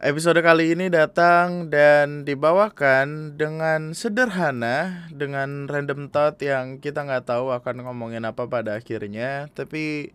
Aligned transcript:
Episode 0.00 0.40
kali 0.40 0.72
ini 0.72 0.88
datang 0.88 1.68
dan 1.68 2.24
dibawakan 2.24 3.36
dengan 3.36 3.92
sederhana, 3.92 5.04
dengan 5.12 5.68
random 5.68 6.08
thought 6.08 6.40
yang 6.40 6.80
kita 6.80 7.04
nggak 7.04 7.28
tahu 7.28 7.52
akan 7.52 7.84
ngomongin 7.84 8.24
apa 8.24 8.48
pada 8.48 8.80
akhirnya. 8.80 9.52
Tapi 9.52 10.08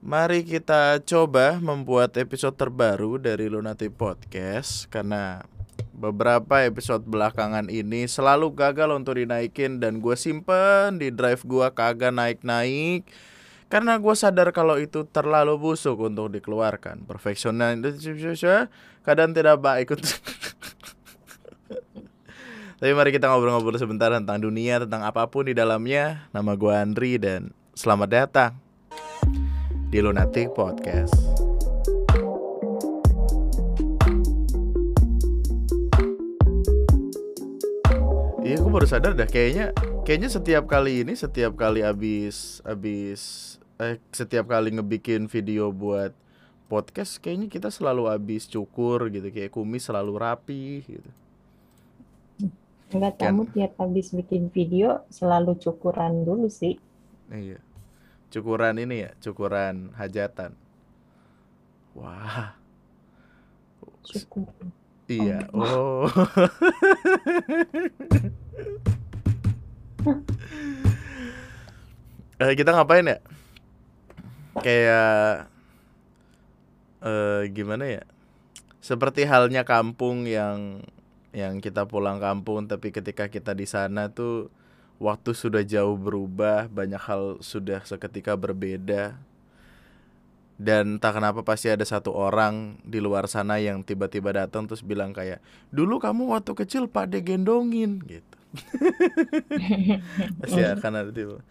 mari 0.00 0.40
kita 0.48 1.04
coba 1.04 1.60
membuat 1.60 2.16
episode 2.16 2.56
terbaru 2.56 3.20
dari 3.20 3.52
Lunatic 3.52 3.92
Podcast 3.92 4.88
karena 4.88 5.44
beberapa 5.92 6.64
episode 6.64 7.04
belakangan 7.04 7.68
ini 7.68 8.08
selalu 8.08 8.56
gagal 8.56 8.88
untuk 8.88 9.20
dinaikin 9.20 9.84
dan 9.84 10.00
gue 10.00 10.16
simpen 10.16 10.96
di 10.96 11.12
drive 11.12 11.44
gue 11.44 11.68
kagak 11.76 12.08
naik-naik 12.08 13.04
karena 13.74 13.98
gue 13.98 14.14
sadar 14.14 14.54
kalau 14.54 14.78
itu 14.78 15.02
terlalu 15.10 15.58
busuk 15.58 15.98
untuk 15.98 16.30
dikeluarkan. 16.30 17.10
Perfeksional 17.10 17.74
kadang 19.02 19.34
tidak 19.34 19.58
baik 19.58 19.98
untuk 19.98 20.14
Tapi 22.78 22.92
mari 22.94 23.10
kita 23.10 23.26
ngobrol-ngobrol 23.26 23.74
sebentar 23.74 24.14
tentang 24.14 24.38
dunia, 24.38 24.78
tentang 24.78 25.02
apa 25.02 25.26
pun 25.26 25.50
di 25.50 25.58
dalamnya. 25.58 26.30
Nama 26.30 26.54
gue 26.54 26.70
Andri 26.70 27.18
dan 27.18 27.50
selamat 27.74 28.08
datang 28.14 28.54
di 29.90 29.98
Lunatic 29.98 30.54
Podcast. 30.54 31.18
Iya, 38.46 38.62
gue 38.62 38.70
baru 38.70 38.86
sadar 38.86 39.18
dah 39.18 39.26
kayaknya 39.26 39.74
kayaknya 40.04 40.28
setiap 40.30 40.68
kali 40.68 41.00
ini 41.00 41.16
setiap 41.16 41.56
kali 41.56 41.80
abis 41.80 42.60
abis 42.62 43.53
eh 43.74 43.98
setiap 44.14 44.46
kali 44.46 44.70
ngebikin 44.70 45.26
video 45.26 45.74
buat 45.74 46.14
podcast 46.70 47.18
kayaknya 47.18 47.50
kita 47.50 47.68
selalu 47.68 48.06
habis 48.06 48.46
cukur 48.46 49.10
gitu 49.10 49.28
kayak 49.28 49.50
kumis 49.52 49.86
selalu 49.86 50.14
rapi 50.16 50.82
gitu. 50.86 51.10
Enggak, 52.94 53.18
Kan. 53.18 53.34
kamu 53.34 53.42
tiap 53.50 53.72
habis 53.82 54.14
bikin 54.14 54.54
video 54.54 55.02
selalu 55.10 55.58
cukuran 55.58 56.22
dulu 56.22 56.46
sih. 56.46 56.78
Iya. 57.26 57.58
Cukuran 58.30 58.78
ini 58.78 59.06
ya, 59.06 59.10
cukuran 59.18 59.90
hajatan. 59.98 60.54
Wah, 61.94 62.54
Cukur. 64.02 64.46
iya. 65.06 65.46
Oh. 65.50 66.06
Eh, 72.34 72.52
kita 72.58 72.74
ngapain 72.74 73.06
ya? 73.06 73.18
Kayak 74.62 75.50
eh 77.02 77.42
gimana 77.50 77.84
ya? 77.88 78.04
Seperti 78.84 79.24
halnya 79.24 79.64
kampung 79.64 80.28
yang 80.28 80.84
yang 81.34 81.58
kita 81.58 81.88
pulang 81.90 82.22
kampung 82.22 82.70
tapi 82.70 82.94
ketika 82.94 83.26
kita 83.26 83.56
di 83.58 83.66
sana 83.66 84.06
tuh 84.12 84.52
waktu 85.02 85.34
sudah 85.34 85.62
jauh 85.66 85.98
berubah, 85.98 86.70
banyak 86.70 87.02
hal 87.02 87.42
sudah 87.42 87.82
seketika 87.82 88.38
berbeda. 88.38 89.18
Dan 90.54 91.02
tak 91.02 91.18
kenapa 91.18 91.42
pasti 91.42 91.66
ada 91.66 91.82
satu 91.82 92.14
orang 92.14 92.78
di 92.86 93.02
luar 93.02 93.26
sana 93.26 93.58
yang 93.58 93.82
tiba-tiba 93.82 94.30
datang 94.30 94.70
terus 94.70 94.86
bilang 94.86 95.10
kayak, 95.10 95.42
"Dulu 95.74 95.98
kamu 95.98 96.30
waktu 96.30 96.54
kecil 96.54 96.86
Pak 96.86 97.10
De 97.10 97.18
gendongin." 97.26 97.98
gitu. 98.06 98.36
Pasti 100.38 100.62
akan 100.62 100.92
ada 100.94 101.10
tiba. 101.10 101.42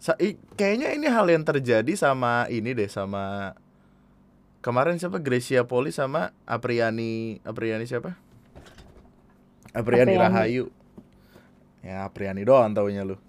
Sa- 0.00 0.16
i- 0.16 0.40
kayaknya 0.56 0.96
ini 0.96 1.06
hal 1.06 1.28
yang 1.28 1.44
terjadi 1.44 1.92
sama 1.92 2.48
ini 2.48 2.72
deh 2.72 2.88
sama 2.88 3.52
kemarin 4.60 4.96
siapa 4.96 5.20
Gracia 5.20 5.68
Poli 5.68 5.92
sama 5.92 6.32
Apriani 6.48 7.38
Apriani 7.44 7.84
siapa? 7.84 8.16
Apriani, 9.70 10.16
Apriani. 10.16 10.18
Rahayu. 10.18 10.64
Ya 11.80 12.04
Apriani 12.04 12.42
doang 12.42 12.72
taunya 12.72 13.04
lu. 13.04 13.20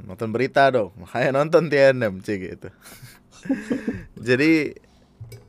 Nonton 0.00 0.32
berita 0.32 0.64
dong, 0.70 0.90
makanya 1.00 1.38
nonton 1.38 1.68
TNM 1.68 2.24
cik 2.24 2.40
gitu. 2.56 2.68
Jadi 4.28 4.74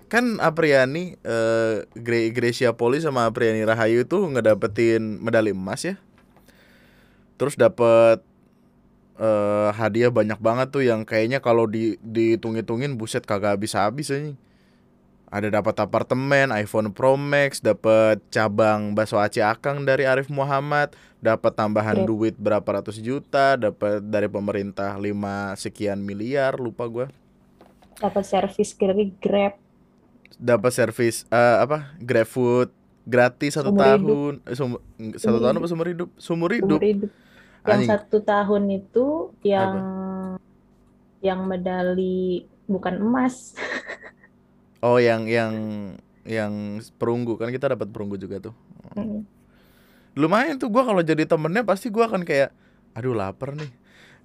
kan 0.10 0.42
Apriani 0.42 1.18
eh, 1.22 1.86
Gre- 1.98 2.34
Gracia 2.34 2.74
Poli 2.74 3.00
sama 3.00 3.26
Apriani 3.26 3.62
Rahayu 3.64 4.06
tuh 4.06 4.28
ngedapetin 4.30 5.22
medali 5.22 5.56
emas 5.56 5.86
ya. 5.86 5.96
Terus 7.40 7.56
dapet 7.56 8.20
eh 9.20 9.70
hadiah 9.76 10.08
banyak 10.10 10.40
banget 10.40 10.68
tuh 10.72 10.82
yang 10.82 11.04
kayaknya 11.04 11.44
kalau 11.44 11.68
di 11.68 12.00
dihitung-hitungin 12.02 12.96
buset 12.96 13.28
kagak 13.28 13.60
habis-habis 13.60 14.10
anjing. 14.10 14.40
Ada 15.30 15.54
dapat 15.54 15.78
apartemen, 15.78 16.50
iPhone 16.50 16.90
Pro 16.90 17.14
Max, 17.14 17.62
dapat 17.62 18.18
cabang 18.34 18.98
bakso 18.98 19.22
Aceh 19.22 19.46
Akang 19.46 19.86
dari 19.86 20.02
Arif 20.02 20.26
Muhammad, 20.26 20.98
dapat 21.22 21.54
tambahan 21.54 22.02
Grab. 22.02 22.10
duit 22.10 22.34
berapa 22.34 22.66
ratus 22.66 22.98
juta, 22.98 23.54
dapat 23.54 24.02
dari 24.02 24.26
pemerintah 24.26 24.98
5 24.98 25.54
sekian 25.54 26.02
miliar, 26.02 26.58
lupa 26.58 26.90
gua. 26.90 27.14
Dapat 28.02 28.26
servis 28.26 28.74
dari 28.74 29.14
Grab. 29.22 29.54
Dapat 30.34 30.72
servis 30.74 31.30
eh, 31.30 31.58
apa? 31.62 31.94
GrabFood 32.02 32.74
gratis 33.06 33.54
satu 33.54 33.70
Seumur 33.70 33.86
tahun, 33.86 34.34
Eh, 34.46 34.56
sumur- 34.58 34.82
satu 35.14 35.38
tahun 35.38 35.56
apa 35.58 35.68
seumur 35.68 35.88
hidup? 35.90 36.10
Seumur 36.18 36.52
hidup. 36.58 36.74
Umur 36.74 36.86
hidup. 36.90 37.12
Yang 37.70 37.82
Anjing. 37.86 37.92
satu 37.94 38.18
tahun 38.26 38.64
itu 38.74 39.06
yang 39.46 39.74
yang 41.22 41.46
medali 41.46 42.50
bukan 42.66 42.98
emas. 42.98 43.54
Oh, 44.80 44.96
yang 44.96 45.28
yang 45.28 45.52
yang 46.24 46.80
perunggu 46.96 47.36
kan 47.36 47.52
kita 47.52 47.76
dapat 47.76 47.92
perunggu 47.92 48.16
juga 48.16 48.40
tuh. 48.40 48.56
Mm. 48.96 49.28
lumayan 50.16 50.56
tuh 50.56 50.72
gua 50.72 50.88
kalau 50.88 51.04
jadi 51.04 51.28
temennya 51.28 51.68
pasti 51.68 51.92
gua 51.92 52.08
akan 52.08 52.24
kayak 52.24 52.56
aduh 52.96 53.12
lapar 53.12 53.60
nih 53.60 53.68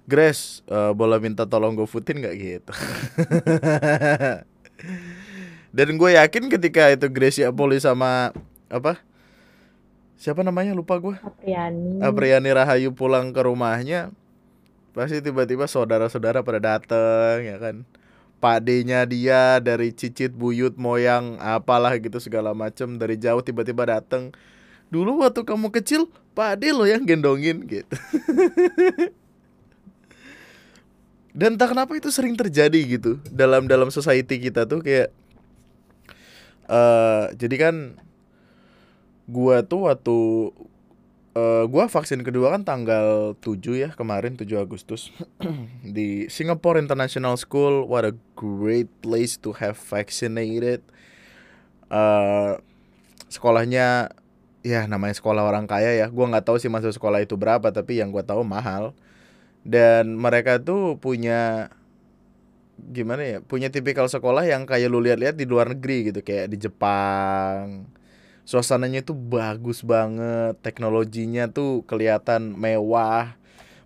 Grace 0.05 0.61
eh, 0.69 0.93
boleh 0.93 1.17
minta 1.17 1.49
tolong 1.49 1.73
gue 1.73 1.89
footin 1.89 2.21
nggak 2.21 2.35
gitu 2.37 2.73
dan 5.75 5.87
gue 5.97 6.09
yakin 6.13 6.45
ketika 6.47 6.93
itu 6.93 7.09
Grace 7.09 7.41
ya 7.41 7.49
Poli 7.49 7.81
sama 7.81 8.29
apa 8.69 9.01
siapa 10.15 10.41
namanya? 10.41 10.75
Lupa 10.75 10.97
gue 10.99 11.15
Apriani. 11.19 12.01
Apriani 12.01 12.49
Rahayu 12.51 12.91
pulang 12.95 13.31
ke 13.35 13.41
rumahnya 13.43 14.11
pasti 14.95 15.19
tiba-tiba 15.19 15.67
saudara-saudara 15.67 16.39
pada 16.41 16.59
dateng 16.59 17.43
ya 17.43 17.57
kan? 17.59 17.83
Padenya 18.39 19.03
dia 19.07 19.59
dari 19.59 19.91
cicit 19.95 20.31
buyut 20.35 20.75
moyang 20.79 21.39
apalah 21.39 21.95
gitu 21.99 22.19
segala 22.19 22.55
macem 22.55 22.99
dari 22.99 23.19
jauh 23.19 23.43
tiba-tiba 23.43 23.87
dateng. 23.87 24.31
Dulu 24.91 25.23
waktu 25.25 25.43
kamu 25.43 25.71
kecil 25.73 26.07
Pade 26.35 26.75
lo 26.75 26.83
yang 26.83 27.07
gendongin 27.07 27.63
gitu. 27.63 27.95
Dan 31.35 31.59
tak 31.59 31.75
kenapa 31.75 31.91
itu 31.99 32.07
sering 32.11 32.35
terjadi 32.39 32.79
gitu 32.87 33.19
dalam 33.27 33.67
dalam 33.67 33.91
society 33.91 34.39
kita 34.39 34.63
tuh 34.63 34.79
kayak 34.79 35.11
eh 36.65 37.25
jadi 37.35 37.55
kan 37.59 37.75
gua 39.25 39.65
tuh 39.65 39.89
waktu 39.89 40.17
eh 41.35 41.63
gua 41.67 41.91
vaksin 41.91 42.23
kedua 42.23 42.55
kan 42.55 42.63
tanggal 42.63 43.35
7 43.43 43.59
ya 43.75 43.89
kemarin 43.91 44.39
7 44.39 44.47
Agustus. 44.55 45.11
Di 45.95 46.31
Singapore 46.31 46.79
International 46.79 47.35
School 47.35 47.89
what 47.89 48.07
a 48.07 48.15
great 48.37 48.87
place 49.03 49.35
to 49.35 49.51
have 49.57 49.75
vaccinated. 49.75 50.81
Eh 51.91 52.53
sekolahnya 53.27 54.15
ya 54.65 54.87
namanya 54.87 55.17
sekolah 55.17 55.43
orang 55.43 55.67
kaya 55.67 55.97
ya. 55.97 56.07
Gua 56.07 56.31
nggak 56.31 56.47
tahu 56.47 56.57
sih 56.61 56.71
masuk 56.71 56.95
sekolah 56.95 57.19
itu 57.19 57.35
berapa 57.35 57.69
tapi 57.73 57.99
yang 57.99 58.15
gua 58.15 58.23
tahu 58.23 58.47
mahal. 58.47 58.95
Dan 59.65 60.15
mereka 60.21 60.61
tuh 60.61 61.01
punya 61.01 61.73
gimana 62.75 63.23
ya 63.23 63.37
punya 63.39 63.71
tipikal 63.71 64.05
sekolah 64.05 64.43
yang 64.45 64.67
kayak 64.67 64.91
lu 64.91 64.99
lihat-lihat 64.99 65.39
di 65.39 65.47
luar 65.47 65.73
negeri 65.73 66.11
gitu 66.11 66.19
kayak 66.21 66.51
di 66.51 66.57
Jepang 66.59 67.87
suasananya 68.45 69.01
tuh 69.01 69.17
bagus 69.17 69.81
banget 69.81 70.55
teknologinya 70.61 71.49
tuh 71.49 71.81
kelihatan 71.89 72.53
mewah. 72.53 73.35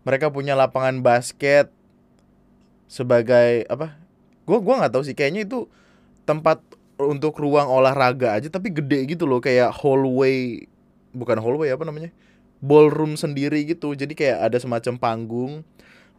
Mereka 0.04 0.30
punya 0.30 0.54
lapangan 0.54 1.00
basket 1.00 1.72
sebagai 2.92 3.64
apa 3.72 3.96
gua 4.44 4.60
gua 4.60 4.76
nggak 4.84 4.94
tahu 4.94 5.04
sih 5.08 5.16
kayaknya 5.16 5.48
itu 5.48 5.70
tempat 6.28 6.60
untuk 7.00 7.40
ruang 7.40 7.72
olahraga 7.72 8.36
aja 8.36 8.52
tapi 8.52 8.76
gede 8.76 9.08
gitu 9.08 9.24
loh 9.24 9.40
kayak 9.40 9.72
hallway 9.72 10.68
bukan 11.16 11.40
hallway 11.40 11.72
apa 11.72 11.88
namanya 11.88 12.12
ballroom 12.60 13.16
sendiri 13.16 13.64
gitu. 13.64 13.96
Jadi 13.96 14.14
kayak 14.14 14.52
ada 14.52 14.58
semacam 14.60 14.94
panggung 15.00 15.54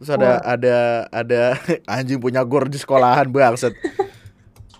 terus 0.01 0.17
ada 0.17 0.41
ada 0.41 0.77
ada 1.13 1.41
anjing 1.93 2.17
punya 2.17 2.41
gor 2.41 2.65
di 2.65 2.81
sekolahan 2.81 3.29
bangset 3.29 3.77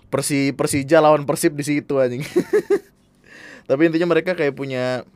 Persi 0.10 0.50
Persija 0.50 0.98
lawan 0.98 1.30
Persib 1.30 1.54
di 1.54 1.62
situ 1.62 2.02
anjing 2.02 2.26
tapi 3.72 3.88
intinya 3.88 4.12
mereka 4.12 4.36
kayak 4.36 4.52
punya 4.52 5.08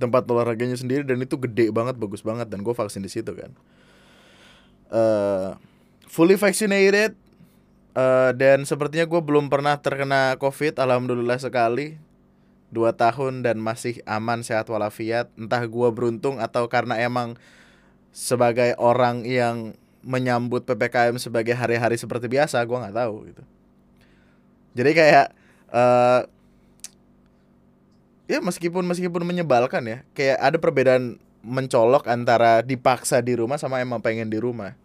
tempat 0.00 0.24
olahraganya 0.24 0.80
sendiri 0.80 1.04
dan 1.04 1.20
itu 1.20 1.36
gede 1.36 1.68
banget 1.68 2.00
bagus 2.00 2.24
banget 2.24 2.48
dan 2.48 2.64
gue 2.64 2.72
vaksin 2.72 3.04
di 3.04 3.12
situ 3.12 3.28
kan. 3.36 3.52
Eh 4.88 5.52
fully 6.08 6.40
vaccinated 6.40 7.12
uh, 7.92 8.32
dan 8.32 8.64
sepertinya 8.64 9.04
gue 9.04 9.20
belum 9.20 9.52
pernah 9.52 9.76
terkena 9.76 10.40
covid 10.40 10.80
alhamdulillah 10.80 11.36
sekali. 11.36 12.00
Dua 12.72 12.96
tahun 12.96 13.44
dan 13.44 13.60
masih 13.60 14.00
aman 14.08 14.40
sehat 14.40 14.66
walafiat. 14.72 15.28
Entah 15.36 15.62
gue 15.68 15.88
beruntung 15.92 16.40
atau 16.40 16.66
karena 16.72 16.96
emang 17.04 17.36
sebagai 18.16 18.72
orang 18.80 19.28
yang 19.28 19.76
menyambut 20.00 20.64
ppkm 20.64 21.20
sebagai 21.20 21.52
hari-hari 21.52 22.00
seperti 22.00 22.32
biasa 22.32 22.64
gue 22.64 22.80
nggak 22.80 22.96
tahu 22.96 23.14
gitu. 23.28 23.42
Jadi 24.74 24.90
kayak 24.90 25.26
uh, 25.70 26.26
ya 28.30 28.38
meskipun 28.40 28.84
meskipun 28.86 29.22
menyebalkan 29.24 29.82
ya. 29.84 29.98
Kayak 30.12 30.38
ada 30.40 30.56
perbedaan 30.60 31.16
mencolok 31.44 32.08
antara 32.08 32.64
dipaksa 32.64 33.20
di 33.20 33.36
rumah 33.36 33.60
sama 33.60 33.80
emang 33.80 34.00
pengen 34.00 34.28
di 34.28 34.40
rumah. 34.40 34.76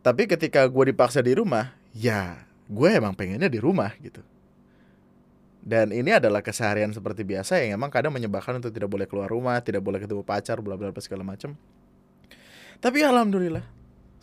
Tapi 0.00 0.24
ketika 0.30 0.64
gue 0.64 0.84
dipaksa 0.94 1.20
di 1.20 1.36
rumah 1.36 1.74
ya 1.92 2.40
gue 2.70 2.88
emang 2.88 3.12
pengennya 3.12 3.50
di 3.50 3.60
rumah 3.60 3.92
gitu. 4.00 4.22
Dan 5.60 5.92
ini 5.92 6.08
adalah 6.08 6.40
keseharian 6.40 6.88
seperti 6.88 7.20
biasa 7.20 7.60
yang 7.60 7.76
emang 7.76 7.92
kadang 7.92 8.16
menyebalkan 8.16 8.56
untuk 8.56 8.72
tidak 8.72 8.88
boleh 8.88 9.04
keluar 9.04 9.28
rumah 9.28 9.60
tidak 9.60 9.84
boleh 9.84 10.00
ketemu 10.00 10.24
pacar 10.24 10.56
bla 10.64 10.72
bla 10.72 10.88
bla 10.88 11.02
segala 11.04 11.20
macam 11.20 11.52
tapi 12.80 13.04
alhamdulillah 13.04 13.62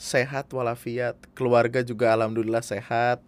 sehat 0.01 0.49
walafiat. 0.49 1.13
Keluarga 1.37 1.85
juga 1.85 2.09
alhamdulillah 2.09 2.65
sehat 2.65 3.21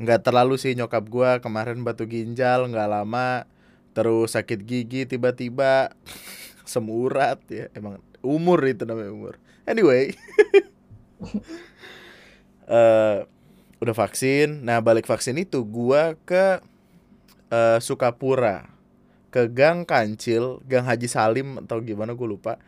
nggak 0.00 0.24
terlalu 0.24 0.56
sih 0.56 0.72
nyokap 0.72 1.04
gue 1.12 1.30
kemarin 1.44 1.84
batu 1.84 2.08
ginjal 2.08 2.64
nggak 2.72 2.88
lama 2.88 3.44
terus 3.92 4.32
sakit 4.32 4.64
gigi 4.64 5.04
tiba-tiba 5.04 5.92
semurat 6.72 7.38
ya 7.52 7.68
emang 7.76 8.00
umur 8.24 8.64
itu 8.64 8.88
namanya 8.88 9.12
umur 9.12 9.34
anyway 9.68 10.16
uh, 12.64 13.28
udah 13.80 13.96
vaksin. 13.96 14.62
Nah 14.62 14.78
balik 14.84 15.08
vaksin 15.08 15.40
itu 15.40 15.64
gua 15.64 16.14
ke 16.28 16.60
uh, 17.50 17.78
Sukapura, 17.80 18.68
ke 19.32 19.48
Gang 19.48 19.88
Kancil, 19.88 20.60
Gang 20.68 20.84
Haji 20.84 21.08
Salim 21.08 21.64
atau 21.64 21.80
gimana 21.80 22.12
gue 22.12 22.28
lupa. 22.28 22.60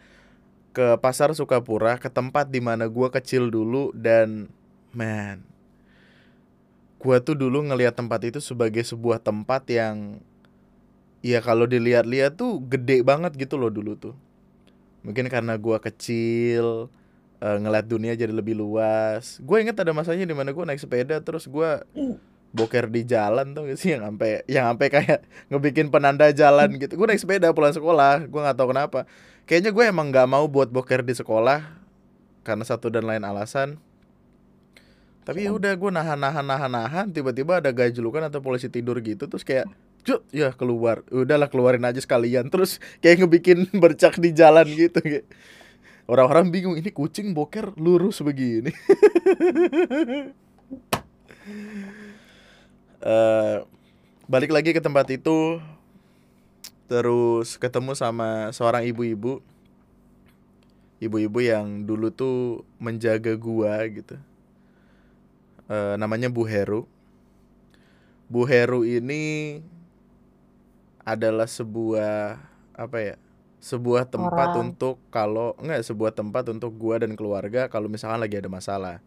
Ke 0.73 0.96
pasar 0.96 1.37
Sukapura, 1.37 2.00
ke 2.00 2.08
tempat 2.08 2.49
di 2.49 2.64
mana 2.64 2.88
gua 2.88 3.12
kecil 3.12 3.52
dulu 3.52 3.93
dan 3.93 4.49
man, 4.96 5.44
gua 7.02 7.19
tuh 7.19 7.34
dulu 7.34 7.66
ngelihat 7.66 7.99
tempat 7.99 8.22
itu 8.22 8.38
sebagai 8.38 8.87
sebuah 8.87 9.19
tempat 9.19 9.66
yang 9.66 10.22
ya 11.19 11.43
kalau 11.43 11.66
dilihat-lihat 11.66 12.38
tuh 12.38 12.62
gede 12.62 13.02
banget 13.02 13.34
gitu 13.34 13.58
loh 13.58 13.75
dulu 13.75 13.99
tuh. 13.99 14.14
Mungkin 15.02 15.26
karena 15.26 15.58
gua 15.58 15.82
kecil, 15.82 16.87
uh, 17.43 17.58
ngeliat 17.58 17.87
dunia 17.90 18.14
jadi 18.14 18.31
lebih 18.31 18.54
luas. 18.54 19.43
Gue 19.43 19.66
inget 19.66 19.75
ada 19.75 19.90
masanya 19.90 20.22
di 20.22 20.32
mana 20.32 20.54
gue 20.54 20.62
naik 20.62 20.78
sepeda 20.78 21.19
terus 21.19 21.50
gue 21.50 21.70
boker 22.52 22.87
di 22.87 23.02
jalan 23.02 23.56
tuh 23.56 23.66
gak 23.66 23.78
sih 23.81 23.96
yang 23.96 24.05
sampai 24.06 24.44
yang 24.46 24.64
sampai 24.70 24.87
kayak 24.93 25.20
ngebikin 25.50 25.90
penanda 25.90 26.31
jalan 26.31 26.78
gitu. 26.78 26.94
Gue 26.94 27.10
naik 27.10 27.20
sepeda 27.20 27.50
pulang 27.50 27.75
sekolah, 27.75 28.31
gue 28.31 28.40
nggak 28.40 28.56
tahu 28.56 28.70
kenapa. 28.70 29.10
Kayaknya 29.50 29.70
gue 29.75 29.84
emang 29.90 30.06
nggak 30.14 30.28
mau 30.31 30.46
buat 30.46 30.70
boker 30.70 31.02
di 31.02 31.19
sekolah 31.19 31.66
karena 32.46 32.62
satu 32.62 32.88
dan 32.88 33.10
lain 33.10 33.26
alasan. 33.26 33.82
Tapi 35.22 35.46
ya 35.46 35.54
udah 35.54 35.72
gue 35.78 35.90
nahan 35.94 36.19
nahan 36.19 36.42
nahan 36.42 36.72
nahan 36.72 37.06
tiba-tiba 37.14 37.62
ada 37.62 37.70
gajlukan 37.70 38.26
atau 38.26 38.42
polisi 38.42 38.66
tidur 38.66 38.98
gitu 38.98 39.30
terus 39.30 39.46
kayak 39.46 39.70
Cuk, 40.02 40.26
ya 40.34 40.50
keluar. 40.50 41.06
Udahlah 41.14 41.46
keluarin 41.46 41.86
aja 41.86 42.02
sekalian. 42.02 42.50
Terus 42.50 42.82
kayak 42.98 43.22
ngebikin 43.22 43.70
bercak 43.82 44.19
di 44.19 44.34
jalan 44.34 44.66
gitu 44.66 44.98
kayak 44.98 45.30
Orang-orang 46.10 46.50
bingung 46.50 46.74
ini 46.74 46.90
kucing 46.90 47.30
boker 47.30 47.78
lurus 47.78 48.19
begini. 48.26 48.74
uh, 53.06 53.62
balik 54.32 54.50
lagi 54.50 54.74
ke 54.74 54.82
tempat 54.82 55.06
itu 55.14 55.62
terus 56.90 57.56
ketemu 57.56 57.96
sama 57.96 58.52
seorang 58.52 58.84
ibu-ibu 58.84 59.40
ibu-ibu 61.00 61.38
yang 61.40 61.88
dulu 61.88 62.12
tuh 62.12 62.69
menjaga 62.76 63.32
gua 63.40 63.80
gitu 63.88 64.20
uh, 65.68 65.94
namanya 66.00 66.32
Bu 66.32 66.46
Heru 66.48 66.88
Bu 68.32 68.48
Heru 68.48 68.88
ini 68.88 69.60
adalah 71.04 71.44
sebuah 71.44 72.40
apa 72.72 72.98
ya 73.02 73.16
sebuah 73.62 74.08
tempat 74.08 74.56
Orang. 74.56 74.72
untuk 74.72 74.96
kalau 75.12 75.52
enggak 75.60 75.84
sebuah 75.84 76.16
tempat 76.16 76.48
untuk 76.48 76.72
gua 76.74 76.98
dan 76.98 77.12
keluarga 77.12 77.68
kalau 77.68 77.92
misalkan 77.92 78.24
lagi 78.24 78.40
ada 78.40 78.48
masalah. 78.48 79.04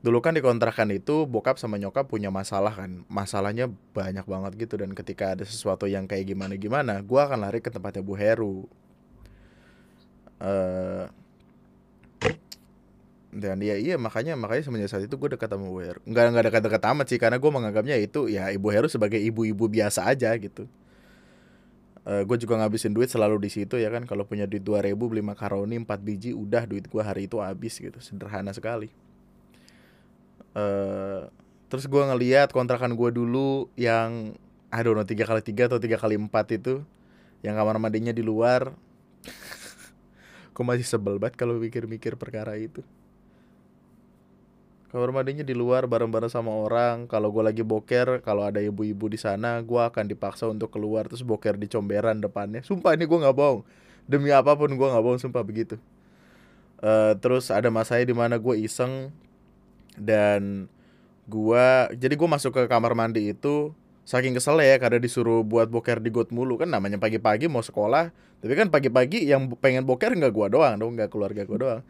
Dulu 0.00 0.22
kan 0.22 0.38
di 0.38 0.40
kontrakan 0.44 0.94
itu 0.94 1.26
bokap 1.26 1.58
sama 1.58 1.76
nyokap 1.76 2.06
punya 2.06 2.30
masalah 2.30 2.70
kan. 2.70 3.02
Masalahnya 3.10 3.66
banyak 3.90 4.22
banget 4.22 4.52
gitu 4.54 4.78
dan 4.78 4.94
ketika 4.94 5.34
ada 5.34 5.42
sesuatu 5.42 5.90
yang 5.90 6.06
kayak 6.06 6.30
gimana-gimana, 6.30 7.02
gua 7.02 7.26
akan 7.26 7.50
lari 7.50 7.58
ke 7.58 7.68
tempatnya 7.68 8.06
Bu 8.06 8.14
Heru. 8.14 8.70
Uh, 10.38 11.10
dan 13.36 13.60
ya 13.60 13.76
iya 13.76 14.00
makanya 14.00 14.32
makanya 14.32 14.64
semenjak 14.64 14.88
saat 14.96 15.04
itu 15.04 15.14
gue 15.20 15.36
dekat 15.36 15.52
sama 15.52 15.68
Bu 15.68 15.84
Heru. 15.84 16.00
Nggak 16.08 16.24
nggak 16.32 16.44
dekat-dekat 16.48 16.82
amat 16.96 17.06
sih 17.12 17.18
karena 17.20 17.36
gue 17.36 17.50
menganggapnya 17.52 17.96
itu 18.00 18.32
ya 18.32 18.48
ibu 18.48 18.72
Heru 18.72 18.88
sebagai 18.88 19.20
ibu-ibu 19.20 19.68
biasa 19.68 20.08
aja 20.08 20.32
gitu. 20.40 20.64
Uh, 22.06 22.20
eh, 22.20 22.22
gue 22.24 22.36
juga 22.40 22.56
ngabisin 22.56 22.96
duit 22.96 23.12
selalu 23.12 23.36
di 23.44 23.50
situ 23.52 23.76
ya 23.76 23.92
kan. 23.92 24.08
Kalau 24.08 24.24
punya 24.24 24.48
duit 24.48 24.64
2000 24.64 24.96
beli 24.96 25.20
makaroni 25.20 25.76
4 25.76 25.84
biji 26.00 26.30
udah 26.32 26.64
duit 26.64 26.88
gue 26.88 27.02
hari 27.04 27.28
itu 27.28 27.36
habis 27.36 27.76
gitu. 27.76 28.00
Sederhana 28.00 28.56
sekali. 28.56 28.88
Uh, 30.56 31.28
terus 31.68 31.84
gue 31.84 32.00
ngeliat 32.00 32.48
kontrakan 32.56 32.96
gue 32.96 33.10
dulu 33.12 33.68
yang 33.76 34.32
aduh 34.72 34.96
no 34.96 35.04
tiga 35.04 35.28
kali 35.28 35.44
tiga 35.44 35.68
atau 35.68 35.76
tiga 35.76 36.00
kali 36.00 36.16
empat 36.16 36.56
itu 36.56 36.80
yang 37.44 37.54
kamar 37.60 37.76
mandinya 37.76 38.16
di 38.16 38.24
luar. 38.24 38.72
Gue 40.56 40.64
masih 40.64 40.88
sebel 40.88 41.20
banget 41.20 41.36
kalau 41.36 41.60
mikir-mikir 41.60 42.16
perkara 42.16 42.56
itu 42.56 42.80
kamar 44.90 45.10
mandinya 45.10 45.42
di 45.42 45.52
luar 45.52 45.90
bareng-bareng 45.90 46.30
sama 46.30 46.54
orang. 46.54 47.10
Kalau 47.10 47.30
gue 47.34 47.42
lagi 47.42 47.62
boker 47.66 48.22
kalau 48.22 48.46
ada 48.46 48.62
ibu-ibu 48.62 49.10
di 49.10 49.18
sana 49.18 49.58
gue 49.62 49.80
akan 49.82 50.06
dipaksa 50.06 50.46
untuk 50.46 50.70
keluar 50.70 51.10
terus 51.10 51.26
boker 51.26 51.58
di 51.58 51.66
comberan 51.66 52.22
depannya. 52.22 52.62
Sumpah 52.62 52.94
ini 52.94 53.04
gue 53.04 53.18
nggak 53.18 53.36
bohong. 53.36 53.66
Demi 54.06 54.30
apa 54.30 54.54
pun 54.54 54.70
gue 54.70 54.86
nggak 54.86 55.04
bohong 55.04 55.20
sumpah 55.20 55.42
begitu. 55.42 55.76
Uh, 56.78 57.16
terus 57.18 57.48
ada 57.48 57.72
masanya 57.72 58.04
di 58.06 58.14
mana 58.14 58.36
gue 58.36 58.54
iseng 58.62 59.10
dan 59.96 60.70
gue 61.26 61.66
jadi 61.96 62.14
gue 62.14 62.28
masuk 62.28 62.52
ke 62.54 62.62
kamar 62.70 62.92
mandi 62.94 63.32
itu 63.32 63.74
saking 64.06 64.38
kesel 64.38 64.60
ya 64.62 64.78
karena 64.78 65.02
disuruh 65.02 65.42
buat 65.42 65.66
boker 65.66 65.98
di 65.98 66.14
got 66.14 66.30
mulu. 66.30 66.54
Kan 66.56 66.70
namanya 66.70 66.96
pagi-pagi 66.96 67.50
mau 67.50 67.64
sekolah 67.64 68.14
tapi 68.40 68.52
kan 68.52 68.68
pagi-pagi 68.68 69.26
yang 69.26 69.50
pengen 69.58 69.82
boker 69.82 70.12
nggak 70.12 70.32
gue 70.32 70.46
doang 70.52 70.76
dong 70.76 70.94
nggak 70.94 71.10
keluarga 71.10 71.42
gue 71.42 71.58
doang 71.58 71.82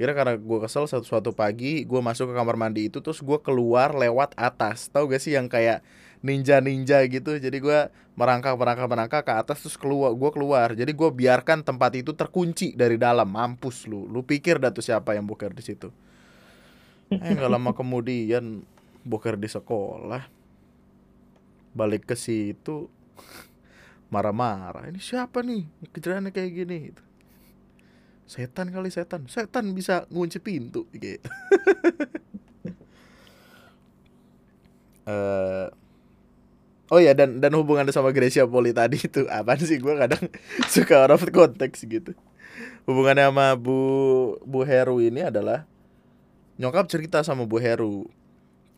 Kira 0.00 0.16
karena 0.16 0.40
gue 0.40 0.58
kesel 0.64 0.88
satu 0.88 1.04
suatu 1.04 1.36
pagi 1.36 1.84
gue 1.84 2.00
masuk 2.00 2.32
ke 2.32 2.34
kamar 2.40 2.56
mandi 2.56 2.88
itu 2.88 3.04
terus 3.04 3.20
gue 3.20 3.36
keluar 3.44 3.92
lewat 3.92 4.32
atas. 4.32 4.88
Tahu 4.88 5.12
gak 5.12 5.20
sih 5.20 5.36
yang 5.36 5.44
kayak 5.44 5.84
ninja-ninja 6.24 7.04
gitu. 7.04 7.36
Jadi 7.36 7.60
gue 7.60 7.92
merangkak 8.16 8.56
merangkak 8.56 8.88
merangkak 8.88 9.22
ke 9.28 9.32
atas 9.36 9.60
terus 9.60 9.76
keluar 9.76 10.16
gue 10.16 10.30
keluar. 10.32 10.72
Jadi 10.72 10.96
gue 10.96 11.10
biarkan 11.12 11.60
tempat 11.60 12.00
itu 12.00 12.16
terkunci 12.16 12.72
dari 12.72 12.96
dalam. 12.96 13.28
Mampus 13.28 13.84
lu. 13.84 14.08
Lu 14.08 14.24
pikir 14.24 14.56
dah 14.56 14.72
tuh 14.72 14.80
siapa 14.80 15.12
yang 15.12 15.28
boker 15.28 15.52
di 15.52 15.60
situ? 15.60 15.92
Eh 17.12 17.36
gak 17.36 17.52
lama 17.52 17.76
kemudian 17.76 18.64
boker 19.04 19.36
di 19.36 19.52
sekolah. 19.52 20.24
Balik 21.76 22.08
ke 22.08 22.16
situ 22.16 22.88
marah-marah. 24.16 24.88
Ini 24.88 24.96
siapa 24.96 25.44
nih? 25.44 25.92
Kejadiannya 25.92 26.32
kayak 26.32 26.52
gini 26.56 26.76
gitu 26.88 27.09
setan 28.30 28.70
kali 28.70 28.94
setan. 28.94 29.26
Setan 29.26 29.74
bisa 29.74 30.06
ngunci 30.06 30.38
pintu 30.38 30.86
gitu 30.94 31.18
uh, 35.10 35.66
oh 36.90 37.00
ya 37.02 37.12
dan 37.14 37.42
dan 37.42 37.52
hubungannya 37.58 37.90
sama 37.90 38.14
Gracia 38.14 38.46
Poli 38.46 38.70
tadi 38.70 39.02
itu 39.02 39.26
apa 39.26 39.58
sih? 39.58 39.78
Gue 39.82 39.98
kadang 39.98 40.30
suka 40.72 41.06
out 41.06 41.18
of 41.18 41.26
konteks 41.30 41.82
gitu. 41.86 42.14
Hubungannya 42.86 43.30
sama 43.30 43.58
Bu 43.58 43.80
Bu 44.46 44.62
Heru 44.66 45.02
ini 45.02 45.26
adalah 45.26 45.66
nyokap 46.60 46.86
cerita 46.90 47.22
sama 47.26 47.46
Bu 47.46 47.58
Heru. 47.58 48.06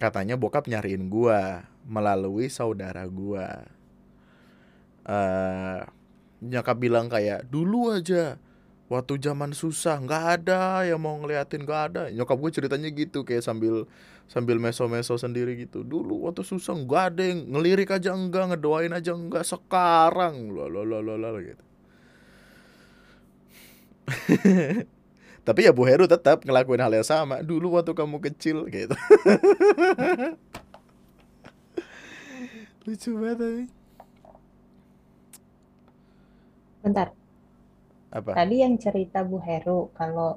Katanya 0.00 0.34
bokap 0.34 0.66
nyariin 0.66 1.06
gua 1.06 1.62
melalui 1.86 2.50
saudara 2.50 3.06
gua. 3.06 3.70
Uh, 5.02 5.82
nyokap 6.42 6.78
bilang 6.78 7.06
kayak 7.06 7.46
dulu 7.50 7.94
aja 7.94 8.38
waktu 8.92 9.16
zaman 9.16 9.56
susah 9.56 9.96
nggak 10.04 10.24
ada 10.36 10.84
yang 10.84 11.00
mau 11.00 11.16
ngeliatin 11.16 11.64
nggak 11.64 11.82
ada. 11.88 12.02
Nyokap 12.12 12.36
gue 12.36 12.50
ceritanya 12.52 12.88
gitu 12.92 13.24
kayak 13.24 13.40
sambil 13.40 13.88
sambil 14.28 14.60
meso-meso 14.60 15.16
sendiri 15.16 15.56
gitu. 15.64 15.80
Dulu 15.80 16.28
waktu 16.28 16.44
susah 16.44 16.76
nggak 16.76 17.02
ada 17.16 17.22
yang 17.24 17.48
ngelirik 17.48 17.88
aja 17.88 18.12
enggak 18.12 18.52
ngedoain 18.52 18.92
aja 18.92 19.16
enggak 19.16 19.48
sekarang 19.48 20.52
lo 20.52 20.68
lo 20.68 20.84
lo 20.84 21.00
lo 21.00 21.40
gitu. 21.40 21.64
Tapi 25.46 25.66
ya 25.66 25.72
Bu 25.74 25.82
Heru 25.88 26.06
tetap 26.06 26.46
ngelakuin 26.46 26.78
hal 26.84 26.92
yang 26.94 27.08
sama. 27.08 27.42
Dulu 27.42 27.74
waktu 27.74 27.96
kamu 27.96 28.22
kecil 28.30 28.70
gitu. 28.70 28.94
Lucu 32.86 33.10
banget 33.18 33.38
tapi. 33.38 33.64
Bentar, 36.82 37.14
apa? 38.12 38.34
Tadi 38.36 38.56
yang 38.64 38.74
cerita 38.84 39.18
Bu 39.28 39.38
Heru 39.46 39.78
kalau 39.98 40.28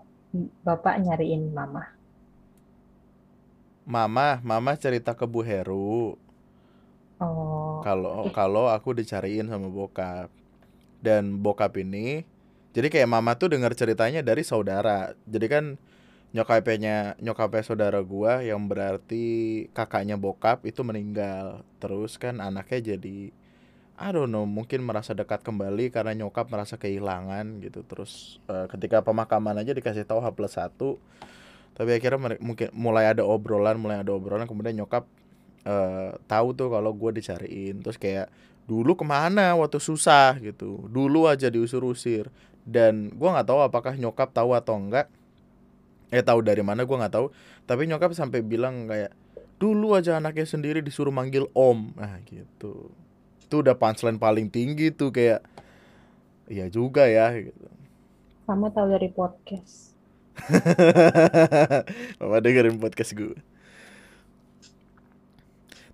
Bapak 0.66 0.96
nyariin 1.04 1.44
Mama. 1.58 1.84
mama 3.86 4.42
mama 4.50 4.72
cerita 4.84 5.12
ke 5.20 5.26
Bu 5.30 5.42
Heru. 5.46 6.18
Oh, 7.20 7.80
kalau 7.86 8.28
kalau 8.34 8.66
aku 8.72 8.96
dicariin 8.98 9.48
sama 9.48 9.68
bokap. 9.72 10.30
Dan 11.04 11.38
bokap 11.46 11.78
ini 11.78 12.26
jadi 12.76 12.88
kayak 12.92 13.10
mama 13.10 13.38
tuh 13.40 13.54
dengar 13.54 13.72
ceritanya 13.78 14.22
dari 14.26 14.44
saudara. 14.44 15.14
Jadi 15.28 15.48
kan 15.48 15.66
nyokapnya 16.36 17.16
nyokapnya 17.24 17.64
saudara 17.64 18.00
gua 18.04 18.44
yang 18.44 18.68
berarti 18.68 19.26
kakaknya 19.78 20.16
bokap 20.20 20.66
itu 20.68 20.82
meninggal. 20.84 21.64
Terus 21.82 22.18
kan 22.20 22.42
anaknya 22.44 22.96
jadi 22.98 23.32
I 23.96 24.12
don't 24.12 24.28
know 24.28 24.44
mungkin 24.44 24.84
merasa 24.84 25.16
dekat 25.16 25.40
kembali 25.40 25.88
karena 25.88 26.12
nyokap 26.12 26.52
merasa 26.52 26.76
kehilangan 26.76 27.64
gitu. 27.64 27.88
Terus 27.88 28.44
eh, 28.52 28.68
ketika 28.68 29.00
pemakaman 29.00 29.56
aja 29.56 29.72
dikasih 29.72 30.04
tahu 30.04 30.20
H 30.20 30.36
plus 30.36 30.56
satu 30.56 31.00
tapi 31.76 31.92
akhirnya 31.92 32.40
mungkin 32.40 32.72
mulai 32.72 33.12
ada 33.12 33.28
obrolan 33.28 33.76
mulai 33.76 34.00
ada 34.00 34.16
obrolan 34.16 34.48
kemudian 34.48 34.80
nyokap 34.80 35.04
eh, 35.68 36.12
tahu 36.28 36.48
tuh 36.56 36.68
kalau 36.72 36.92
gue 36.92 37.12
dicariin. 37.20 37.80
Terus 37.84 37.96
kayak 37.96 38.28
dulu 38.68 38.98
ke 39.00 39.06
mana? 39.08 39.56
Waktu 39.56 39.80
susah 39.80 40.36
gitu. 40.44 40.92
Dulu 40.92 41.32
aja 41.32 41.48
diusir-usir. 41.48 42.28
Dan 42.66 43.14
gua 43.14 43.38
nggak 43.38 43.48
tahu 43.48 43.60
apakah 43.62 43.94
nyokap 43.94 44.34
tahu 44.34 44.58
atau 44.58 44.76
enggak. 44.76 45.08
Eh 46.10 46.26
tahu 46.26 46.42
dari 46.42 46.66
mana 46.66 46.84
gua 46.84 47.06
nggak 47.06 47.14
tahu. 47.14 47.30
Tapi 47.70 47.86
nyokap 47.86 48.12
sampai 48.18 48.42
bilang 48.42 48.90
kayak 48.90 49.14
dulu 49.62 49.96
aja 49.96 50.18
anaknya 50.18 50.50
sendiri 50.50 50.82
disuruh 50.82 51.14
manggil 51.14 51.46
om. 51.54 51.94
Nah 51.94 52.18
gitu 52.26 52.90
itu 53.46 53.62
udah 53.62 53.78
punchline 53.78 54.18
paling 54.18 54.50
tinggi 54.50 54.90
tuh 54.90 55.14
kayak 55.14 55.46
iya 56.50 56.66
juga 56.68 57.06
ya 57.06 57.30
gitu. 57.38 57.66
Kamu 58.50 58.74
tahu 58.74 58.88
dari 58.90 59.10
podcast. 59.14 59.94
Mama 62.20 62.44
dengerin 62.44 62.82
podcast 62.82 63.16
gue 63.16 63.38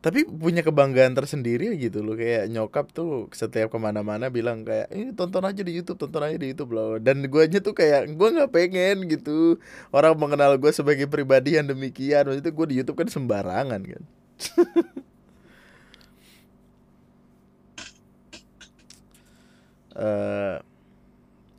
tapi 0.01 0.25
punya 0.25 0.65
kebanggaan 0.65 1.13
tersendiri 1.13 1.77
gitu 1.77 2.01
loh 2.01 2.17
kayak 2.17 2.49
nyokap 2.49 2.89
tuh 2.89 3.29
setiap 3.37 3.69
ke 3.69 3.77
mana-mana 3.77 4.33
bilang 4.33 4.65
kayak 4.65 4.89
ini 4.89 5.13
tonton 5.13 5.45
aja 5.45 5.61
di 5.61 5.77
YouTube 5.77 6.01
tonton 6.01 6.25
aja 6.25 6.41
di 6.41 6.49
YouTube 6.49 6.73
loh. 6.73 6.97
Dan 6.97 7.21
gue 7.29 7.41
aja 7.45 7.61
tuh 7.61 7.77
kayak 7.77 8.09
gue 8.17 8.27
nggak 8.33 8.49
pengen 8.49 9.05
gitu. 9.05 9.61
Orang 9.93 10.17
mengenal 10.17 10.57
gue 10.57 10.73
sebagai 10.73 11.05
pribadi 11.05 11.53
yang 11.53 11.69
demikian. 11.69 12.25
Maksudnya 12.25 12.49
gue 12.49 12.65
di 12.73 12.75
YouTube 12.81 12.97
kan 12.97 13.13
sembarangan 13.13 13.81
kan 13.85 14.03
eh 19.95 20.57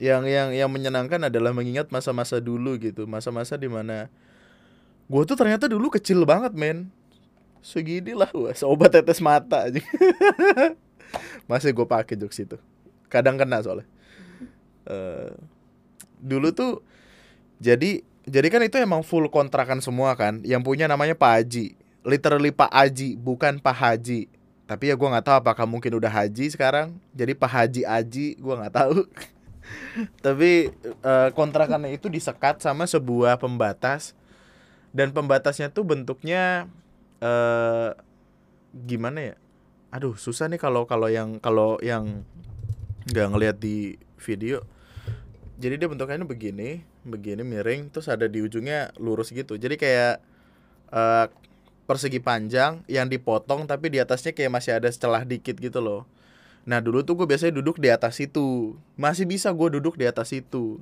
yang 0.03 0.27
yang 0.27 0.51
yang 0.51 0.67
menyenangkan 0.67 1.31
adalah 1.31 1.55
mengingat 1.55 1.87
masa-masa 1.95 2.43
dulu 2.43 2.75
gitu. 2.83 3.07
Masa-masa 3.07 3.55
di 3.55 3.71
mana 3.71 4.11
gue 5.07 5.23
tuh 5.23 5.39
ternyata 5.39 5.71
dulu 5.71 5.95
kecil 5.95 6.27
banget 6.27 6.51
men. 6.59 6.91
Segini 7.63 8.11
lah 8.11 8.27
gue 8.27 8.51
seobat 8.51 8.91
tetes 8.91 9.23
mata 9.23 9.71
aja. 9.71 9.79
Masih 11.51 11.71
gue 11.71 11.87
pakai 11.87 12.19
jokes 12.19 12.43
itu. 12.43 12.59
Kadang 13.07 13.39
kena 13.39 13.63
soalnya. 13.63 13.87
Eh, 14.91 15.31
dulu 16.19 16.51
tuh 16.51 16.83
jadi 17.63 18.03
jadi 18.27 18.49
kan 18.51 18.67
itu 18.67 18.83
emang 18.83 19.07
full 19.07 19.31
kontrakan 19.31 19.79
semua 19.79 20.19
kan. 20.19 20.43
Yang 20.43 20.67
punya 20.67 20.91
namanya 20.91 21.15
Pak 21.15 21.31
Haji. 21.47 21.79
Literally 22.03 22.51
Pak 22.51 22.75
Haji 22.75 23.15
bukan 23.15 23.63
Pak 23.63 23.77
Haji 23.79 24.27
tapi 24.67 24.89
ya 24.89 24.95
gue 24.95 25.09
nggak 25.09 25.27
tahu 25.27 25.37
apakah 25.43 25.67
mungkin 25.67 25.99
udah 25.99 26.09
haji 26.09 26.55
sekarang. 26.55 26.95
Jadi 27.13 27.35
Pak 27.35 27.51
Haji 27.51 27.83
Aji 27.83 28.27
gue 28.39 28.55
nggak 28.55 28.75
tahu. 28.75 29.05
Tapi 30.25 30.71
eh, 30.83 31.29
kontrakannya 31.35 31.93
itu 31.93 32.07
disekat 32.07 32.63
sama 32.63 32.87
sebuah 32.87 33.37
pembatas. 33.43 34.15
Dan 34.93 35.11
pembatasnya 35.11 35.73
tuh 35.73 35.89
bentuknya 35.89 36.69
eh 37.23 37.91
gimana 38.73 39.35
ya? 39.35 39.37
Aduh 39.93 40.17
susah 40.17 40.49
nih 40.49 40.61
kalau 40.61 40.89
kalau 40.89 41.09
yang 41.11 41.37
kalau 41.43 41.77
yang 41.83 42.23
nggak 43.11 43.29
ngelihat 43.35 43.57
di 43.59 43.99
video. 44.23 44.63
Jadi 45.59 45.79
dia 45.79 45.89
bentukannya 45.91 46.27
begini 46.27 46.83
begini 47.03 47.43
miring 47.43 47.91
terus 47.91 48.07
ada 48.07 48.31
di 48.31 48.41
ujungnya 48.41 48.95
lurus 48.97 49.35
gitu. 49.35 49.59
Jadi 49.59 49.75
kayak 49.75 50.23
eh, 50.95 51.27
persegi 51.85 52.23
panjang 52.23 52.81
yang 52.87 53.11
dipotong 53.11 53.67
tapi 53.67 53.91
di 53.91 53.99
atasnya 53.99 54.33
kayak 54.33 54.51
masih 54.53 54.73
ada 54.79 54.89
celah 54.91 55.27
dikit 55.27 55.59
gitu 55.59 55.83
loh. 55.83 56.07
Nah 56.63 56.79
dulu 56.79 57.03
tuh 57.03 57.19
gue 57.19 57.27
biasanya 57.27 57.59
duduk 57.59 57.83
di 57.83 57.91
atas 57.91 58.23
itu 58.23 58.79
masih 58.95 59.27
bisa 59.27 59.51
gue 59.51 59.69
duduk 59.79 59.99
di 59.99 60.07
atas 60.07 60.31
itu 60.31 60.79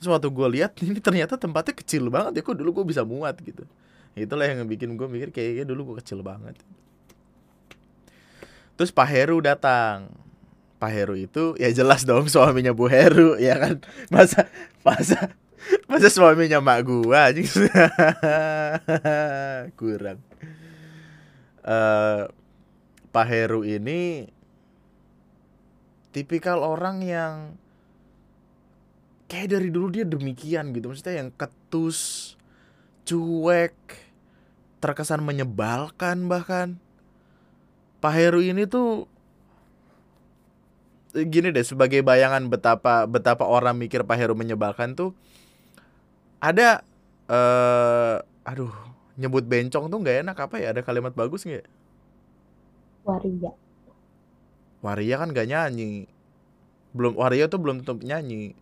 terus 0.00 0.16
waktu 0.16 0.32
gue 0.32 0.48
lihat 0.56 0.72
ini 0.86 0.96
ternyata 0.96 1.36
tempatnya 1.36 1.76
kecil 1.76 2.08
banget 2.08 2.40
ya 2.40 2.42
kok 2.42 2.56
dulu 2.56 2.82
gue 2.82 2.96
bisa 2.96 3.04
muat 3.04 3.36
gitu. 3.44 3.68
Itulah 4.18 4.48
yang 4.48 4.66
bikin 4.66 4.98
gue 4.98 5.06
mikir 5.06 5.30
kayaknya 5.30 5.68
dulu 5.68 5.94
gue 5.94 5.96
kecil 6.02 6.24
banget. 6.24 6.58
Terus 8.74 8.90
Pak 8.90 9.08
Heru 9.12 9.44
datang. 9.44 10.08
Pak 10.80 10.88
Heru 10.88 11.12
itu 11.12 11.52
ya 11.60 11.68
jelas 11.68 12.08
dong 12.08 12.32
suaminya 12.32 12.72
Bu 12.72 12.88
Heru 12.88 13.36
ya 13.36 13.60
kan? 13.60 13.84
Masa 14.14 14.48
masa 14.80 15.36
masa 15.86 16.08
suaminya 16.08 16.58
mak 16.62 16.86
gua 16.86 17.30
kurang. 19.78 20.18
Eh 21.64 22.22
Pak 23.10 23.26
Heru 23.26 23.66
ini 23.66 24.30
tipikal 26.14 26.62
orang 26.62 27.02
yang 27.02 27.34
kayak 29.26 29.58
dari 29.58 29.68
dulu 29.70 29.90
dia 29.90 30.06
demikian 30.06 30.70
gitu. 30.70 30.90
Maksudnya 30.90 31.26
yang 31.26 31.30
ketus 31.34 32.34
cuek 33.02 33.74
terkesan 34.78 35.26
menyebalkan 35.26 36.30
bahkan. 36.30 36.78
Pak 38.00 38.14
Heru 38.16 38.40
ini 38.40 38.64
tuh 38.64 39.10
gini 41.12 41.50
deh 41.50 41.66
sebagai 41.66 42.00
bayangan 42.06 42.46
betapa 42.46 43.04
betapa 43.10 43.42
orang 43.42 43.74
mikir 43.76 44.06
Pak 44.06 44.16
Heru 44.16 44.38
menyebalkan 44.38 44.94
tuh 44.94 45.12
ada 46.40 46.82
eh 47.30 48.16
aduh 48.42 48.72
nyebut 49.20 49.44
bencong 49.44 49.92
tuh 49.92 49.98
nggak 50.00 50.24
enak 50.26 50.36
apa 50.36 50.56
ya? 50.56 50.72
Ada 50.72 50.80
kalimat 50.80 51.12
bagus 51.12 51.44
nggak? 51.44 51.64
Waria. 53.04 53.52
Waria 54.80 55.20
kan 55.20 55.36
gak 55.36 55.48
nyanyi. 55.48 56.08
Belum 56.96 57.12
Waria 57.14 57.46
tuh 57.52 57.60
belum 57.60 57.84
tentu 57.84 58.00
nyanyi. 58.00 58.56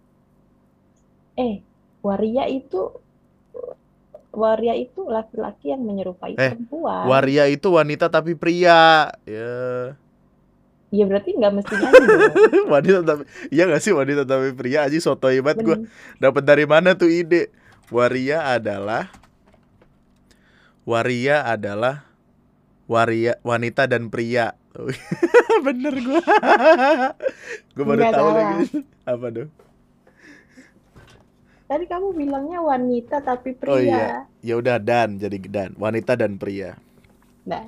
Eh, 1.39 1.63
waria 2.03 2.51
itu 2.51 2.91
waria 4.35 4.75
itu 4.75 5.07
laki-laki 5.07 5.71
yang 5.71 5.87
menyerupai 5.87 6.35
Eh, 6.35 6.51
perempuan. 6.55 7.07
Waria 7.07 7.47
itu 7.47 7.71
wanita 7.71 8.11
tapi 8.11 8.35
pria. 8.35 9.15
Ya. 9.23 9.95
Ya 10.89 11.05
berarti 11.07 11.37
nggak 11.39 11.53
mesti 11.55 11.75
nyanyi 11.79 12.03
dong. 12.03 12.67
wanita 12.75 12.99
tapi 13.07 13.23
iya 13.55 13.71
gak 13.71 13.83
sih 13.85 13.95
wanita 13.95 14.27
tapi 14.27 14.51
pria? 14.59 14.91
Aja 14.91 14.99
soto 14.99 15.31
banget 15.31 15.59
gue 15.63 15.77
dapat 16.19 16.43
dari 16.43 16.67
mana 16.67 16.99
tuh 16.99 17.07
ide 17.07 17.55
waria 17.89 18.45
adalah 18.45 19.09
waria 20.85 21.45
adalah 21.45 22.05
waria 22.89 23.37
wanita 23.45 23.89
dan 23.89 24.09
pria. 24.13 24.57
Bener 25.67 25.95
gue 25.97 26.23
gue 27.75 27.85
baru 27.85 27.99
Nggak 27.99 28.15
tahu 28.15 28.29
salah. 28.31 28.39
lagi 28.39 28.67
apa 29.09 29.27
dong 29.35 29.51
Tadi 31.69 31.85
kamu 31.85 32.17
bilangnya 32.17 32.65
wanita 32.65 33.21
tapi 33.21 33.53
pria. 33.53 33.77
Oh 33.77 33.77
iya. 33.77 34.25
ya 34.41 34.55
udah 34.57 34.81
dan. 34.81 35.21
Jadi 35.21 35.37
dan. 35.53 35.77
Wanita 35.77 36.17
dan 36.17 36.41
pria. 36.41 36.81
Nah, 37.45 37.61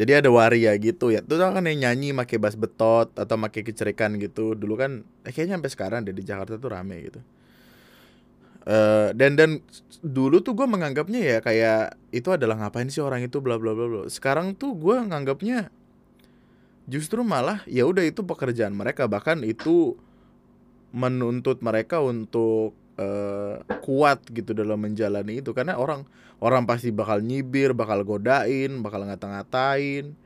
jadi 0.00 0.24
ada 0.24 0.32
waria 0.32 0.72
gitu 0.80 1.12
ya. 1.12 1.20
Tuh 1.20 1.36
kan 1.36 1.60
yang 1.68 1.84
nyanyi 1.84 2.16
pakai 2.16 2.40
bass 2.40 2.56
betot 2.56 3.12
atau 3.12 3.36
pakai 3.36 3.60
kecerikan 3.60 4.16
gitu. 4.16 4.56
Dulu 4.56 4.80
kan 4.80 5.04
eh, 5.28 5.36
kayaknya 5.36 5.60
sampai 5.60 5.68
sekarang 5.68 5.98
deh 6.08 6.16
di 6.16 6.24
Jakarta 6.24 6.56
tuh 6.56 6.72
rame 6.72 6.96
gitu 7.12 7.20
Eh 8.66 9.14
dan 9.14 9.38
dan 9.38 9.50
dulu 10.02 10.42
tuh 10.42 10.58
gue 10.58 10.66
menganggapnya 10.66 11.22
ya 11.22 11.38
kayak 11.38 11.94
itu 12.10 12.34
adalah 12.34 12.58
ngapain 12.58 12.90
sih 12.90 12.98
orang 12.98 13.22
itu? 13.22 13.38
Bla 13.38 13.62
bla 13.62 13.78
bla 13.78 13.86
bla. 13.86 14.02
Sekarang 14.10 14.58
tuh 14.58 14.74
gue 14.74 14.96
nganggapnya 15.06 15.70
justru 16.90 17.22
malah 17.22 17.62
ya 17.70 17.86
udah 17.86 18.02
itu 18.02 18.26
pekerjaan 18.26 18.74
mereka. 18.74 19.06
Bahkan 19.06 19.46
itu 19.46 19.94
menuntut 20.90 21.62
mereka 21.62 22.02
untuk 22.02 22.74
eh, 22.98 23.62
kuat 23.86 24.26
gitu 24.34 24.50
dalam 24.50 24.82
menjalani 24.82 25.38
itu. 25.38 25.54
Karena 25.54 25.78
orang 25.78 26.02
orang 26.42 26.66
pasti 26.66 26.90
bakal 26.90 27.22
nyibir 27.22 27.70
bakal 27.70 28.02
godain 28.02 28.82
bakal 28.82 29.06
ngata-ngatain. 29.06 30.18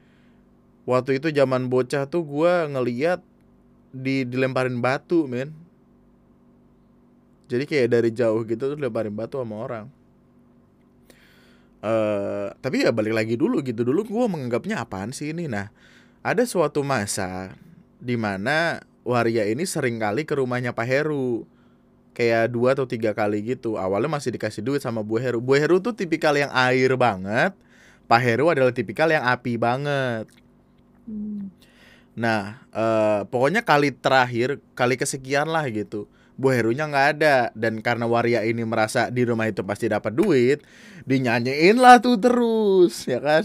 Waktu 0.89 1.21
itu 1.21 1.29
zaman 1.29 1.69
bocah 1.69 2.09
tuh 2.09 2.25
gua 2.25 2.65
ngeliat 2.73 3.21
di 3.93 4.25
dilemparin 4.25 4.81
batu 4.81 5.29
men 5.29 5.53
jadi 7.51 7.67
kayak 7.67 7.89
dari 7.91 8.11
jauh 8.15 8.47
gitu 8.47 8.71
tuh 8.71 8.79
lemparin 8.79 9.11
batu 9.11 9.43
sama 9.43 9.59
orang. 9.59 9.87
Eh 11.83 12.49
tapi 12.63 12.87
ya 12.87 12.95
balik 12.95 13.11
lagi 13.11 13.35
dulu 13.35 13.59
gitu. 13.67 13.83
Dulu 13.83 14.07
gue 14.07 14.25
menganggapnya 14.31 14.87
apaan 14.87 15.11
sih 15.11 15.35
ini? 15.35 15.51
Nah 15.51 15.75
ada 16.23 16.47
suatu 16.47 16.87
masa 16.87 17.59
di 17.99 18.15
mana 18.15 18.79
waria 19.03 19.51
ini 19.51 19.67
sering 19.67 19.99
kali 19.99 20.23
ke 20.23 20.39
rumahnya 20.39 20.71
Pak 20.71 20.87
Heru. 20.87 21.43
Kayak 22.15 22.55
dua 22.55 22.79
atau 22.79 22.87
tiga 22.87 23.11
kali 23.11 23.43
gitu. 23.43 23.75
Awalnya 23.75 24.11
masih 24.13 24.31
dikasih 24.31 24.63
duit 24.63 24.79
sama 24.85 25.03
Bu 25.03 25.19
Heru. 25.19 25.43
Bu 25.43 25.59
Heru 25.59 25.83
tuh 25.83 25.97
tipikal 25.99 26.39
yang 26.39 26.53
air 26.55 26.95
banget. 26.95 27.51
Pak 28.07 28.21
Heru 28.23 28.51
adalah 28.51 28.75
tipikal 28.75 29.11
yang 29.11 29.27
api 29.27 29.59
banget. 29.59 30.27
Hmm. 31.07 31.51
Nah, 32.19 32.59
eh, 32.75 33.21
pokoknya 33.31 33.63
kali 33.63 33.95
terakhir, 33.95 34.59
kali 34.75 34.99
kesekian 34.99 35.49
lah 35.49 35.65
gitu. 35.71 36.11
Bu 36.41 36.57
Herunya 36.57 36.89
nggak 36.89 37.09
ada 37.21 37.53
dan 37.53 37.85
karena 37.85 38.09
Waria 38.09 38.41
ini 38.49 38.65
merasa 38.65 39.13
di 39.13 39.29
rumah 39.29 39.45
itu 39.45 39.61
pasti 39.61 39.93
dapat 39.93 40.17
duit, 40.17 40.65
dinyanyiin 41.05 41.77
lah 41.77 42.01
tuh 42.01 42.17
terus, 42.17 43.05
ya 43.05 43.21
kan? 43.21 43.45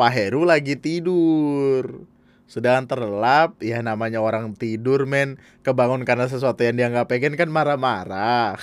Pak 0.00 0.10
Heru 0.16 0.48
lagi 0.48 0.80
tidur. 0.80 2.08
Sedang 2.48 2.88
terlelap, 2.88 3.60
ya 3.60 3.84
namanya 3.84 4.24
orang 4.24 4.56
tidur 4.56 5.04
men, 5.04 5.36
kebangun 5.60 6.08
karena 6.08 6.24
sesuatu 6.24 6.64
yang 6.64 6.80
dia 6.80 6.88
nggak 6.88 7.08
pengen 7.12 7.36
kan 7.36 7.52
marah-marah. 7.52 8.56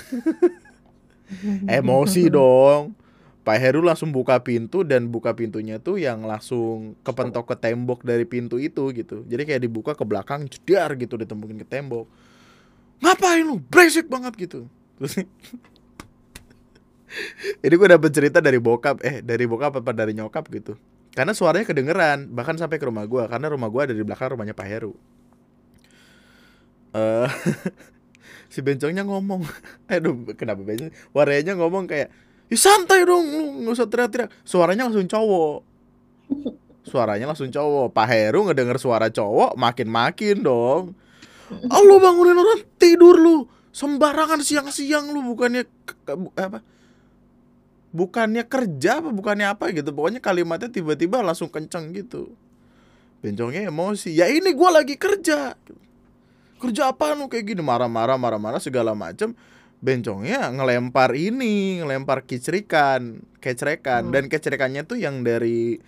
Emosi 1.77 2.33
dong. 2.33 2.97
Pak 3.45 3.57
Heru 3.57 3.81
langsung 3.81 4.13
buka 4.13 4.41
pintu 4.45 4.85
dan 4.85 5.09
buka 5.09 5.33
pintunya 5.33 5.81
tuh 5.81 5.97
yang 5.97 6.21
langsung 6.21 6.93
kepentok 7.01 7.49
ke 7.49 7.55
tembok 7.57 8.05
dari 8.05 8.25
pintu 8.25 8.61
itu 8.61 8.93
gitu. 8.93 9.25
Jadi 9.25 9.41
kayak 9.45 9.61
dibuka 9.65 9.91
ke 9.97 10.05
belakang 10.05 10.45
jedar 10.45 10.93
gitu 10.97 11.17
ditembukin 11.17 11.57
ke 11.57 11.65
tembok. 11.65 12.05
Ngapain 12.99 13.43
lu? 13.43 13.63
Berisik 13.71 14.11
banget 14.11 14.35
gitu. 14.35 14.67
Terus 14.99 15.13
ini 17.65 17.73
gue 17.73 17.89
dapet 17.89 18.11
cerita 18.13 18.37
dari 18.43 18.61
bokap 18.61 19.01
eh 19.01 19.25
dari 19.25 19.49
bokap 19.49 19.79
apa 19.79 19.91
dari 19.95 20.13
nyokap 20.13 20.45
gitu. 20.51 20.75
Karena 21.15 21.33
suaranya 21.33 21.65
kedengeran 21.65 22.29
bahkan 22.31 22.55
sampai 22.59 22.77
ke 22.77 22.85
rumah 22.85 23.07
gue 23.07 23.23
karena 23.25 23.47
rumah 23.49 23.69
gue 23.71 23.81
ada 23.89 23.93
di 23.95 24.03
belakang 24.05 24.35
rumahnya 24.35 24.53
Pak 24.53 24.67
Heru. 24.67 24.93
Eh 26.93 27.29
si 28.53 28.59
bencongnya 28.65 29.05
ngomong, 29.05 29.45
aduh 29.93 30.13
kenapa 30.35 30.61
bencong? 30.61 30.93
Warnanya 31.13 31.53
ngomong 31.57 31.89
kayak 31.89 32.09
Ya 32.49 32.57
santai 32.57 33.05
dong, 33.05 33.29
lu 33.29 33.61
nggak 33.61 33.77
usah 33.77 33.85
teriak-teriak. 33.85 34.29
Suaranya 34.41 34.89
langsung 34.89 35.05
cowok. 35.05 35.61
Suaranya 36.81 37.29
langsung 37.29 37.53
cowok. 37.53 37.93
Pak 37.93 38.07
Heru 38.09 38.49
ngedenger 38.49 38.81
suara 38.81 39.13
cowok, 39.13 39.53
makin-makin 39.53 40.41
dong. 40.41 40.97
Lu 41.65 41.95
bangunin 41.97 42.37
orang 42.37 42.61
tidur 42.77 43.17
lu. 43.17 43.37
Sembarangan 43.69 44.41
siang-siang 44.41 45.13
lu 45.13 45.21
bukannya 45.21 45.65
ke- 45.65 45.97
ke- 46.05 46.17
bu- 46.17 46.33
apa? 46.35 46.61
Bukannya 47.89 48.45
kerja 48.45 49.01
apa 49.01 49.09
bukannya 49.09 49.49
apa 49.49 49.73
gitu. 49.73 49.89
Pokoknya 49.89 50.21
kalimatnya 50.21 50.69
tiba-tiba 50.69 51.25
langsung 51.25 51.49
kenceng 51.49 51.89
gitu. 51.93 52.33
Bencongnya 53.25 53.65
emosi. 53.67 54.13
Ya 54.13 54.29
ini 54.29 54.53
gua 54.53 54.81
lagi 54.81 54.93
kerja. 54.93 55.57
Kerja 56.59 56.83
apa 56.91 57.15
lu 57.17 57.25
kayak 57.31 57.55
gini 57.55 57.61
marah-marah 57.63 58.19
marah-marah 58.19 58.61
segala 58.61 58.91
macem 58.93 59.33
bencongnya 59.79 60.51
ngelempar 60.51 61.15
ini, 61.15 61.79
ngelempar 61.79 62.27
kicerikan, 62.27 63.23
kecrekan 63.39 64.07
Hmm. 64.07 64.13
dan 64.13 64.23
kecrekannya 64.27 64.83
tuh 64.83 64.99
yang 64.99 65.23
dari 65.23 65.79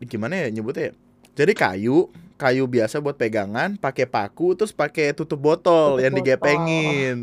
gimana 0.00 0.48
ya 0.48 0.48
nyebutnya 0.48 0.90
ya? 0.90 0.94
Jadi 1.36 1.52
kayu, 1.52 2.08
kayu 2.36 2.68
biasa 2.68 3.00
buat 3.00 3.16
pegangan, 3.16 3.76
pakai 3.76 4.04
paku 4.06 4.54
terus 4.54 4.72
pakai 4.72 5.12
tutup 5.12 5.40
botol 5.40 5.96
Tutup 5.96 6.04
yang 6.04 6.12
botol. 6.12 6.20
digepengin. 6.22 7.18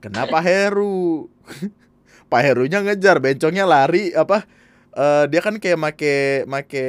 Kenapa 0.00 0.38
Heru? 0.40 1.28
Pak 2.30 2.40
Herunya 2.42 2.80
ngejar, 2.80 3.18
bencongnya 3.20 3.64
lari 3.64 4.10
apa? 4.14 4.46
eh, 4.94 5.24
dia 5.26 5.40
kan 5.42 5.58
kayak 5.58 5.78
make 5.78 6.14
make 6.46 6.84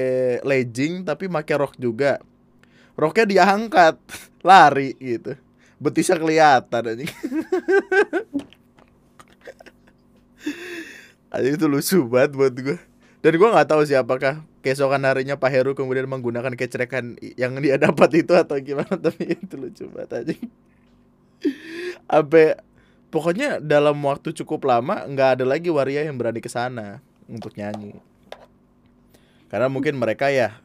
legging 0.45 1.01
tapi 1.03 1.25
make 1.25 1.49
rok 1.57 1.73
juga. 1.77 2.21
Roknya 2.95 3.25
diangkat, 3.25 3.97
lari 4.47 4.93
gitu. 5.01 5.33
Betisnya 5.81 6.15
kelihatan 6.15 6.81
anjing. 6.85 7.11
Anjing 11.33 11.55
itu 11.57 11.67
lucu 11.67 11.97
banget 12.07 12.31
buat 12.33 12.53
gue. 12.55 12.77
Dan 13.19 13.33
gue 13.35 13.49
nggak 13.49 13.67
tahu 13.67 13.81
sih 13.83 13.97
apakah 13.97 14.45
keesokan 14.65 15.05
harinya 15.05 15.37
Pak 15.37 15.53
Heru 15.53 15.71
kemudian 15.77 16.09
menggunakan 16.09 16.57
kecrekan 16.57 17.21
yang 17.37 17.53
dia 17.61 17.77
dapat 17.85 18.25
itu 18.25 18.33
atau 18.33 18.57
gimana 18.57 18.97
tapi 19.05 19.37
itu 19.37 19.53
lucu 19.53 19.85
banget 19.93 20.25
anjing. 20.25 20.43
Sampai 22.09 22.57
pokoknya 23.13 23.61
dalam 23.61 24.01
waktu 24.01 24.33
cukup 24.33 24.65
lama 24.65 25.05
nggak 25.05 25.29
ada 25.39 25.45
lagi 25.45 25.69
waria 25.69 26.01
yang 26.01 26.17
berani 26.17 26.41
ke 26.41 26.49
sana 26.49 27.05
untuk 27.29 27.53
nyanyi. 27.53 27.93
Karena 29.53 29.69
mungkin 29.69 30.01
mereka 30.01 30.33
ya 30.33 30.57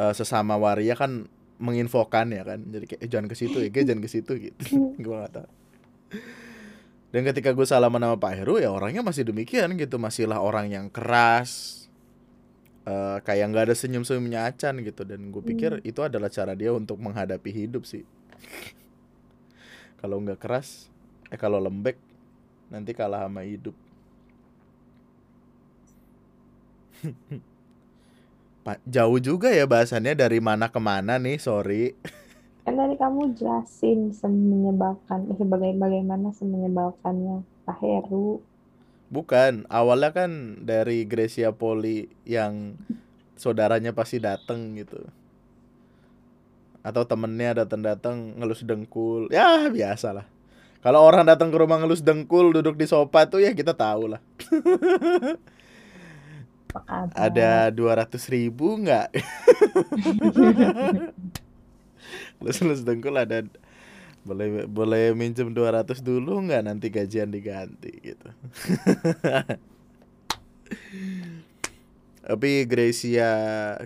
eh, 0.00 0.12
sesama 0.16 0.56
waria 0.56 0.96
kan 0.96 1.28
menginfokan 1.60 2.32
ya 2.32 2.42
kan. 2.48 2.64
Jadi 2.64 2.84
kayak 2.88 3.00
"Eh, 3.04 3.08
jangan 3.12 3.28
ke 3.28 3.36
situ 3.36 3.56
ya, 3.60 3.68
jangan 3.68 4.00
ke 4.00 4.10
situ 4.10 4.32
gitu. 4.40 4.60
gue 5.04 5.14
nggak 5.16 5.32
tahu. 5.36 5.48
Dan 7.14 7.22
ketika 7.32 7.56
gue 7.56 7.64
salaman 7.64 8.02
sama 8.02 8.16
Pak 8.20 8.32
Heru 8.36 8.60
ya 8.60 8.68
orangnya 8.68 9.00
masih 9.00 9.24
demikian 9.24 9.72
gitu, 9.80 9.96
masihlah 9.96 10.40
orang 10.42 10.68
yang 10.68 10.86
keras. 10.92 11.85
Eh, 12.86 13.18
kayak 13.26 13.46
nggak 13.50 13.64
ada 13.70 13.76
senyum-senyumnya 13.76 14.46
acan 14.48 14.80
gitu 14.80 15.02
dan 15.02 15.20
gue 15.34 15.42
pikir 15.42 15.82
itu 15.82 16.00
adalah 16.00 16.30
cara 16.30 16.54
dia 16.54 16.70
untuk 16.72 16.96
menghadapi 17.02 17.50
hidup 17.50 17.84
sih. 17.84 18.06
kalau 20.00 20.22
nggak 20.22 20.38
keras, 20.38 20.86
eh 21.32 21.40
kalau 21.40 21.58
lembek 21.58 21.98
nanti 22.70 22.94
kalah 22.94 23.26
sama 23.26 23.42
hidup. 23.42 23.74
Pak, 28.66 28.82
jauh 28.82 29.22
juga 29.22 29.46
ya 29.54 29.62
bahasannya 29.62 30.18
dari 30.18 30.42
mana 30.42 30.66
ke 30.66 30.80
mana 30.82 31.22
nih, 31.22 31.38
sorry. 31.38 31.94
Kan 32.66 32.74
tadi 32.74 32.98
kamu 32.98 33.38
jelasin 33.38 34.10
semenyebalkan, 34.10 35.30
eh, 35.30 35.38
sebagai 35.38 35.70
bagaimana 35.78 36.34
semenyebalkannya 36.34 37.46
Pak 37.62 37.78
Heru. 37.78 38.42
Bukan, 39.06 39.70
awalnya 39.70 40.10
kan 40.10 40.58
dari 40.66 41.06
Gracia 41.06 41.54
Poli 41.54 42.10
yang 42.26 42.74
saudaranya 43.38 43.94
pasti 43.94 44.18
dateng 44.18 44.74
gitu. 44.74 44.98
Atau 46.82 47.06
temennya 47.06 47.62
datang-datang 47.62 48.34
ngelus 48.38 48.66
dengkul. 48.66 49.30
Ya, 49.30 49.70
biasalah. 49.70 50.26
Kalau 50.82 51.02
orang 51.02 51.26
datang 51.26 51.50
ke 51.50 51.58
rumah 51.58 51.82
ngelus 51.82 52.02
dengkul 52.02 52.54
duduk 52.54 52.78
di 52.78 52.86
sofa 52.86 53.26
tuh 53.26 53.42
ya 53.42 53.50
kita 53.54 53.74
tahu 53.74 54.14
lah. 54.14 54.20
Ada 57.16 57.74
200 57.74 58.14
ribu 58.30 58.78
nggak? 58.78 59.10
Ngelus-ngelus 62.38 62.86
dengkul 62.86 63.18
ada 63.18 63.42
boleh 64.26 64.66
boleh 64.66 65.14
minjem 65.14 65.54
200 65.54 66.02
dulu 66.02 66.42
nggak 66.50 66.66
nanti 66.66 66.90
gajian 66.90 67.30
diganti 67.30 67.94
gitu. 68.02 68.28
Tapi 72.26 72.66
Gracia 72.66 73.30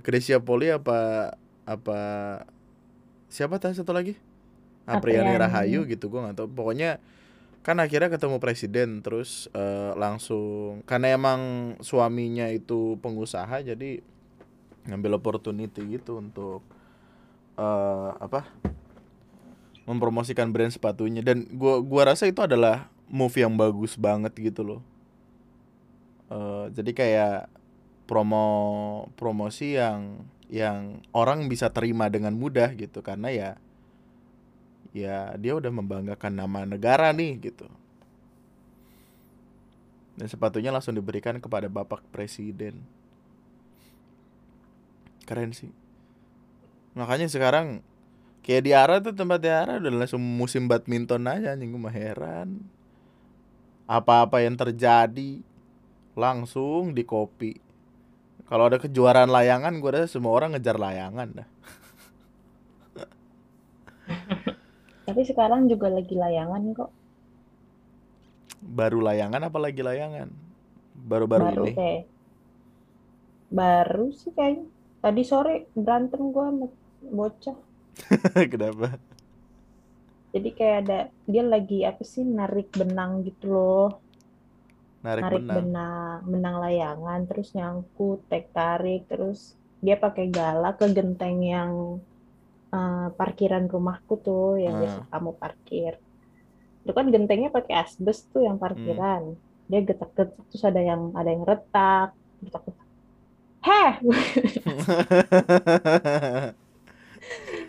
Gracia 0.00 0.40
Poli 0.40 0.72
apa 0.72 1.30
apa 1.68 2.00
siapa 3.28 3.60
tadi 3.60 3.76
satu 3.76 3.92
lagi? 3.92 4.16
Apriani. 4.88 5.36
Rahayu 5.36 5.84
gitu 5.84 6.08
gua 6.08 6.24
nggak 6.32 6.40
tahu. 6.40 6.48
Pokoknya 6.48 6.96
kan 7.60 7.76
akhirnya 7.76 8.08
ketemu 8.08 8.40
presiden 8.40 9.04
terus 9.04 9.52
eh, 9.52 9.92
langsung 9.92 10.80
karena 10.88 11.12
emang 11.12 11.40
suaminya 11.84 12.48
itu 12.48 12.96
pengusaha 13.04 13.60
jadi 13.60 14.00
ngambil 14.88 15.20
opportunity 15.20 15.84
gitu 16.00 16.16
untuk 16.16 16.64
eh 17.60 18.10
apa 18.16 18.48
mempromosikan 19.84 20.50
brand 20.52 20.72
sepatunya. 20.72 21.20
Dan 21.24 21.46
gua 21.54 21.80
gua 21.80 22.12
rasa 22.12 22.26
itu 22.28 22.40
adalah 22.44 22.88
move 23.10 23.34
yang 23.36 23.54
bagus 23.56 23.96
banget 23.96 24.32
gitu 24.38 24.62
loh. 24.62 24.80
Eh, 26.30 26.64
jadi 26.74 26.90
kayak 26.94 27.38
promo 28.06 28.46
promosi 29.18 29.74
yang 29.78 30.26
yang 30.50 31.02
orang 31.14 31.46
bisa 31.46 31.70
terima 31.70 32.06
dengan 32.06 32.34
mudah 32.34 32.70
gitu. 32.78 33.02
Karena 33.02 33.30
ya 33.30 33.50
ya 34.90 35.34
dia 35.38 35.54
udah 35.54 35.70
membanggakan 35.70 36.32
nama 36.38 36.66
negara 36.66 37.10
nih 37.10 37.50
gitu. 37.50 37.66
Dan 40.18 40.26
sepatunya 40.28 40.70
langsung 40.70 40.94
diberikan 40.94 41.38
kepada 41.42 41.66
bapak 41.66 42.04
presiden. 42.12 42.82
Keren 45.24 45.54
sih. 45.54 45.70
Makanya 46.98 47.30
sekarang 47.30 47.86
kayak 48.40 48.62
di 48.64 48.72
Ara 48.72 49.00
tuh 49.00 49.12
tempat 49.16 49.38
di 49.40 49.50
Ara 49.50 49.80
udah 49.80 49.92
langsung 50.04 50.22
musim 50.22 50.66
badminton 50.66 51.28
aja 51.28 51.54
anjing 51.56 51.72
gue 51.72 51.82
mah 51.82 51.92
heran 51.94 52.60
apa-apa 53.90 54.42
yang 54.44 54.56
terjadi 54.56 55.42
langsung 56.14 56.94
di 56.94 57.02
kopi 57.02 57.58
kalau 58.50 58.66
ada 58.66 58.82
kejuaraan 58.82 59.30
layangan 59.30 59.78
gue 59.78 59.90
rasa 59.90 60.08
semua 60.10 60.34
orang 60.34 60.54
ngejar 60.54 60.76
layangan 60.78 61.42
dah 61.42 61.48
Tapi 65.10 65.26
sekarang 65.26 65.66
juga 65.66 65.90
lagi 65.90 66.14
layangan 66.14 66.70
kok. 66.70 66.90
Baru 68.62 69.02
layangan 69.02 69.42
apa 69.42 69.58
lagi 69.58 69.82
layangan? 69.82 70.30
Baru-baru 70.94 71.50
baru 71.50 71.64
ini. 71.66 71.74
kayak 71.74 72.02
baru 73.50 74.14
sih 74.14 74.30
kayaknya 74.30 74.70
tadi 75.02 75.22
sore 75.26 75.66
berantem 75.74 76.30
gue 76.30 76.44
sama 76.46 76.66
bocah 77.10 77.58
Kenapa? 78.52 78.86
jadi 80.34 80.48
kayak 80.58 80.76
ada 80.82 80.98
dia 81.32 81.42
lagi 81.54 81.74
apa 81.90 82.02
sih 82.12 82.22
narik 82.38 82.68
benang 82.80 83.12
gitu 83.26 83.44
loh 83.54 83.86
Narik 85.04 85.22
narik 85.22 85.32
benang. 85.32 85.56
benang 85.56 86.16
benang 86.32 86.56
layangan 86.64 87.20
terus 87.28 87.48
nyangkut 87.56 88.18
tek 88.30 88.44
tarik 88.56 89.00
terus 89.10 89.40
dia 89.84 89.96
pakai 90.04 90.24
gala 90.36 90.68
ke 90.78 90.84
genteng 90.96 91.36
yang 91.54 91.72
eh, 92.74 93.06
parkiran 93.18 93.64
rumahku 93.72 94.14
tuh 94.26 94.44
yang 94.64 94.74
biasa 94.80 94.98
Ah. 95.02 95.06
kamu 95.12 95.30
parkir 95.42 95.92
itu 96.82 96.92
kan 96.98 97.06
gentengnya 97.14 97.48
pakai 97.56 97.74
asbes 97.82 98.18
tuh 98.32 98.40
yang 98.48 98.56
parkiran 98.64 99.22
dia 99.70 99.80
getak-getak 99.88 100.44
terus 100.50 100.64
ada 100.70 100.80
yang 100.90 101.02
ada 101.18 101.28
yang 101.34 101.44
retak 101.50 102.08
getak-getak 102.44 102.86
heh 103.68 103.92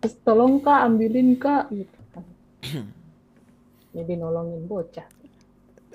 terus 0.00 0.14
tolong 0.26 0.60
kak 0.60 0.80
ambilin 0.86 1.38
kak 1.38 1.70
gitu 1.70 1.98
kan. 2.12 2.24
Jadi 3.96 4.12
nolongin 4.18 4.66
bocah. 4.66 5.06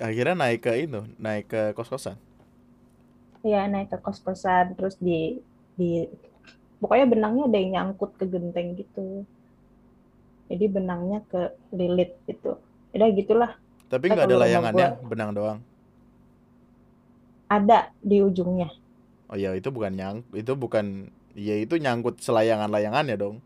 Akhirnya 0.00 0.34
naik 0.34 0.64
ke 0.64 0.72
itu, 0.80 1.00
naik 1.20 1.44
ke 1.52 1.62
kos-kosan. 1.76 2.16
ya 3.40 3.64
naik 3.72 3.88
ke 3.92 3.98
kos-kosan 4.04 4.76
terus 4.76 4.96
di 5.00 5.40
di 5.76 6.04
pokoknya 6.80 7.06
benangnya 7.08 7.44
ada 7.48 7.56
yang 7.60 7.70
nyangkut 7.76 8.12
ke 8.20 8.24
genteng 8.28 8.76
gitu. 8.76 9.24
Jadi 10.50 10.64
benangnya 10.68 11.20
ke 11.30 11.54
lilit 11.72 12.16
gitu. 12.28 12.58
Udah 12.96 13.08
gitulah. 13.14 13.52
Tapi 13.90 14.04
nggak 14.12 14.26
ada 14.28 14.36
layangannya, 14.42 14.88
benang 15.02 15.30
doang. 15.36 15.58
ada 17.50 17.90
di 18.00 18.22
ujungnya. 18.22 18.70
Oh 19.30 19.38
ya 19.38 19.54
itu 19.54 19.68
bukan 19.70 19.92
nyang, 19.94 20.16
itu 20.34 20.52
bukan, 20.58 21.10
ya 21.34 21.54
itu 21.58 21.74
nyangkut 21.78 22.18
selayangan-layangannya 22.22 23.16
dong. 23.18 23.36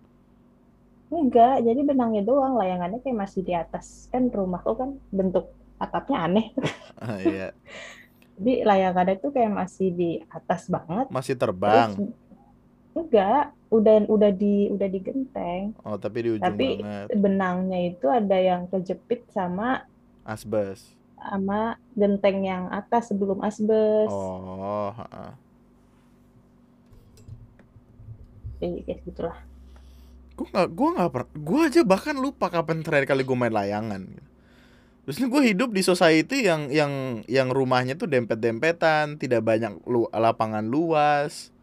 Enggak 1.16 1.54
jadi 1.60 1.80
benangnya 1.80 2.22
doang 2.22 2.54
layangannya 2.54 2.98
kayak 2.98 3.18
masih 3.18 3.40
di 3.40 3.52
atas 3.52 4.08
kan 4.08 4.26
rumahku 4.26 4.72
kan 4.72 4.90
bentuk 5.08 5.48
atapnya 5.76 6.18
aneh 6.22 6.46
Ah, 6.96 7.18
Iya, 7.18 7.50
jadi 8.34 8.52
layangannya 8.62 9.16
tuh 9.16 9.30
kayak 9.30 9.52
masih 9.52 9.88
di 9.90 10.10
atas 10.26 10.66
banget 10.66 11.06
masih 11.08 11.34
terus 11.34 11.42
terbang. 11.44 11.90
enggak 12.92 13.42
udah 13.68 14.06
udah 14.06 14.30
di 14.30 14.68
udah 14.68 14.86
di 14.86 15.00
genteng 15.00 15.74
Oh 15.82 15.96
tapi 15.96 16.18
di 16.20 16.30
ujung 16.32 16.44
tapi 16.44 16.78
banget. 16.78 17.06
benangnya 17.12 17.80
itu 17.88 18.06
ada 18.06 18.36
yang 18.36 18.66
kejepit 18.66 19.26
sama 19.28 19.82
Asbes. 20.22 20.94
sama 21.16 21.60
genteng 21.92 22.38
yang 22.40 22.64
atas 22.70 23.08
sebelum 23.08 23.40
asbes 23.40 24.08
Oh. 24.08 24.94
Jadi 28.56 28.80
kayak 28.82 29.00
gitulah 29.04 29.36
Gue 30.34 30.46
nggak, 30.50 30.68
gue 30.74 30.88
nggak 30.98 31.10
per, 31.14 31.22
gue 31.30 31.60
aja 31.62 31.80
bahkan 31.86 32.18
lupa 32.18 32.50
kapan 32.50 32.82
terakhir 32.82 33.14
kali 33.14 33.22
gue 33.22 33.36
main 33.38 33.54
layangan. 33.54 34.02
Terus 35.04 35.20
ini 35.20 35.26
gue 35.28 35.42
hidup 35.54 35.70
di 35.70 35.84
society 35.84 36.48
yang 36.48 36.72
yang 36.72 37.22
yang 37.30 37.52
rumahnya 37.52 37.94
tuh 37.94 38.08
dempet-dempetan, 38.10 39.20
tidak 39.20 39.44
banyak 39.44 39.78
lu, 39.86 40.10
lapangan 40.10 40.64
luas. 40.64 41.54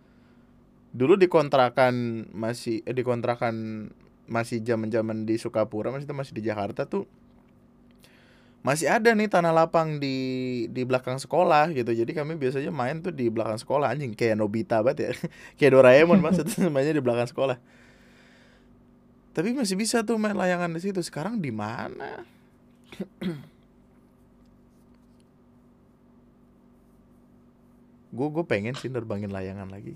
Dulu 0.96 1.20
di 1.20 1.28
kontrakan 1.28 2.28
masih 2.32 2.86
eh, 2.88 2.96
di 2.96 3.04
kontrakan 3.04 3.88
masih 4.30 4.64
zaman-zaman 4.64 5.28
di 5.28 5.36
Sukapura, 5.36 5.92
masih 5.92 6.08
itu 6.08 6.16
masih 6.16 6.34
di 6.38 6.44
Jakarta 6.46 6.88
tuh 6.88 7.10
masih 8.62 8.94
ada 8.94 9.10
nih 9.18 9.26
tanah 9.26 9.50
lapang 9.50 9.98
di 9.98 10.18
di 10.70 10.86
belakang 10.86 11.18
sekolah 11.18 11.74
gitu. 11.74 11.92
Jadi 11.98 12.14
kami 12.14 12.38
biasanya 12.38 12.70
main 12.70 13.02
tuh 13.02 13.10
di 13.10 13.26
belakang 13.34 13.58
sekolah 13.58 13.90
anjing 13.90 14.14
kayak 14.14 14.38
Nobita 14.38 14.86
banget 14.86 14.98
ya. 15.02 15.10
kayak 15.58 15.72
Doraemon 15.74 16.22
itu 16.22 16.70
mainnya 16.74 16.94
di 16.94 17.02
belakang 17.02 17.26
sekolah. 17.26 17.58
Tapi 19.36 19.50
masih 19.56 19.76
bisa 19.80 19.98
tuh 20.08 20.18
main 20.20 20.36
layangan 20.36 20.72
di 20.76 20.80
situ. 20.84 21.00
Sekarang 21.04 21.36
di 21.40 21.52
mana? 21.56 22.28
Gue 28.16 28.28
gue 28.36 28.44
pengen 28.52 28.76
sih 28.80 28.90
nerbangin 28.94 29.32
layangan 29.36 29.70
lagi. 29.76 29.94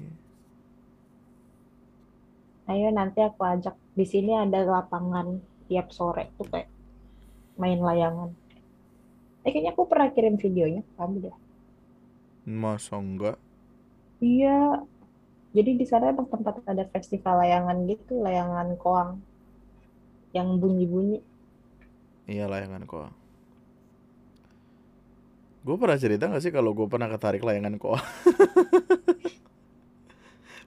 ayo 2.71 2.87
nanti 2.97 3.19
aku 3.27 3.41
ajak 3.53 3.75
di 3.97 4.05
sini 4.11 4.31
ada 4.43 4.59
lapangan 4.75 5.27
tiap 5.67 5.87
sore 5.97 6.23
tuh 6.37 6.47
kayak 6.51 6.69
main 7.61 7.79
layangan 7.87 8.29
eh 9.45 9.51
kayaknya 9.53 9.71
aku 9.73 9.83
pernah 9.91 10.07
kirim 10.15 10.35
videonya 10.43 10.81
kamu 10.97 11.15
deh 11.25 11.35
Masa 12.61 12.95
enggak? 12.97 13.37
iya 14.23 14.81
jadi 15.55 15.79
di 15.79 15.85
sana 15.87 16.11
emang 16.11 16.27
tempat 16.27 16.59
ada 16.67 16.83
festival 16.91 17.39
layangan 17.39 17.87
gitu 17.87 18.19
layangan 18.19 18.75
koang 18.75 19.23
yang 20.35 20.59
bunyi-bunyi 20.59 21.23
Iya 22.25 22.49
layangan 22.49 22.89
kok. 22.89 23.13
Gue 25.65 25.75
pernah 25.77 25.97
cerita 25.97 26.29
gak 26.29 26.41
sih 26.41 26.53
kalau 26.53 26.73
gue 26.73 26.87
pernah 26.89 27.09
ketarik 27.09 27.43
layangan 27.45 27.77
kok? 27.77 27.97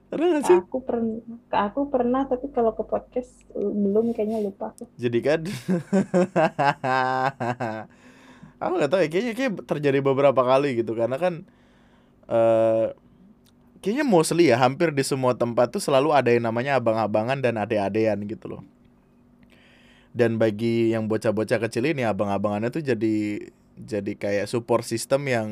pernah 0.09 0.27
gak 0.39 0.45
sih? 0.49 0.57
aku 0.57 0.81
pernah 0.81 1.21
aku 1.53 1.81
pernah 1.93 2.25
tapi 2.25 2.49
kalau 2.49 2.73
ke 2.73 2.81
podcast 2.81 3.29
belum 3.53 4.17
kayaknya 4.17 4.41
lupa 4.41 4.73
aku 4.73 4.89
Jadi 4.97 5.19
kan 5.21 5.45
Aku 8.63 8.73
gak 8.81 8.91
tahu 8.91 9.01
ya 9.05 9.09
kayaknya 9.13 9.33
kayak 9.37 9.53
terjadi 9.69 9.99
beberapa 10.01 10.41
kali 10.41 10.81
gitu 10.81 10.97
karena 10.97 11.21
kan 11.21 11.45
eh 12.25 12.97
kayaknya 13.79 14.05
mostly 14.07 14.51
ya 14.51 14.59
hampir 14.59 14.91
di 14.91 15.03
semua 15.03 15.35
tempat 15.35 15.71
tuh 15.71 15.81
selalu 15.83 16.11
ada 16.11 16.29
yang 16.31 16.45
namanya 16.47 16.79
abang-abangan 16.79 17.39
dan 17.39 17.55
ade-adean 17.59 18.19
gitu 18.27 18.45
loh. 18.57 18.63
Dan 20.09 20.41
bagi 20.41 20.91
yang 20.91 21.05
bocah-bocah 21.05 21.61
kecil 21.69 21.85
ini 21.85 22.01
abang-abangannya 22.03 22.73
tuh 22.73 22.81
jadi 22.81 23.45
jadi 23.79 24.11
kayak 24.17 24.45
support 24.51 24.83
system 24.83 25.29
yang 25.29 25.47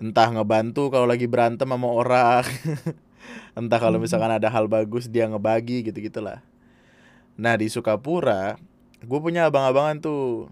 entah 0.00 0.30
ngebantu 0.32 0.88
kalau 0.88 1.04
lagi 1.04 1.28
berantem 1.28 1.68
sama 1.68 1.88
orang, 1.90 2.46
entah 3.58 3.76
kalau 3.76 4.00
Hmm. 4.00 4.06
misalkan 4.08 4.32
ada 4.32 4.48
hal 4.48 4.64
bagus 4.70 5.10
dia 5.10 5.28
ngebagi 5.28 5.84
gitu-gitulah. 5.90 6.40
Nah 7.36 7.58
di 7.60 7.68
Sukapura, 7.68 8.56
gue 9.04 9.18
punya 9.20 9.50
abang-abangan 9.52 10.00
tuh. 10.00 10.48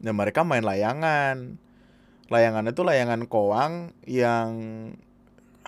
Nah 0.00 0.12
mereka 0.16 0.40
main 0.46 0.64
layangan. 0.64 1.60
Layangannya 2.30 2.72
tuh 2.72 2.86
layangan 2.86 3.26
koang 3.26 3.90
yang 4.06 4.48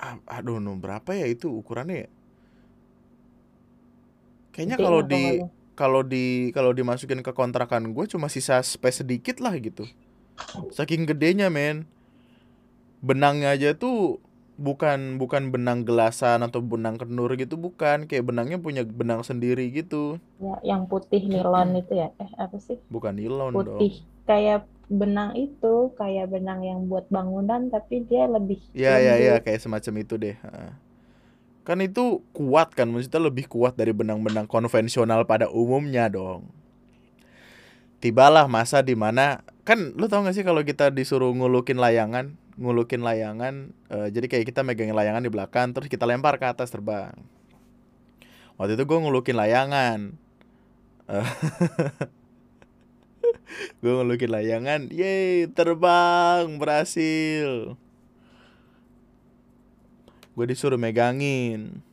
ah, 0.03 0.17
aduh 0.27 0.59
no, 0.59 0.75
berapa 0.83 1.11
ya 1.15 1.27
itu 1.31 1.47
ukurannya 1.49 1.97
ya? 2.05 2.09
Kayaknya 4.53 4.77
kalau 4.77 5.01
di 5.01 5.23
kalau 5.73 6.01
di 6.05 6.53
kalau 6.53 6.71
dimasukin 6.77 7.25
ke 7.25 7.33
kontrakan 7.33 7.97
gue 7.97 8.05
cuma 8.13 8.29
sisa 8.29 8.61
space 8.61 9.01
sedikit 9.01 9.41
lah 9.41 9.57
gitu. 9.57 9.89
Saking 10.77 11.09
gedenya 11.09 11.49
men. 11.49 11.89
Benangnya 13.03 13.57
aja 13.57 13.75
tuh 13.75 14.23
bukan 14.61 15.19
bukan 15.19 15.51
benang 15.51 15.83
gelasan 15.83 16.45
atau 16.47 16.61
benang 16.63 17.01
kenur 17.01 17.35
gitu 17.35 17.59
bukan, 17.59 18.07
kayak 18.07 18.23
benangnya 18.29 18.61
punya 18.63 18.87
benang 18.87 19.25
sendiri 19.27 19.67
gitu. 19.75 20.21
ya 20.39 20.55
yang 20.63 20.87
putih 20.91 21.23
nilon 21.27 21.79
itu 21.83 21.93
ya 21.99 22.09
eh 22.21 22.31
apa 22.39 22.57
sih 22.63 22.79
Bukan 22.93 23.17
nilon 23.19 23.53
dong. 23.59 23.67
putih 23.67 23.93
kayak 24.29 24.67
benang 24.93 25.33
itu 25.35 25.97
kayak 25.97 26.29
benang 26.29 26.61
yang 26.61 26.85
buat 26.87 27.09
bangunan 27.09 27.73
tapi 27.73 28.05
dia 28.05 28.29
lebih 28.29 28.61
iya 28.77 29.01
iya 29.01 29.15
lembut 29.17 29.49
kayak 29.49 29.61
semacam 29.65 29.95
itu 30.05 30.15
deh. 30.21 30.37
Kan 31.63 31.79
itu 31.79 32.21
kuat 32.35 32.75
kan, 32.75 32.91
maksudnya 32.91 33.23
lebih 33.23 33.47
kuat 33.47 33.79
dari 33.79 33.95
benang-benang 33.95 34.51
konvensional 34.51 35.23
pada 35.23 35.47
umumnya 35.47 36.11
dong. 36.11 36.51
Tibalah 38.03 38.51
masa 38.51 38.83
di 38.83 38.99
mana 38.99 39.47
kan 39.63 39.95
lu 39.95 40.11
tau 40.11 40.27
gak 40.27 40.35
sih 40.35 40.43
kalau 40.43 40.67
kita 40.67 40.91
disuruh 40.91 41.31
ngulukin 41.31 41.79
layangan, 41.79 42.35
ngulukin 42.59 43.07
layangan, 43.07 43.71
eh, 43.95 44.11
jadi 44.11 44.27
kayak 44.27 44.51
kita 44.51 44.67
megangin 44.67 44.99
layangan 44.99 45.23
di 45.23 45.31
belakang 45.31 45.71
terus 45.71 45.87
kita 45.87 46.03
lempar 46.03 46.35
ke 46.43 46.51
atas 46.51 46.75
terbang. 46.75 47.15
Waktu 48.59 48.75
itu 48.75 48.83
gue 48.83 48.99
ngulukin 48.99 49.39
layangan, 49.39 50.19
Eh, 51.13 51.27
gue 53.79 53.91
ngulukin 53.91 54.31
layangan, 54.31 54.89
yeay 54.89 55.49
terbang 55.51 56.57
berhasil. 56.57 57.77
Gue 60.33 60.47
disuruh 60.49 60.81
megangin. 60.81 61.85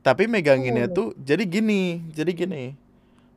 Tapi 0.00 0.30
meganginnya 0.30 0.86
Oh. 0.86 0.94
tuh 0.94 1.08
jadi 1.18 1.42
gini, 1.42 2.02
jadi 2.14 2.30
gini. 2.30 2.64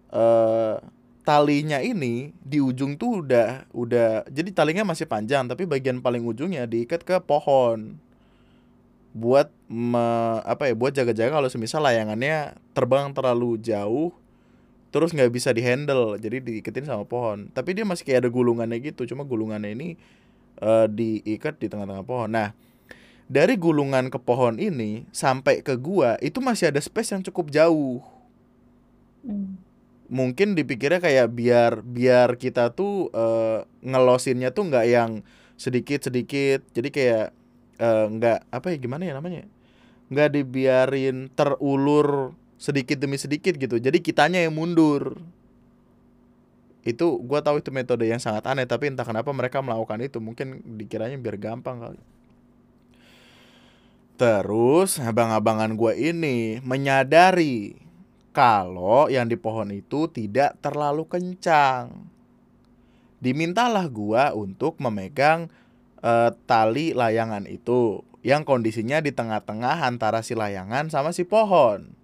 eh 0.09 0.75
talinya 1.21 1.77
ini 1.77 2.33
di 2.41 2.57
ujung 2.57 2.97
tuh 2.97 3.21
udah 3.21 3.69
udah 3.69 4.25
jadi 4.25 4.49
talinya 4.49 4.81
masih 4.81 5.05
panjang 5.05 5.45
tapi 5.45 5.69
bagian 5.69 6.01
paling 6.01 6.25
ujungnya 6.25 6.65
diikat 6.65 7.05
ke 7.05 7.21
pohon. 7.21 8.01
Buat 9.13 9.53
me- 9.69 10.41
apa 10.41 10.65
ya? 10.65 10.73
Buat 10.73 10.97
jaga-jaga 10.97 11.37
kalau 11.37 11.45
semisal 11.45 11.85
layangannya 11.85 12.57
terbang 12.73 13.13
terlalu 13.13 13.61
jauh 13.61 14.09
terus 14.89 15.13
nggak 15.13 15.29
bisa 15.29 15.53
dihandle 15.53 16.17
jadi 16.17 16.41
diiketin 16.41 16.85
sama 16.89 17.05
pohon. 17.05 17.49
Tapi 17.53 17.77
dia 17.77 17.85
masih 17.85 18.05
kayak 18.05 18.25
ada 18.25 18.29
gulungannya 18.33 18.77
gitu 18.81 19.05
cuma 19.09 19.25
gulungannya 19.25 19.73
ini 19.73 19.89
uh, 20.61 20.89
diikat 20.89 21.61
di 21.61 21.67
tengah-tengah 21.69 22.05
pohon. 22.05 22.29
Nah 22.29 22.53
dari 23.29 23.55
gulungan 23.61 24.09
ke 24.09 24.17
pohon 24.17 24.57
ini 24.57 25.05
sampai 25.13 25.61
ke 25.61 25.77
gua 25.77 26.17
itu 26.19 26.41
masih 26.41 26.73
ada 26.73 26.81
space 26.81 27.13
yang 27.13 27.21
cukup 27.21 27.53
jauh. 27.53 28.01
Hmm. 29.19 29.59
mungkin 30.09 30.55
dipikirnya 30.55 31.03
kayak 31.03 31.27
biar 31.35 31.83
biar 31.83 32.39
kita 32.39 32.71
tuh 32.71 33.11
uh, 33.13 33.67
ngelosinnya 33.83 34.49
tuh 34.55 34.71
nggak 34.71 34.87
yang 34.87 35.21
sedikit 35.59 36.07
sedikit 36.07 36.63
jadi 36.71 36.89
kayak 36.89 37.27
uh, 37.83 38.05
nggak 38.07 38.39
apa 38.47 38.67
ya 38.71 38.77
gimana 38.79 39.03
ya 39.05 39.13
namanya? 39.19 39.43
Nggak 40.09 40.29
dibiarin 40.39 41.29
terulur 41.35 42.33
sedikit 42.59 42.99
demi 42.99 43.15
sedikit 43.15 43.55
gitu. 43.55 43.79
Jadi 43.79 44.03
kitanya 44.03 44.43
yang 44.43 44.53
mundur. 44.53 45.15
Itu 46.83 47.23
gue 47.23 47.39
tahu 47.39 47.63
itu 47.63 47.71
metode 47.71 48.03
yang 48.05 48.19
sangat 48.19 48.43
aneh 48.51 48.67
tapi 48.67 48.91
entah 48.91 49.07
kenapa 49.07 49.31
mereka 49.31 49.63
melakukan 49.63 50.03
itu. 50.03 50.19
Mungkin 50.19 50.75
dikiranya 50.75 51.15
biar 51.15 51.39
gampang 51.39 51.79
kali. 51.79 52.01
Terus 54.19 54.99
abang-abangan 54.99 55.79
gue 55.79 55.95
ini 55.95 56.59
menyadari 56.59 57.79
kalau 58.35 59.07
yang 59.07 59.31
di 59.31 59.39
pohon 59.39 59.71
itu 59.71 60.11
tidak 60.11 60.59
terlalu 60.59 61.07
kencang. 61.07 62.11
Dimintalah 63.23 63.87
gue 63.87 64.23
untuk 64.35 64.75
memegang 64.83 65.47
uh, 66.03 66.35
tali 66.43 66.91
layangan 66.91 67.47
itu 67.47 68.03
yang 68.19 68.43
kondisinya 68.43 68.99
di 68.99 69.15
tengah-tengah 69.15 69.87
antara 69.87 70.19
si 70.19 70.35
layangan 70.35 70.91
sama 70.91 71.15
si 71.15 71.23
pohon 71.23 71.98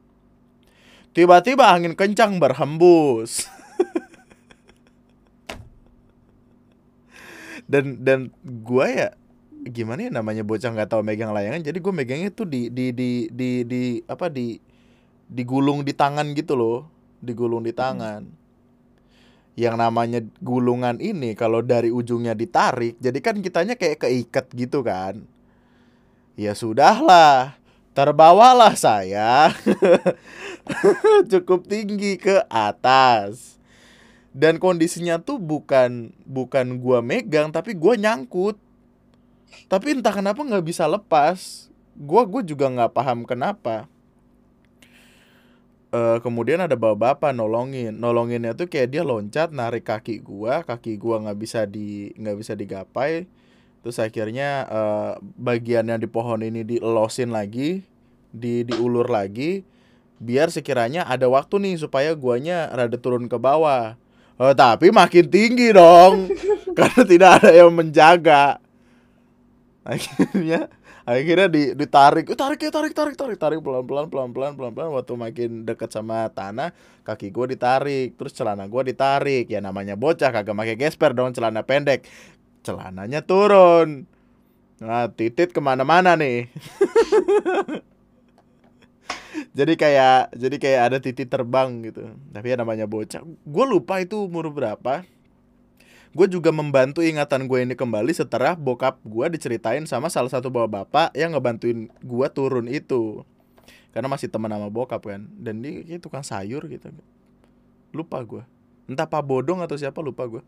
Tiba-tiba 1.16 1.72
angin 1.72 1.96
kencang 1.96 2.36
berhembus. 2.44 3.48
dan 7.72 8.04
dan 8.04 8.20
gue 8.44 8.88
ya 8.92 9.10
gimana 9.66 10.06
ya 10.06 10.12
namanya 10.14 10.46
bocah 10.46 10.70
nggak 10.70 10.94
tahu 10.94 11.02
megang 11.02 11.34
layangan 11.34 11.66
jadi 11.66 11.82
gue 11.82 11.90
megangnya 11.90 12.30
tuh 12.30 12.46
di 12.46 12.70
di 12.70 12.94
di 12.94 13.26
di 13.34 13.66
di 13.66 13.98
apa 14.06 14.30
di 14.30 14.62
digulung 15.26 15.82
di 15.82 15.96
tangan 15.96 16.36
gitu 16.38 16.54
loh. 16.54 16.92
Digulung 17.24 17.66
di 17.66 17.74
tangan. 17.74 18.28
Yang 19.56 19.76
namanya 19.80 20.20
gulungan 20.44 21.00
ini 21.00 21.32
kalau 21.34 21.64
dari 21.64 21.88
ujungnya 21.88 22.36
ditarik 22.36 23.00
jadi 23.00 23.20
kan 23.24 23.40
kitanya 23.40 23.80
kayak 23.80 24.04
keikat 24.04 24.46
gitu 24.52 24.84
kan. 24.84 25.24
Ya 26.36 26.52
sudahlah 26.52 27.56
terbawalah 27.96 28.76
saya. 28.76 29.56
Cukup 31.32 31.66
tinggi 31.66 32.20
ke 32.20 32.44
atas. 32.52 33.56
Dan 34.36 34.60
kondisinya 34.60 35.16
tuh 35.24 35.40
bukan 35.40 36.12
bukan 36.28 36.76
gua 36.84 37.00
megang 37.00 37.56
tapi 37.56 37.72
gua 37.72 37.96
nyangkut. 37.96 38.60
Tapi 39.72 39.96
entah 39.96 40.12
kenapa 40.12 40.44
nggak 40.44 40.68
bisa 40.68 40.84
lepas. 40.92 41.72
Gua 41.96 42.28
gua 42.28 42.44
juga 42.44 42.68
nggak 42.68 42.92
paham 42.92 43.24
kenapa. 43.24 43.88
Uh, 45.96 46.20
kemudian 46.20 46.60
ada 46.60 46.76
bapak-bapak 46.76 47.32
nolongin. 47.32 47.96
Nolonginnya 47.96 48.52
tuh 48.52 48.68
kayak 48.68 48.92
dia 48.92 49.08
loncat 49.08 49.56
narik 49.56 49.88
kaki 49.88 50.20
gua. 50.20 50.68
Kaki 50.68 51.00
gua 51.00 51.24
nggak 51.24 51.40
bisa 51.40 51.64
di 51.64 52.12
nggak 52.20 52.36
bisa 52.36 52.60
digapai 52.60 53.32
terus 53.86 54.02
akhirnya 54.02 54.66
uh, 54.66 55.14
bagian 55.38 55.86
yang 55.86 56.02
di 56.02 56.10
pohon 56.10 56.42
ini 56.42 56.66
dielosin 56.66 57.30
lagi 57.30 57.86
di 58.34 58.66
diulur 58.66 59.06
lagi 59.06 59.62
biar 60.18 60.50
sekiranya 60.50 61.06
ada 61.06 61.30
waktu 61.30 61.62
nih 61.62 61.78
supaya 61.78 62.18
guanya 62.18 62.74
rada 62.74 62.98
turun 62.98 63.30
ke 63.30 63.38
bawah. 63.38 63.94
Oh, 64.42 64.58
tapi 64.58 64.90
makin 64.90 65.30
tinggi 65.30 65.70
dong 65.70 66.34
karena 66.78 67.02
tidak 67.06 67.32
ada 67.40 67.52
yang 67.54 67.70
menjaga. 67.70 68.58
Akhirnya 69.86 70.66
akhirnya 71.06 71.46
ditarik, 71.78 72.26
tarik 72.34 72.58
ya 72.66 72.74
tarik 72.74 72.98
tarik 72.98 73.14
tarik 73.14 73.38
tarik 73.38 73.60
pelan 73.62 73.86
pelan 73.86 74.10
pelan 74.10 74.34
pelan 74.34 74.52
pelan 74.58 74.72
pelan 74.74 74.90
waktu 74.98 75.14
makin 75.14 75.62
dekat 75.62 75.94
sama 75.94 76.26
tanah 76.34 76.74
kaki 77.06 77.30
gue 77.30 77.54
ditarik. 77.54 78.18
Terus 78.18 78.34
celana 78.34 78.66
gue 78.66 78.82
ditarik. 78.82 79.46
Ya 79.48 79.62
namanya 79.62 79.94
bocah 79.94 80.34
kagak 80.34 80.58
pakai 80.58 80.76
gesper 80.76 81.14
dong 81.14 81.32
celana 81.32 81.62
pendek 81.62 82.10
celananya 82.66 83.22
turun. 83.22 84.10
Nah 84.82 85.08
titit 85.14 85.54
ke 85.54 85.62
mana-mana 85.62 86.18
nih. 86.18 86.50
Jadi 89.56 89.76
kayak 89.80 90.36
jadi 90.36 90.56
kayak 90.60 90.82
ada 90.92 90.98
titik 91.00 91.28
terbang 91.28 91.84
gitu. 91.84 92.12
Tapi 92.32 92.56
ya 92.56 92.60
namanya 92.60 92.88
bocah. 92.88 93.24
Gue 93.24 93.66
lupa 93.68 94.00
itu 94.00 94.28
umur 94.28 94.52
berapa. 94.52 95.04
Gue 96.16 96.28
juga 96.32 96.56
membantu 96.56 97.04
ingatan 97.04 97.48
gue 97.48 97.60
ini 97.64 97.76
kembali 97.76 98.16
setelah 98.16 98.56
bokap 98.56 99.00
gue 99.04 99.26
diceritain 99.36 99.84
sama 99.88 100.08
salah 100.08 100.32
satu 100.32 100.48
bapak 100.48 100.88
bapak 100.88 101.10
yang 101.20 101.36
ngebantuin 101.36 101.92
gue 102.00 102.28
turun 102.32 102.72
itu. 102.72 103.28
Karena 103.92 104.08
masih 104.08 104.32
teman 104.32 104.52
sama 104.52 104.72
bokap 104.72 105.04
kan. 105.04 105.28
Dan 105.36 105.60
dia 105.60 105.84
kayak 105.84 106.04
tukang 106.04 106.24
sayur 106.24 106.64
gitu. 106.72 106.92
Lupa 107.92 108.24
gue 108.24 108.44
entah 108.86 109.10
pak 109.10 109.22
bodong 109.26 109.66
atau 109.66 109.76
siapa 109.78 109.98
lupa 110.02 110.30
gue 110.30 110.42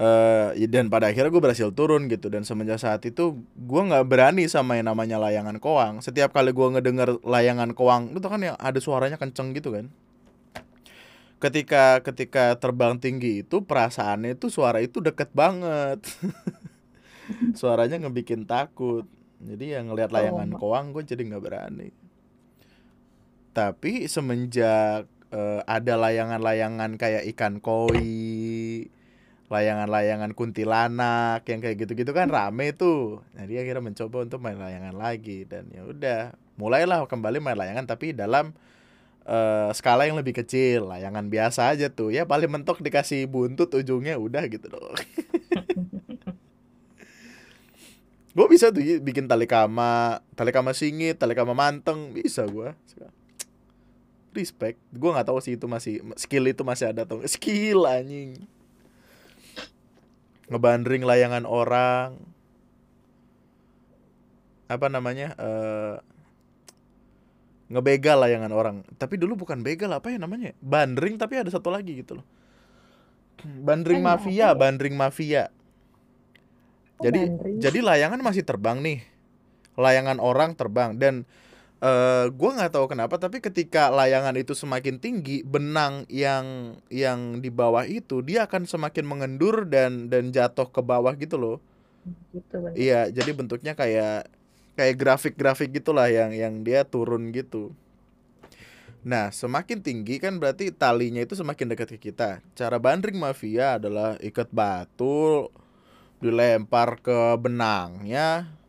uh, 0.00 0.56
dan 0.56 0.88
pada 0.88 1.12
akhirnya 1.12 1.28
gue 1.28 1.42
berhasil 1.42 1.68
turun 1.76 2.08
gitu. 2.08 2.32
Dan 2.32 2.42
semenjak 2.48 2.80
saat 2.80 3.04
itu 3.04 3.44
gue 3.54 3.82
nggak 3.84 4.08
berani 4.08 4.48
sama 4.48 4.80
yang 4.80 4.88
namanya 4.88 5.20
layangan 5.20 5.60
koang 5.60 6.00
setiap 6.00 6.32
kali 6.32 6.56
gue 6.56 6.66
ngedenger 6.80 7.20
layangan 7.20 7.76
koang 7.76 8.16
itu 8.16 8.26
kan 8.26 8.40
yang 8.40 8.56
ada 8.56 8.80
suaranya 8.80 9.20
kenceng 9.20 9.52
gitu 9.52 9.76
kan. 9.76 9.92
Ketika 11.40 12.04
ketika 12.04 12.56
terbang 12.56 13.00
tinggi 13.00 13.44
itu 13.44 13.64
perasaannya 13.64 14.36
itu 14.36 14.48
suara 14.48 14.80
itu 14.80 15.00
deket 15.00 15.32
banget. 15.32 16.00
Suaranya 17.60 17.96
ngebikin 18.02 18.42
takut. 18.42 19.06
Jadi 19.40 19.72
yang 19.72 19.88
ngelihat 19.88 20.12
layangan 20.12 20.50
oh. 20.52 20.58
koang 20.58 20.92
gue 20.92 21.06
jadi 21.06 21.22
nggak 21.24 21.40
berani. 21.46 21.88
Tapi 23.56 24.04
semenjak 24.04 25.08
uh, 25.32 25.60
ada 25.64 25.94
layangan-layangan 25.96 27.00
kayak 27.00 27.24
ikan 27.32 27.62
koi 27.62 28.84
layangan-layangan 29.50 30.30
kuntilanak 30.38 31.42
yang 31.50 31.58
kayak 31.58 31.82
gitu-gitu 31.82 32.14
kan 32.14 32.30
rame 32.30 32.70
tuh. 32.70 33.26
Nah 33.34 33.42
akhirnya 33.42 33.82
mencoba 33.82 34.22
untuk 34.22 34.38
main 34.38 34.54
layangan 34.54 34.94
lagi 34.94 35.42
dan 35.42 35.66
ya 35.74 35.82
udah 35.82 36.38
mulailah 36.54 37.02
kembali 37.10 37.42
main 37.42 37.58
layangan 37.58 37.82
tapi 37.90 38.14
dalam 38.14 38.54
uh, 39.26 39.74
skala 39.74 40.06
yang 40.06 40.14
lebih 40.14 40.38
kecil 40.38 40.86
layangan 40.86 41.26
biasa 41.26 41.74
aja 41.74 41.90
tuh 41.90 42.14
ya 42.14 42.22
paling 42.30 42.46
mentok 42.46 42.78
dikasih 42.78 43.26
buntut 43.26 43.74
ujungnya 43.74 44.14
udah 44.22 44.46
gitu 44.46 44.70
dong. 44.70 44.94
gue 48.30 48.46
bisa 48.46 48.70
tuh 48.70 49.02
bikin 49.02 49.26
tali 49.26 49.50
kama, 49.50 50.22
tali 50.38 50.54
kama 50.54 50.70
singit, 50.70 51.18
tali 51.18 51.34
kama 51.34 51.58
manteng 51.58 52.14
bisa 52.14 52.46
gue. 52.46 52.70
Respect. 54.30 54.78
Gue 54.94 55.10
nggak 55.10 55.26
tahu 55.26 55.42
sih 55.42 55.58
itu 55.58 55.66
masih 55.66 56.06
skill 56.14 56.46
itu 56.46 56.62
masih 56.62 56.94
ada 56.94 57.02
tuh 57.02 57.26
skill 57.26 57.90
anjing 57.90 58.46
ngebandring 60.50 61.06
layangan 61.06 61.46
orang. 61.46 62.18
Apa 64.70 64.86
namanya 64.86 65.34
uh, 65.38 65.98
ngebegal 67.70 68.18
layangan 68.26 68.52
orang. 68.52 68.76
Tapi 68.98 69.14
dulu 69.14 69.46
bukan 69.46 69.62
begal 69.62 69.94
apa 69.94 70.10
ya 70.10 70.18
namanya? 70.18 70.52
Bandring 70.58 71.16
tapi 71.16 71.38
ada 71.38 71.50
satu 71.54 71.70
lagi 71.70 72.02
gitu 72.02 72.18
loh. 72.18 72.26
Bandring 73.40 74.04
mafia 74.04 74.52
ya? 74.52 74.58
bandring 74.58 74.98
mafia. 74.98 75.48
Jadi 77.00 77.20
bandring. 77.24 77.56
jadi 77.62 77.78
layangan 77.80 78.20
masih 78.20 78.44
terbang 78.44 78.82
nih. 78.82 78.98
Layangan 79.78 80.18
orang 80.20 80.58
terbang. 80.58 80.98
Dan 80.98 81.24
uh, 81.80 81.88
eh, 81.88 82.24
gue 82.30 82.50
nggak 82.52 82.72
tahu 82.76 82.86
kenapa 82.88 83.16
tapi 83.16 83.40
ketika 83.40 83.88
layangan 83.88 84.36
itu 84.36 84.52
semakin 84.52 85.00
tinggi 85.00 85.42
benang 85.44 86.04
yang 86.12 86.76
yang 86.92 87.40
di 87.40 87.48
bawah 87.48 87.84
itu 87.88 88.20
dia 88.20 88.46
akan 88.46 88.68
semakin 88.68 89.04
mengendur 89.04 89.64
dan 89.66 90.12
dan 90.12 90.30
jatuh 90.30 90.68
ke 90.68 90.80
bawah 90.84 91.12
gitu 91.16 91.36
loh. 91.40 91.58
Gitu, 92.32 92.56
iya 92.76 93.12
jadi 93.12 93.36
bentuknya 93.36 93.76
kayak 93.76 94.28
kayak 94.72 94.96
grafik-grafik 94.96 95.68
gitulah 95.76 96.08
yang 96.08 96.32
yang 96.32 96.64
dia 96.64 96.84
turun 96.88 97.28
gitu. 97.32 97.76
Nah, 99.00 99.32
semakin 99.32 99.80
tinggi 99.80 100.20
kan 100.20 100.36
berarti 100.36 100.68
talinya 100.76 101.24
itu 101.24 101.32
semakin 101.32 101.72
dekat 101.72 101.96
ke 101.96 102.12
kita. 102.12 102.44
Cara 102.52 102.76
bandring 102.76 103.16
mafia 103.16 103.80
adalah 103.80 104.20
ikat 104.20 104.52
batu, 104.52 105.48
dilempar 106.20 107.00
ke 107.00 107.32
benangnya, 107.40 108.59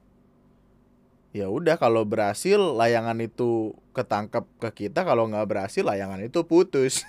ya 1.32 1.48
udah 1.48 1.80
kalau 1.80 2.04
berhasil 2.04 2.60
layangan 2.60 3.16
itu 3.24 3.72
ketangkep 3.96 4.46
ke 4.60 4.70
kita 4.88 5.08
kalau 5.08 5.32
nggak 5.32 5.48
berhasil 5.48 5.84
layangan 5.84 6.20
itu 6.20 6.44
putus 6.44 7.08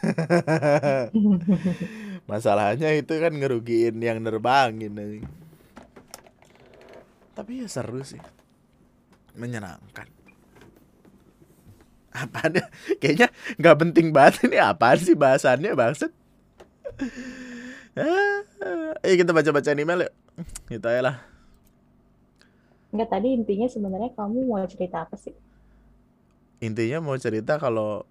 masalahnya 2.30 2.94
itu 2.94 3.18
kan 3.18 3.34
ngerugiin 3.34 3.98
yang 3.98 4.22
nerbangin 4.22 4.94
tapi 7.34 7.64
ya 7.64 7.66
seru 7.66 8.02
sih 8.06 8.22
menyenangkan 9.34 10.06
Apa 12.12 12.44
ada? 12.44 12.68
Kayaknya 13.00 13.32
nggak 13.56 13.76
penting 13.80 14.12
banget 14.12 14.44
ini 14.44 14.60
apaan 14.60 15.00
sih 15.00 15.16
bahasannya 15.16 15.72
maksud? 15.72 16.12
Ah, 17.96 18.40
eh 19.04 19.16
kita 19.16 19.32
baca-baca 19.32 19.72
email 19.72 20.08
yuk. 20.08 20.12
Gitu 20.68 20.86
aja 20.88 21.00
lah. 21.00 21.16
Enggak, 22.92 23.08
tadi 23.12 23.28
intinya 23.38 23.66
sebenarnya 23.74 24.10
kamu 24.18 24.38
mau 24.50 24.64
cerita 24.72 24.96
apa 25.04 25.16
sih? 25.24 25.34
Intinya 26.62 26.98
mau 27.02 27.16
cerita 27.18 27.58
kalau 27.58 28.06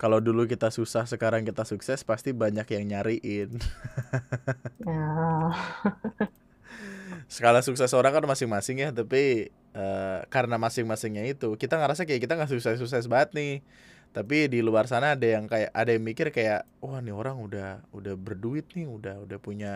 kalau 0.00 0.18
dulu 0.20 0.42
kita 0.50 0.68
susah 0.74 1.04
sekarang 1.06 1.42
kita 1.48 1.62
sukses 1.70 2.02
pasti 2.04 2.30
banyak 2.34 2.66
yang 2.74 2.84
nyariin. 2.90 3.50
Nah, 4.84 5.50
Skala 7.32 7.60
sukses 7.64 7.90
orang 7.96 8.12
kan 8.14 8.24
masing-masing 8.28 8.76
ya, 8.84 8.88
tapi 8.94 9.50
eh, 9.74 10.18
karena 10.30 10.56
masing-masingnya 10.60 11.24
itu 11.28 11.56
kita 11.56 11.76
ngerasa 11.80 12.04
kayak 12.08 12.20
kita 12.24 12.34
nggak 12.38 12.50
sukses-sukses 12.52 13.06
banget 13.10 13.30
nih. 13.36 13.52
Tapi 14.14 14.46
di 14.46 14.62
luar 14.62 14.86
sana 14.86 15.18
ada 15.18 15.26
yang 15.26 15.50
kayak 15.50 15.70
ada 15.74 15.90
yang 15.90 16.04
mikir 16.06 16.30
kayak 16.30 16.62
wah 16.78 17.02
nih 17.02 17.14
orang 17.14 17.36
udah 17.42 17.82
udah 17.90 18.14
berduit 18.14 18.66
nih, 18.78 18.86
udah 18.86 19.24
udah 19.26 19.38
punya 19.42 19.72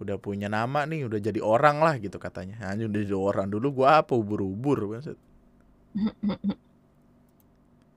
udah 0.00 0.16
punya 0.20 0.48
nama 0.52 0.80
nih, 0.90 1.00
udah 1.08 1.20
jadi 1.20 1.40
orang 1.42 1.76
lah 1.84 1.94
gitu 2.00 2.16
katanya. 2.22 2.56
Hanya 2.64 2.84
udah 2.90 3.00
jadi 3.04 3.18
orang 3.18 3.48
dulu 3.52 3.66
gua 3.82 3.88
apa 4.02 4.12
ubur-ubur 4.16 4.78
maksud. 4.92 5.16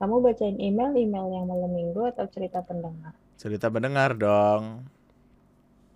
kamu 0.00 0.14
bacain 0.24 0.56
email, 0.68 0.92
email 1.04 1.26
yang 1.36 1.44
malam 1.50 1.70
minggu 1.78 2.00
atau 2.12 2.24
cerita 2.34 2.58
pendengar? 2.68 3.14
Cerita 3.40 3.66
mendengar 3.72 4.10
dong. 4.16 4.62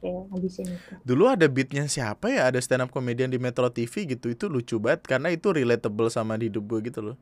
Oke, 0.01 0.11
habisin 0.33 0.69
itu. 0.81 0.95
Dulu 1.05 1.25
ada 1.33 1.47
beatnya 1.49 1.85
siapa 1.89 2.29
ya? 2.33 2.49
Ada 2.49 2.61
stand 2.65 2.85
up 2.85 2.91
comedian 2.93 3.33
di 3.33 3.41
Metro 3.41 3.69
TV 3.73 3.95
gitu. 4.17 4.29
Itu 4.33 4.49
lucu 4.53 4.77
banget 4.81 5.05
karena 5.09 5.29
itu 5.33 5.53
relatable 5.53 6.09
sama 6.13 6.37
di 6.41 6.49
hidup 6.53 6.65
gue 6.69 6.81
gitu 6.89 7.01
loh. 7.13 7.17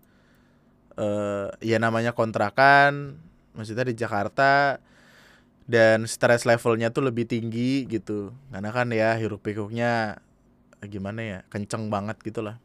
eh 0.98 1.46
ya 1.62 1.78
namanya 1.78 2.10
kontrakan, 2.16 3.18
maksudnya 3.54 3.86
di 3.86 3.94
Jakarta 3.94 4.82
dan 5.68 6.08
stress 6.08 6.48
levelnya 6.48 6.88
tuh 6.88 7.04
lebih 7.04 7.28
tinggi 7.28 7.84
gitu. 7.84 8.32
Karena 8.48 8.72
kan 8.72 8.88
ya 8.88 9.14
hiruk 9.20 9.44
pikuknya 9.44 10.16
gimana 10.88 11.20
ya? 11.20 11.38
Kenceng 11.52 11.92
banget 11.92 12.16
gitu 12.24 12.40
lah. 12.40 12.56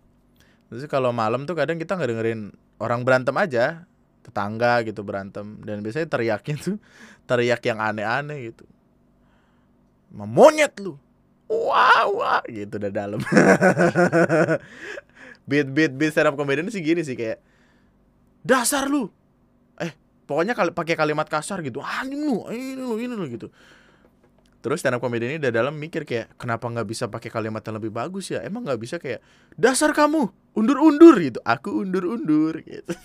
Terus 0.71 0.87
kalau 0.87 1.11
malam 1.11 1.43
tuh 1.43 1.53
kadang 1.53 1.77
kita 1.77 1.99
nggak 1.99 2.09
dengerin 2.09 2.41
orang 2.79 3.03
berantem 3.03 3.35
aja, 3.35 3.83
tetangga 4.23 4.81
gitu 4.87 5.03
berantem 5.03 5.59
dan 5.67 5.83
biasanya 5.83 6.07
teriaknya 6.07 6.55
tuh 6.57 6.77
teriak 7.29 7.61
yang 7.67 7.83
aneh-aneh 7.83 8.49
gitu. 8.49 8.65
Monyet 10.15 10.73
lu. 10.79 10.95
Wah, 11.51 12.07
wah 12.09 12.41
gitu 12.47 12.79
udah 12.79 12.89
dalam. 12.89 13.19
beat 15.49 15.67
beat 15.75 15.91
beat 15.91 16.15
stand 16.15 16.31
up 16.31 16.39
sih 16.71 16.79
gini 16.79 17.03
sih 17.03 17.19
kayak 17.19 17.43
dasar 18.41 18.87
lu. 18.87 19.11
Eh, 20.23 20.25
pokoknya 20.25 20.55
kali 20.55 20.71
pakai 20.71 20.95
kalimat 20.95 21.27
kasar 21.27 21.59
gitu. 21.59 21.83
Ah, 21.83 22.07
ini 22.07 22.15
lu, 22.15 22.47
ini 22.47 22.79
lu, 22.79 22.95
ini 22.95 23.11
lu 23.11 23.27
gitu. 23.27 23.51
Terus 24.63 24.79
stand 24.79 24.95
up 24.95 25.03
comedian 25.03 25.35
ini 25.35 25.43
udah 25.43 25.51
dalam 25.51 25.75
mikir 25.75 26.07
kayak 26.07 26.39
kenapa 26.39 26.71
nggak 26.71 26.87
bisa 26.87 27.11
pakai 27.11 27.27
kalimat 27.27 27.59
yang 27.67 27.83
lebih 27.83 27.91
bagus 27.91 28.31
ya? 28.31 28.39
Emang 28.47 28.63
nggak 28.63 28.79
bisa 28.79 28.95
kayak 28.95 29.19
dasar 29.59 29.91
kamu 29.91 30.31
undur-undur 30.55 31.19
gitu. 31.19 31.43
Aku 31.43 31.83
undur-undur 31.83 32.63
gitu. 32.63 32.95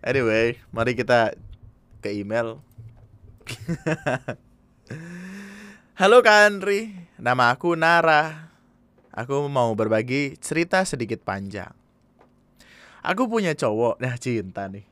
anyway, 0.08 0.56
mari 0.72 0.96
kita 0.96 1.36
ke 2.00 2.16
email. 2.16 2.64
Halo 6.00 6.24
Kak 6.24 6.48
Andri, 6.48 6.96
nama 7.20 7.52
aku 7.52 7.76
Nara. 7.76 8.48
Aku 9.12 9.52
mau 9.52 9.68
berbagi 9.76 10.40
cerita 10.40 10.80
sedikit 10.88 11.20
panjang. 11.20 11.83
Aku 13.04 13.28
punya 13.28 13.52
cowok, 13.52 14.00
nah 14.00 14.16
cinta 14.16 14.64
nih. 14.64 14.88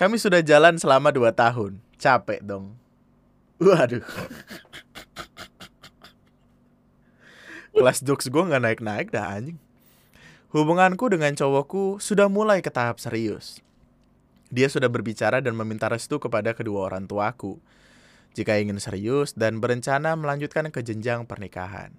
Kami 0.00 0.16
sudah 0.16 0.40
jalan 0.40 0.80
selama 0.80 1.12
2 1.12 1.28
tahun. 1.36 1.76
Capek 2.00 2.40
dong. 2.40 2.72
Waduh. 3.60 4.00
Kelas 7.76 8.00
jokes 8.00 8.32
gue 8.32 8.42
nggak 8.42 8.62
naik-naik 8.64 9.12
dah 9.12 9.36
anjing. 9.36 9.60
Hubunganku 10.52 11.12
dengan 11.12 11.36
cowokku 11.36 12.00
sudah 12.00 12.32
mulai 12.32 12.64
ke 12.64 12.72
tahap 12.72 12.96
serius. 12.96 13.60
Dia 14.52 14.68
sudah 14.68 14.88
berbicara 14.88 15.40
dan 15.40 15.56
meminta 15.56 15.88
restu 15.88 16.20
kepada 16.20 16.52
kedua 16.52 16.88
orang 16.92 17.08
tuaku 17.08 17.56
jika 18.32 18.56
ingin 18.56 18.80
serius 18.80 19.36
dan 19.36 19.60
berencana 19.60 20.16
melanjutkan 20.16 20.68
ke 20.72 20.80
jenjang 20.80 21.28
pernikahan. 21.28 21.92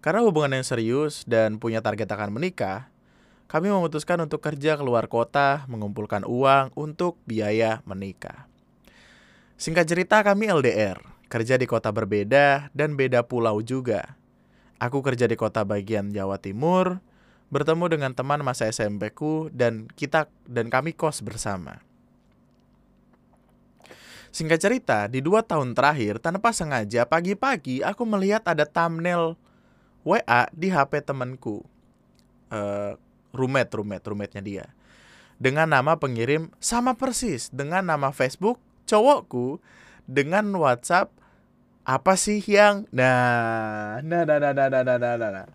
Karena 0.00 0.24
hubungan 0.24 0.60
yang 0.60 0.64
serius 0.64 1.24
dan 1.28 1.60
punya 1.60 1.84
target 1.84 2.08
akan 2.08 2.32
menikah, 2.32 2.88
kami 3.50 3.66
memutuskan 3.66 4.22
untuk 4.22 4.38
kerja 4.38 4.78
keluar 4.78 5.10
kota 5.10 5.66
mengumpulkan 5.66 6.22
uang 6.22 6.70
untuk 6.78 7.18
biaya 7.26 7.82
menikah. 7.82 8.46
Singkat 9.58 9.90
cerita 9.90 10.22
kami 10.22 10.46
LDR, 10.46 11.02
kerja 11.26 11.58
di 11.58 11.66
kota 11.66 11.90
berbeda 11.90 12.70
dan 12.70 12.94
beda 12.94 13.26
pulau 13.26 13.58
juga. 13.58 14.14
Aku 14.78 15.02
kerja 15.02 15.26
di 15.26 15.34
kota 15.34 15.66
bagian 15.66 16.14
Jawa 16.14 16.38
Timur, 16.38 17.02
bertemu 17.50 17.90
dengan 17.90 18.14
teman 18.14 18.38
masa 18.46 18.70
SMP 18.70 19.10
ku 19.10 19.50
dan 19.50 19.90
kita 19.98 20.30
dan 20.46 20.70
kami 20.70 20.94
kos 20.94 21.18
bersama. 21.18 21.82
Singkat 24.30 24.58
cerita, 24.62 24.98
di 25.10 25.18
dua 25.18 25.42
tahun 25.42 25.74
terakhir, 25.74 26.22
tanpa 26.22 26.54
sengaja 26.54 27.02
pagi-pagi 27.02 27.82
aku 27.82 28.06
melihat 28.06 28.46
ada 28.46 28.62
thumbnail 28.62 29.34
WA 30.06 30.46
di 30.54 30.70
HP 30.70 31.02
temanku. 31.02 31.66
Eh, 32.54 32.94
roommate, 33.34 33.72
roommate, 33.74 34.06
roommate-nya 34.06 34.42
dia. 34.42 34.66
Dengan 35.40 35.72
nama 35.72 35.96
pengirim 35.96 36.52
sama 36.60 36.92
persis 36.92 37.48
dengan 37.48 37.80
nama 37.80 38.12
Facebook 38.12 38.60
cowokku 38.84 39.62
dengan 40.04 40.52
WhatsApp 40.52 41.08
apa 41.86 42.12
sih 42.18 42.44
yang 42.44 42.84
nah 42.92 44.04
nah 44.04 44.28
nah 44.28 44.36
nah 44.36 44.52
nah 44.52 44.68
nah 44.68 44.82
nah 44.84 45.16
nah, 45.16 45.30
nah. 45.32 45.48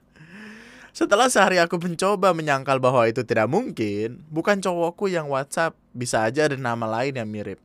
Setelah 0.96 1.28
sehari 1.28 1.60
aku 1.60 1.76
mencoba 1.76 2.32
menyangkal 2.32 2.80
bahwa 2.80 3.04
itu 3.04 3.20
tidak 3.28 3.52
mungkin, 3.52 4.24
bukan 4.32 4.64
cowokku 4.64 5.12
yang 5.12 5.28
WhatsApp, 5.28 5.76
bisa 5.92 6.24
aja 6.24 6.48
ada 6.48 6.56
nama 6.56 6.88
lain 6.88 7.20
yang 7.20 7.28
mirip. 7.28 7.60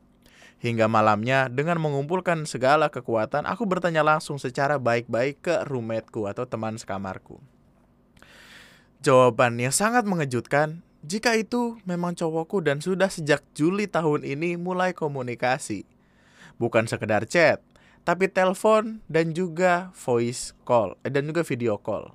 Hingga 0.59 0.91
malamnya, 0.91 1.47
dengan 1.47 1.79
mengumpulkan 1.79 2.43
segala 2.43 2.91
kekuatan, 2.91 3.47
aku 3.47 3.71
bertanya 3.71 4.03
langsung 4.03 4.43
secara 4.43 4.83
baik-baik 4.83 5.47
ke 5.47 5.55
roommateku 5.63 6.27
atau 6.27 6.43
teman 6.43 6.75
sekamarku. 6.75 7.39
Jawabannya 9.01 9.73
sangat 9.73 10.05
mengejutkan, 10.05 10.85
jika 11.01 11.33
itu 11.33 11.81
memang 11.89 12.13
cowokku 12.13 12.61
dan 12.61 12.85
sudah 12.85 13.09
sejak 13.09 13.41
Juli 13.57 13.89
tahun 13.89 14.29
ini 14.29 14.61
mulai 14.61 14.93
komunikasi. 14.93 15.89
Bukan 16.61 16.85
sekedar 16.85 17.25
chat, 17.25 17.65
tapi 18.05 18.29
telepon 18.29 19.01
dan 19.09 19.33
juga 19.33 19.89
voice 19.97 20.53
call, 20.69 21.01
eh, 21.01 21.09
dan 21.09 21.25
juga 21.25 21.41
video 21.41 21.81
call. 21.81 22.13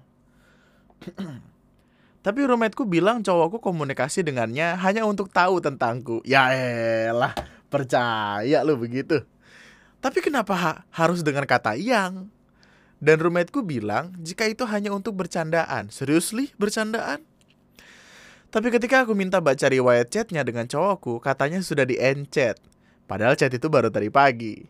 Tapi 2.26 2.42
roommateku 2.42 2.90
bilang 2.90 3.22
cowokku 3.22 3.62
komunikasi 3.62 4.26
dengannya 4.26 4.74
hanya 4.82 5.06
untuk 5.06 5.30
tahu 5.30 5.62
tentangku. 5.62 6.26
Ya 6.26 6.50
elah, 6.50 7.38
percaya 7.70 8.66
lu 8.66 8.82
begitu. 8.82 9.22
Tapi 10.02 10.26
kenapa 10.26 10.54
ha- 10.58 10.82
harus 10.90 11.22
dengan 11.22 11.46
kata 11.46 11.78
yang? 11.78 12.34
Dan 13.06 13.22
roommateku 13.22 13.62
bilang 13.62 14.18
jika 14.18 14.50
itu 14.50 14.66
hanya 14.66 14.90
untuk 14.90 15.14
bercandaan. 15.14 15.94
Seriously, 15.94 16.50
bercandaan? 16.58 17.22
Tapi 18.50 18.74
ketika 18.74 19.06
aku 19.06 19.14
minta 19.14 19.38
baca 19.38 19.70
riwayat 19.70 20.10
chatnya 20.10 20.42
dengan 20.42 20.66
cowokku, 20.66 21.22
katanya 21.22 21.62
sudah 21.62 21.86
di 21.86 22.02
end 22.02 22.34
chat. 22.34 22.58
Padahal 23.06 23.38
chat 23.38 23.54
itu 23.54 23.70
baru 23.70 23.94
tadi 23.94 24.10
pagi. 24.10 24.66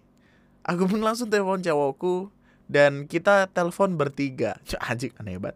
Aku 0.68 0.84
pun 0.84 1.00
langsung 1.00 1.32
telepon 1.32 1.64
cowokku 1.64 2.28
dan 2.68 3.08
kita 3.08 3.48
telepon 3.56 3.96
bertiga. 3.96 4.60
Cuk, 4.68 4.84
aneh 4.84 5.40
banget. 5.40 5.56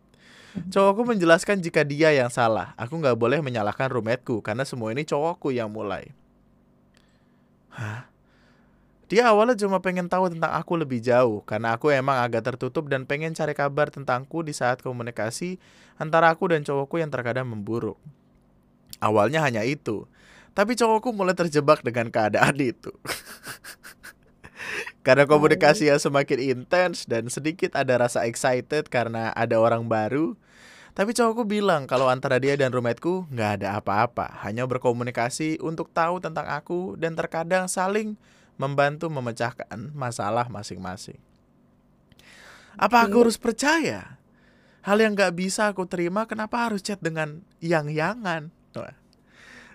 Cowokku 0.71 1.03
menjelaskan 1.03 1.59
jika 1.59 1.83
dia 1.83 2.15
yang 2.15 2.31
salah. 2.31 2.71
Aku 2.79 2.95
nggak 2.95 3.19
boleh 3.19 3.43
menyalahkan 3.43 3.91
roommateku 3.91 4.39
karena 4.39 4.63
semua 4.63 4.95
ini 4.95 5.03
cowokku 5.03 5.51
yang 5.51 5.67
mulai. 5.67 6.15
Hah? 7.75 8.07
Dia 9.09 9.25
awalnya 9.33 9.57
cuma 9.57 9.81
pengen 9.81 10.05
tahu 10.05 10.29
tentang 10.29 10.53
aku 10.53 10.77
lebih 10.77 11.01
jauh 11.01 11.41
karena 11.41 11.73
aku 11.73 11.89
emang 11.89 12.21
agak 12.21 12.45
tertutup 12.45 12.85
dan 12.85 13.09
pengen 13.09 13.33
cari 13.33 13.57
kabar 13.57 13.89
tentangku 13.89 14.45
di 14.45 14.53
saat 14.53 14.85
komunikasi 14.85 15.57
antara 15.97 16.29
aku 16.29 16.53
dan 16.53 16.61
cowokku 16.61 17.01
yang 17.01 17.09
terkadang 17.09 17.49
memburuk. 17.49 17.97
Awalnya 19.01 19.41
hanya 19.41 19.65
itu, 19.65 20.05
tapi 20.53 20.77
cowokku 20.77 21.09
mulai 21.09 21.33
terjebak 21.33 21.81
dengan 21.81 22.13
keadaan 22.13 22.53
itu. 22.71 22.93
karena 25.01 25.25
komunikasi 25.25 25.89
yang 25.89 25.97
semakin 25.97 26.37
intens 26.37 27.09
dan 27.09 27.33
sedikit 27.33 27.73
ada 27.73 27.97
rasa 27.97 28.29
excited 28.29 28.93
karena 28.93 29.33
ada 29.33 29.57
orang 29.57 29.89
baru. 29.89 30.37
Tapi 30.93 31.17
cowokku 31.17 31.49
bilang 31.49 31.89
kalau 31.89 32.13
antara 32.13 32.37
dia 32.37 32.53
dan 32.53 32.69
roommateku 32.69 33.25
nggak 33.33 33.51
ada 33.57 33.81
apa-apa, 33.81 34.37
hanya 34.45 34.69
berkomunikasi 34.69 35.57
untuk 35.65 35.89
tahu 35.89 36.21
tentang 36.21 36.45
aku 36.45 36.93
dan 36.93 37.17
terkadang 37.17 37.65
saling 37.65 38.13
membantu 38.59 39.07
memecahkan 39.07 39.95
masalah 39.95 40.51
masing-masing. 40.51 41.17
Apa 42.75 43.07
aku 43.07 43.23
harus 43.23 43.39
percaya? 43.39 44.19
hal 44.83 44.97
yang 44.99 45.13
nggak 45.15 45.35
bisa 45.35 45.67
aku 45.69 45.83
terima 45.85 46.23
kenapa 46.23 46.65
harus 46.65 46.79
chat 46.79 46.99
dengan 47.03 47.43
yang-yangan 47.59 48.49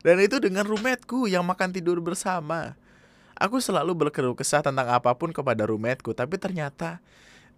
dan 0.05 0.17
itu 0.21 0.37
dengan 0.41 0.65
roommateku 0.65 1.29
yang 1.29 1.45
makan 1.45 1.73
tidur 1.73 2.01
bersama 2.01 2.77
aku 3.37 3.61
selalu 3.61 3.93
berkeluh 3.95 4.37
kesah 4.37 4.65
tentang 4.65 4.89
apa 4.89 5.13
pun 5.17 5.33
kepada 5.33 5.69
roommateku 5.69 6.17
tapi 6.17 6.41
ternyata 6.41 7.05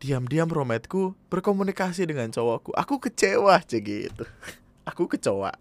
diam-diam 0.03 0.51
roommateku 0.51 1.15
berkomunikasi 1.31 2.05
dengan 2.05 2.29
cowokku 2.35 2.75
aku 2.75 2.99
kecewa 3.09 3.63
cek 3.63 3.83
gitu 3.83 4.25
aku 4.91 5.09
kecewa. 5.09 5.55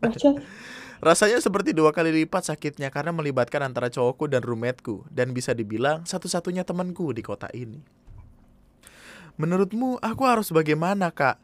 Rasanya 1.03 1.43
seperti 1.43 1.75
dua 1.75 1.91
kali 1.91 2.23
lipat 2.23 2.51
sakitnya 2.51 2.87
karena 2.87 3.11
melibatkan 3.11 3.67
antara 3.67 3.91
cowokku 3.91 4.31
dan 4.31 4.43
roommateku 4.43 5.03
dan 5.11 5.35
bisa 5.35 5.51
dibilang 5.51 6.07
satu-satunya 6.07 6.63
temanku 6.63 7.11
di 7.11 7.19
kota 7.19 7.51
ini. 7.51 7.83
Menurutmu 9.35 9.99
aku 9.99 10.23
harus 10.23 10.47
bagaimana 10.55 11.11
kak? 11.11 11.35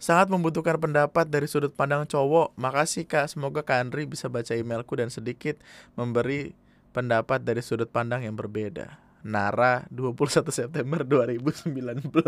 Sangat 0.00 0.32
membutuhkan 0.32 0.80
pendapat 0.80 1.28
dari 1.28 1.44
sudut 1.44 1.72
pandang 1.72 2.08
cowok. 2.08 2.56
Makasih 2.56 3.04
kak, 3.04 3.28
semoga 3.28 3.64
Kak 3.64 3.88
Andri 3.88 4.08
bisa 4.08 4.28
baca 4.28 4.56
emailku 4.56 4.96
dan 4.96 5.12
sedikit 5.12 5.60
memberi 5.96 6.56
pendapat 6.96 7.44
dari 7.44 7.60
sudut 7.60 7.88
pandang 7.88 8.24
yang 8.24 8.36
berbeda. 8.36 9.00
Nara 9.24 9.88
21 9.88 10.52
September 10.52 11.00
2019 11.00 11.72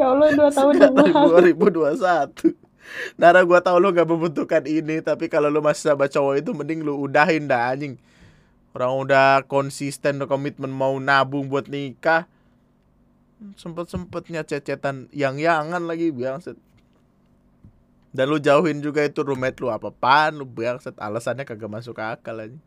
Ya 0.00 0.14
Allah 0.14 0.30
dua 0.32 0.48
tahun 0.48 0.80
yang 0.80 0.94
lalu. 0.94 1.92
2021 1.92 2.67
Nara 3.20 3.44
gua 3.44 3.60
tahu 3.60 3.78
lu 3.78 3.92
gak 3.92 4.08
membutuhkan 4.08 4.64
ini 4.64 5.00
Tapi 5.04 5.28
kalau 5.28 5.52
lu 5.52 5.60
masih 5.60 5.92
sama 5.92 6.06
cowok 6.06 6.34
itu 6.40 6.50
Mending 6.54 6.80
lu 6.84 6.96
udahin 6.98 7.48
dah 7.48 7.72
anjing. 7.72 8.00
Orang 8.72 9.00
udah 9.02 9.44
konsisten 9.48 10.20
udah 10.22 10.28
komitmen 10.28 10.70
mau 10.70 10.94
nabung 11.00 11.48
buat 11.48 11.66
nikah. 11.66 12.28
Sempet-sempetnya 13.54 14.42
cecetan 14.42 15.06
yang-yangan 15.14 15.86
lagi 15.86 16.10
Bangset 16.10 16.58
Dan 18.10 18.34
lu 18.34 18.42
jauhin 18.42 18.82
juga 18.82 19.06
itu 19.06 19.22
roommate 19.22 19.62
lu 19.62 19.70
Apa-apaan 19.70 20.42
lu 20.42 20.42
bangset 20.42 20.98
Alasannya 20.98 21.46
kagak 21.46 21.70
masuk 21.70 22.02
akal 22.02 22.34
aja 22.34 22.58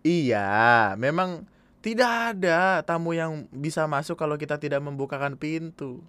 Iya 0.00 0.96
memang 0.96 1.44
tidak 1.78 2.34
ada 2.34 2.82
tamu 2.82 3.14
yang 3.14 3.46
bisa 3.54 3.86
masuk 3.86 4.18
kalau 4.18 4.34
kita 4.34 4.58
tidak 4.58 4.82
membukakan 4.82 5.38
pintu. 5.38 6.02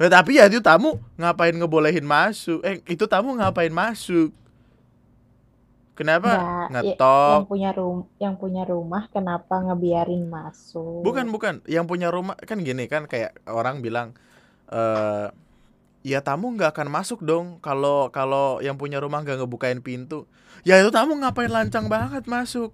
Ya, 0.00 0.08
tapi 0.10 0.40
ya 0.40 0.50
itu 0.50 0.58
tamu 0.58 0.98
ngapain 1.14 1.54
ngebolehin 1.54 2.02
masuk? 2.02 2.58
Eh, 2.66 2.82
itu 2.90 3.04
tamu 3.06 3.36
ngapain 3.38 3.70
masuk? 3.70 4.34
Kenapa 5.92 6.32
Ya, 6.32 6.40
ya, 6.40 6.96
ngetok? 6.96 7.32
yang 7.36 7.46
punya 7.52 7.70
rum 7.76 7.98
yang 8.16 8.34
punya 8.40 8.62
rumah 8.64 9.02
kenapa 9.12 9.60
ngebiarin 9.60 10.24
masuk? 10.26 11.04
Bukan, 11.04 11.28
bukan. 11.28 11.60
Yang 11.68 11.84
punya 11.86 12.08
rumah 12.08 12.34
kan 12.40 12.64
gini 12.64 12.88
kan 12.88 13.04
kayak 13.06 13.36
orang 13.46 13.84
bilang 13.84 14.16
eh 14.72 15.28
ya 16.02 16.18
tamu 16.24 16.50
nggak 16.56 16.74
akan 16.74 16.88
masuk 16.90 17.20
dong 17.22 17.60
kalau 17.62 18.08
kalau 18.10 18.58
yang 18.64 18.74
punya 18.80 18.98
rumah 18.98 19.20
nggak 19.22 19.44
ngebukain 19.44 19.84
pintu. 19.84 20.24
Ya 20.64 20.80
itu 20.80 20.88
tamu 20.90 21.14
ngapain 21.20 21.52
lancang 21.52 21.86
banget 21.92 22.24
masuk? 22.24 22.72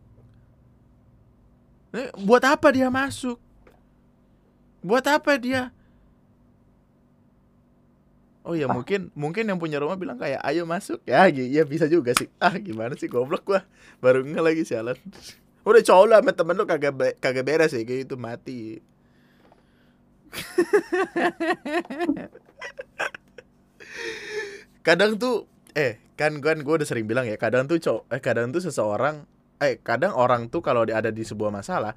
Eh, 1.93 2.09
buat 2.23 2.45
apa 2.47 2.71
dia 2.71 2.87
masuk? 2.89 3.37
Buat 4.85 5.05
apa 5.11 5.35
dia? 5.37 5.75
Oh 8.49 8.57
ya 8.57 8.65
Wah. 8.65 8.81
mungkin 8.81 9.13
mungkin 9.13 9.45
yang 9.45 9.61
punya 9.61 9.77
rumah 9.77 10.01
bilang 10.01 10.17
kayak 10.17 10.41
ayo 10.41 10.65
masuk 10.65 11.05
ya. 11.05 11.29
Ya 11.29 11.69
bisa 11.69 11.85
juga 11.85 12.17
sih. 12.17 12.33
Ah 12.41 12.57
gimana 12.57 12.97
sih 12.97 13.13
goblok 13.13 13.45
gua. 13.45 13.61
Baru 14.01 14.25
nge 14.25 14.41
lagi 14.41 14.65
sialan 14.65 14.97
udah 15.69 15.85
cowok 15.85 16.05
lu 16.09 16.15
sama 16.17 16.33
temen 16.33 16.57
lu 16.57 16.65
kagak 16.65 16.97
be- 16.97 17.17
kagak 17.21 17.45
beres 17.45 17.77
ya 17.77 17.85
kayak 17.85 18.09
itu 18.09 18.17
mati. 18.17 18.81
Kadang 24.87 25.21
tuh 25.21 25.45
eh 25.77 26.01
kan 26.19 26.41
kan 26.43 26.59
gue 26.65 26.75
udah 26.75 26.89
sering 26.89 27.07
bilang 27.07 27.29
ya 27.29 27.37
kadang 27.39 27.69
tuh 27.71 27.79
cowok 27.79 28.11
eh 28.11 28.21
kadang 28.25 28.51
tuh 28.51 28.59
seseorang 28.65 29.23
eh 29.63 29.79
kadang 29.79 30.17
orang 30.17 30.51
tuh 30.51 30.59
kalau 30.65 30.83
ada 30.83 31.13
di 31.15 31.23
sebuah 31.23 31.53
masalah 31.55 31.95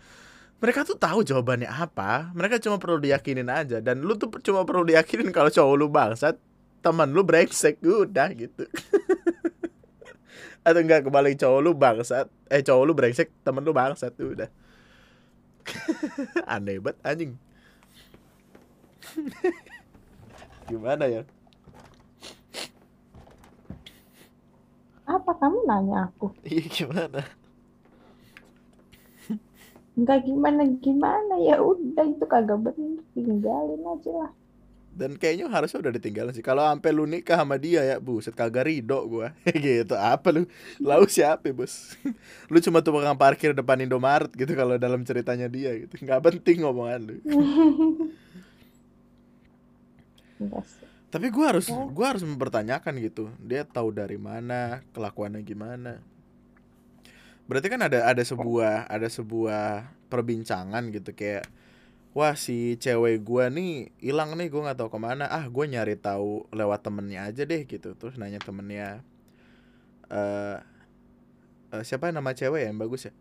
mereka 0.62 0.86
tuh 0.86 0.94
tahu 0.94 1.26
jawabannya 1.26 1.66
apa. 1.66 2.30
Mereka 2.38 2.62
cuma 2.62 2.78
perlu 2.78 3.02
diyakinin 3.02 3.50
aja. 3.50 3.82
Dan 3.82 4.06
lu 4.06 4.14
tuh 4.14 4.30
cuma 4.46 4.62
perlu 4.62 4.86
diyakinin 4.86 5.34
kalau 5.34 5.50
cowok 5.50 5.74
lu 5.74 5.90
bangsat 5.90 6.38
teman 6.86 7.10
lu 7.10 7.26
brengsek 7.26 7.82
udah 7.82 8.30
gitu. 8.38 8.70
Atau 10.66 10.86
enggak 10.86 11.10
kebalik 11.10 11.42
cowok 11.42 11.60
lu 11.66 11.74
bangsat 11.74 12.30
eh 12.54 12.62
cowok 12.62 12.84
lu 12.86 12.94
brengsek 12.94 13.34
temen 13.42 13.66
lu 13.66 13.74
bangsat 13.74 14.14
udah. 14.22 14.54
Aneh 16.54 16.78
banget 16.78 16.98
anjing. 17.02 17.34
Gimana 20.70 21.10
ya? 21.10 21.26
Apa 25.10 25.32
kamu 25.42 25.66
nanya 25.66 26.08
aku? 26.08 26.30
iya 26.46 26.64
gimana 26.70 27.41
Enggak 29.98 30.20
gimana 30.24 30.62
gimana? 30.80 31.34
Ya 31.40 31.60
udah 31.62 32.06
itu 32.08 32.26
kagak 32.26 32.60
bener. 32.64 33.04
Tinggalin 33.14 33.84
aja 33.86 34.12
lah. 34.16 34.32
dan 34.92 35.16
kayaknya 35.16 35.48
harusnya 35.48 35.80
udah 35.80 35.94
ditinggalin 35.96 36.36
sih. 36.36 36.44
Kalau 36.44 36.68
sampai 36.68 36.92
lu 36.92 37.08
nikah 37.08 37.40
sama 37.40 37.56
dia 37.56 37.80
ya 37.82 37.96
buset 37.98 38.36
kagak 38.36 38.68
ridho 38.68 39.00
gua. 39.08 39.32
Gitu 39.56 39.96
apa 39.96 40.36
lu? 40.36 40.44
Lau 40.84 41.08
siapa 41.08 41.48
bos? 41.56 41.96
Lu 42.52 42.60
cuma 42.60 42.84
tukang 42.84 43.16
parkir 43.16 43.56
depan 43.56 43.80
Indomaret 43.80 44.32
gitu 44.36 44.52
kalau 44.52 44.76
dalam 44.76 45.08
ceritanya 45.08 45.48
dia 45.48 45.72
gitu. 45.80 45.96
Nggak 46.04 46.22
penting 46.28 46.68
ngomongan 46.68 47.02
lu. 47.08 47.16
Tapi 51.12 51.28
gua 51.28 51.46
harus 51.56 51.68
Ya. 51.68 51.88
gua 51.92 52.06
harus 52.16 52.24
mempertanyakan 52.24 52.94
gitu. 53.04 53.24
Dia 53.40 53.68
tahu 53.68 53.92
dari 53.92 54.16
mana 54.16 54.84
kelakuannya 54.96 55.42
gimana 55.44 56.00
berarti 57.52 57.68
kan 57.68 57.84
ada 57.84 58.08
ada 58.08 58.24
sebuah 58.24 58.88
ada 58.88 59.12
sebuah 59.12 59.92
perbincangan 60.08 60.88
gitu 60.96 61.12
kayak 61.12 61.44
wah 62.16 62.32
si 62.40 62.80
cewek 62.80 63.20
gua 63.28 63.52
nih 63.52 63.92
hilang 64.00 64.40
nih 64.40 64.48
gua 64.48 64.72
nggak 64.72 64.80
tahu 64.80 64.90
ke 64.96 65.00
mana. 65.04 65.28
Ah 65.28 65.44
gue 65.52 65.66
nyari 65.68 66.00
tahu 66.00 66.48
lewat 66.56 66.80
temennya 66.88 67.28
aja 67.28 67.44
deh 67.44 67.68
gitu. 67.68 67.92
Terus 68.00 68.16
nanya 68.16 68.40
temennya 68.40 69.04
eh 70.08 70.58
eh, 71.76 71.84
siapa 71.84 72.08
nama 72.16 72.32
cewek 72.32 72.64
ya 72.64 72.68
yang 72.72 72.80
bagus 72.80 73.12
ya? 73.12 73.14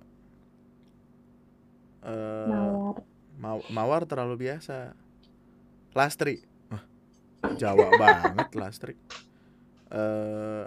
Eh 2.07 2.47
Mawar. 2.47 3.03
Maw- 3.41 3.69
mawar 3.73 4.03
terlalu 4.05 4.47
biasa. 4.47 4.93
Lastri. 5.97 6.45
Wah, 6.71 6.85
Jawa 7.59 7.89
banget 7.99 8.49
lastri. 8.55 8.95
Eh 9.91 10.65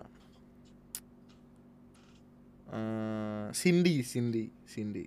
eh, 2.74 3.46
Cindy 3.54 4.02
Cindy 4.02 4.50
Cindy. 4.66 5.06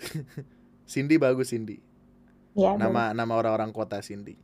Cindy 0.90 1.16
bagus 1.16 1.56
Cindy. 1.56 1.80
Ya, 2.52 2.76
nama 2.76 3.16
nama 3.16 3.32
orang-orang 3.34 3.72
kota 3.72 4.04
Cindy. 4.04 4.36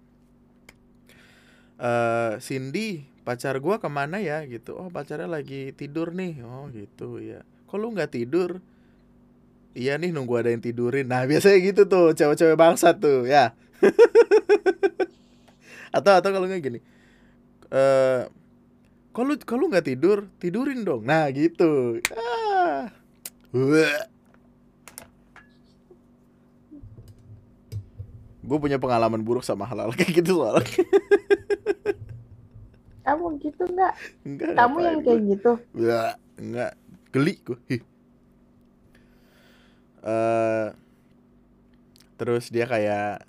Eh 1.76 2.34
Cindy 2.40 3.04
pacar 3.26 3.60
gua 3.60 3.76
ke 3.76 3.88
mana 3.92 4.24
ya 4.24 4.40
gitu. 4.48 4.80
Oh 4.80 4.88
pacarnya 4.88 5.28
lagi 5.28 5.76
tidur 5.76 6.16
nih. 6.16 6.40
Oh 6.40 6.72
gitu 6.72 7.20
ya 7.20 7.44
kok 7.66 7.76
lu 7.82 7.90
nggak 7.92 8.14
tidur? 8.14 8.62
Iya 9.76 10.00
nih 10.00 10.14
nunggu 10.14 10.40
ada 10.40 10.50
yang 10.54 10.64
tidurin. 10.64 11.04
Nah 11.04 11.28
biasanya 11.28 11.58
gitu 11.60 11.84
tuh 11.84 12.16
cewek-cewek 12.16 12.56
bangsat 12.56 12.96
tuh 12.96 13.28
ya. 13.28 13.52
Atau 15.96 16.12
atau 16.16 16.30
kalau 16.32 16.48
nggak 16.48 16.62
gini. 16.64 16.80
Eh 17.68 18.20
kalau 19.16 19.32
kalau 19.40 19.64
nggak 19.72 19.88
tidur 19.88 20.28
tidurin 20.36 20.84
dong 20.84 21.08
nah 21.08 21.24
gitu 21.32 22.04
ah 22.12 22.92
gue 28.46 28.58
punya 28.60 28.76
pengalaman 28.76 29.24
buruk 29.24 29.40
sama 29.42 29.64
hal-hal 29.64 29.88
kayak 29.96 30.20
gitu 30.20 30.44
soalnya 30.44 30.84
Kamu 33.06 33.38
gitu 33.38 33.62
enggak? 33.70 33.94
enggak 34.26 34.50
Kamu 34.58 34.76
yang 34.82 34.98
kayak 35.06 35.22
gitu. 35.30 35.52
Wah, 35.78 36.18
enggak 36.42 36.74
geli 37.14 37.38
gue. 37.38 37.54
Hi. 37.70 37.78
Eh, 40.06 40.66
terus 42.18 42.50
dia 42.50 42.66
kayak 42.66 43.22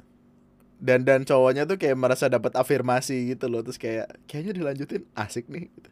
dan 0.77 1.01
dan 1.01 1.25
cowoknya 1.25 1.65
tuh 1.65 1.81
kayak 1.81 1.97
merasa 1.97 2.29
dapat 2.29 2.53
afirmasi 2.53 3.33
gitu 3.33 3.49
loh. 3.49 3.65
Terus 3.65 3.81
kayak 3.81 4.13
kayaknya 4.29 4.61
dilanjutin? 4.61 5.09
Asik 5.17 5.49
nih 5.49 5.73
gitu. 5.73 5.89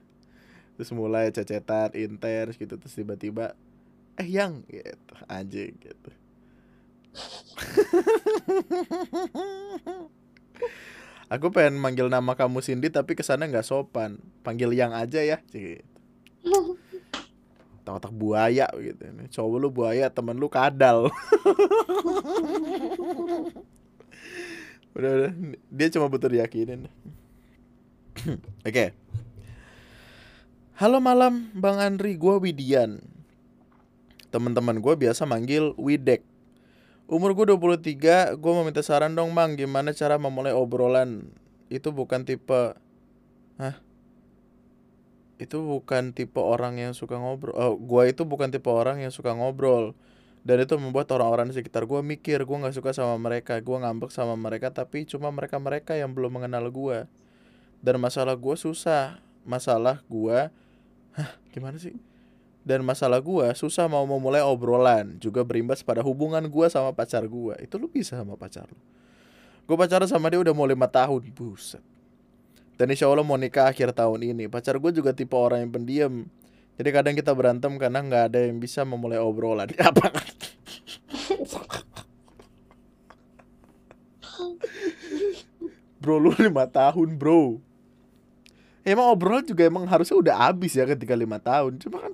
terus 0.75 0.91
mulai 0.91 1.31
cecetan 1.31 1.95
intens 1.95 2.59
gitu. 2.59 2.75
Terus 2.77 2.93
tiba-tiba 2.93 3.57
eh 4.21 4.29
yang 4.29 4.61
gitu. 4.69 5.15
Anjing 5.25 5.73
gitu. 5.81 6.09
Aku 11.33 11.49
pengen 11.49 11.81
manggil 11.81 12.05
nama 12.05 12.38
kamu 12.38 12.61
Cindy 12.61 12.93
tapi 12.93 13.17
ke 13.17 13.25
sana 13.25 13.49
nggak 13.49 13.65
sopan. 13.65 14.21
Panggil 14.45 14.69
yang 14.77 14.93
aja 14.93 15.25
ya 15.25 15.41
gitu. 15.49 15.81
Otak-otak 17.81 18.13
buaya 18.13 18.69
gitu. 18.77 19.01
Cowok 19.33 19.57
lu 19.57 19.73
buaya 19.73 20.13
temen 20.13 20.38
lu 20.38 20.45
kadal 20.45 21.09
udah 24.95 25.11
udah. 25.11 25.31
Dia 25.69 25.87
cuma 25.91 26.07
butuh 26.07 26.31
diyakinin. 26.31 26.87
Oke. 28.67 28.95
Halo 30.79 31.03
malam 31.03 31.51
bang 31.51 31.77
Andri. 31.83 32.15
Gue 32.15 32.39
Widian. 32.39 33.03
Teman-teman 34.31 34.79
gue 34.79 34.93
biasa 34.95 35.27
manggil 35.27 35.75
Widek. 35.75 36.23
Umur 37.05 37.37
gue 37.37 37.53
23 37.53 38.33
gue 38.39 38.51
mau 38.51 38.65
minta 38.65 38.81
saran 38.81 39.13
dong 39.13 39.35
bang 39.35 39.53
gimana 39.59 39.91
cara 39.91 40.17
memulai 40.17 40.55
obrolan? 40.55 41.29
Itu 41.69 41.91
bukan 41.91 42.23
tipe 42.23 42.73
hah? 43.61 43.75
Itu 45.35 45.59
bukan 45.63 46.15
tipe 46.15 46.39
orang 46.39 46.79
yang 46.79 46.95
suka 46.95 47.19
ngobrol. 47.19 47.53
Oh, 47.53 47.75
gue 47.75 48.09
itu 48.09 48.23
bukan 48.23 48.49
tipe 48.49 48.71
orang 48.71 49.03
yang 49.03 49.11
suka 49.11 49.35
ngobrol 49.35 49.93
dan 50.45 50.61
itu 50.61 50.77
membuat 50.77 51.09
orang-orang 51.09 51.49
di 51.49 51.57
sekitar 51.57 51.89
gue 51.89 51.99
mikir 52.05 52.45
gue 52.45 52.57
nggak 52.61 52.77
suka 52.77 52.93
sama 52.93 53.17
mereka 53.17 53.57
gue 53.57 53.77
ngambek 53.81 54.13
sama 54.13 54.37
mereka 54.37 54.69
tapi 54.69 55.03
cuma 55.09 55.33
mereka 55.33 55.57
mereka 55.57 55.97
yang 55.97 56.13
belum 56.13 56.37
mengenal 56.37 56.69
gue 56.69 57.09
dan 57.81 57.95
masalah 57.97 58.37
gue 58.37 58.53
susah 58.53 59.17
masalah 59.41 60.05
gue 60.05 60.53
gimana 61.53 61.77
sih? 61.79 61.95
Dan 62.65 62.81
masalah 62.81 63.21
gue 63.21 63.45
susah 63.53 63.85
mau 63.85 64.01
memulai 64.09 64.41
obrolan 64.41 65.21
juga 65.21 65.45
berimbas 65.45 65.85
pada 65.85 66.01
hubungan 66.01 66.41
gue 66.41 66.65
sama 66.65 66.89
pacar 66.97 67.21
gue 67.21 67.53
itu 67.61 67.77
lu 67.77 67.85
bisa 67.85 68.17
sama 68.17 68.33
pacar 68.33 68.65
lu. 68.65 68.79
Gue 69.65 69.77
pacaran 69.77 70.09
sama 70.09 70.29
dia 70.33 70.41
udah 70.41 70.53
mau 70.53 70.65
lima 70.65 70.89
tahun 70.89 71.29
buset. 71.33 71.81
Dan 72.75 72.91
insya 72.91 73.07
Allah 73.07 73.23
mau 73.23 73.37
nikah 73.37 73.69
akhir 73.69 73.93
tahun 73.95 74.35
ini. 74.35 74.45
Pacar 74.49 74.77
gue 74.81 74.91
juga 74.91 75.13
tipe 75.13 75.33
orang 75.37 75.63
yang 75.65 75.71
pendiam 75.71 76.13
jadi 76.76 76.89
kadang 76.91 77.15
kita 77.15 77.32
berantem 77.32 77.71
karena 77.80 78.03
nggak 78.03 78.23
ada 78.32 78.39
yang 78.51 78.59
bisa 78.59 78.84
memulai 78.84 79.19
obrolan. 79.19 79.71
Apa? 79.80 80.11
bro 86.03 86.21
lu 86.21 86.36
lima 86.38 86.69
tahun 86.69 87.17
bro. 87.17 87.57
Emang 88.86 89.09
obrolan 89.09 89.41
juga 89.41 89.65
emang 89.65 89.89
harusnya 89.89 90.19
udah 90.19 90.36
habis 90.38 90.78
ya 90.78 90.86
ketika 90.86 91.17
lima 91.17 91.41
tahun. 91.41 91.82
Cuma 91.82 91.97
kan 92.03 92.13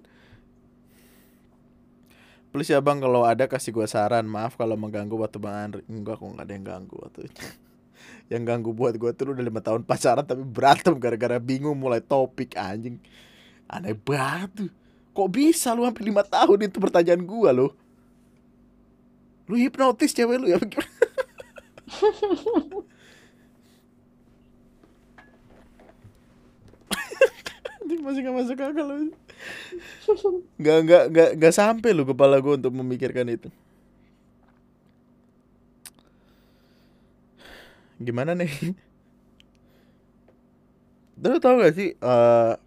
Please 2.51 2.67
ya 2.67 2.83
bang 2.83 2.99
kalau 2.99 3.23
ada 3.23 3.47
kasih 3.47 3.71
gue 3.71 3.87
saran 3.87 4.27
Maaf 4.27 4.59
kalau 4.59 4.75
mengganggu 4.75 5.15
waktu 5.15 5.39
bang 5.39 5.71
Andri 5.71 5.87
Enggak 5.87 6.19
kok 6.19 6.35
gak 6.35 6.43
ada 6.43 6.51
yang 6.51 6.65
ganggu 6.67 6.95
waktu 6.99 7.31
itu 7.31 7.41
Yang 8.27 8.43
ganggu 8.43 8.69
buat 8.75 8.93
gue 8.99 9.11
tuh 9.15 9.31
udah 9.31 9.39
lima 9.39 9.63
tahun 9.63 9.87
pacaran 9.87 10.27
Tapi 10.27 10.43
berantem 10.43 10.99
gara-gara 10.99 11.39
bingung 11.39 11.79
mulai 11.79 12.03
topik 12.03 12.59
anjing 12.59 12.99
Aneh 13.71 13.95
banget 13.95 14.51
tuh. 14.51 14.71
Kok 15.15 15.29
bisa 15.31 15.71
lu 15.71 15.87
hampir 15.87 16.03
lima 16.03 16.27
tahun 16.27 16.67
itu 16.67 16.77
pertanyaan 16.83 17.23
gua 17.23 17.55
lo? 17.55 17.71
Lu 19.47 19.55
hipnotis 19.55 20.11
cewek 20.11 20.39
lu 20.39 20.51
ya? 20.51 20.59
masih 28.01 28.25
gak 28.25 28.35
masuk 28.35 28.57
akal 28.59 28.87
lu. 28.89 29.13
Gak, 30.59 30.79
gak, 30.83 31.05
gak, 31.13 31.31
gak 31.37 31.53
sampai 31.55 31.93
lu 31.93 32.03
kepala 32.03 32.41
gue 32.41 32.53
untuk 32.57 32.73
memikirkan 32.73 33.29
itu. 33.29 33.47
Gimana 38.01 38.33
nih? 38.33 38.51
Lu 41.21 41.37
tau 41.37 41.61
gak 41.61 41.77
sih 41.77 41.93
uh, 42.01 42.57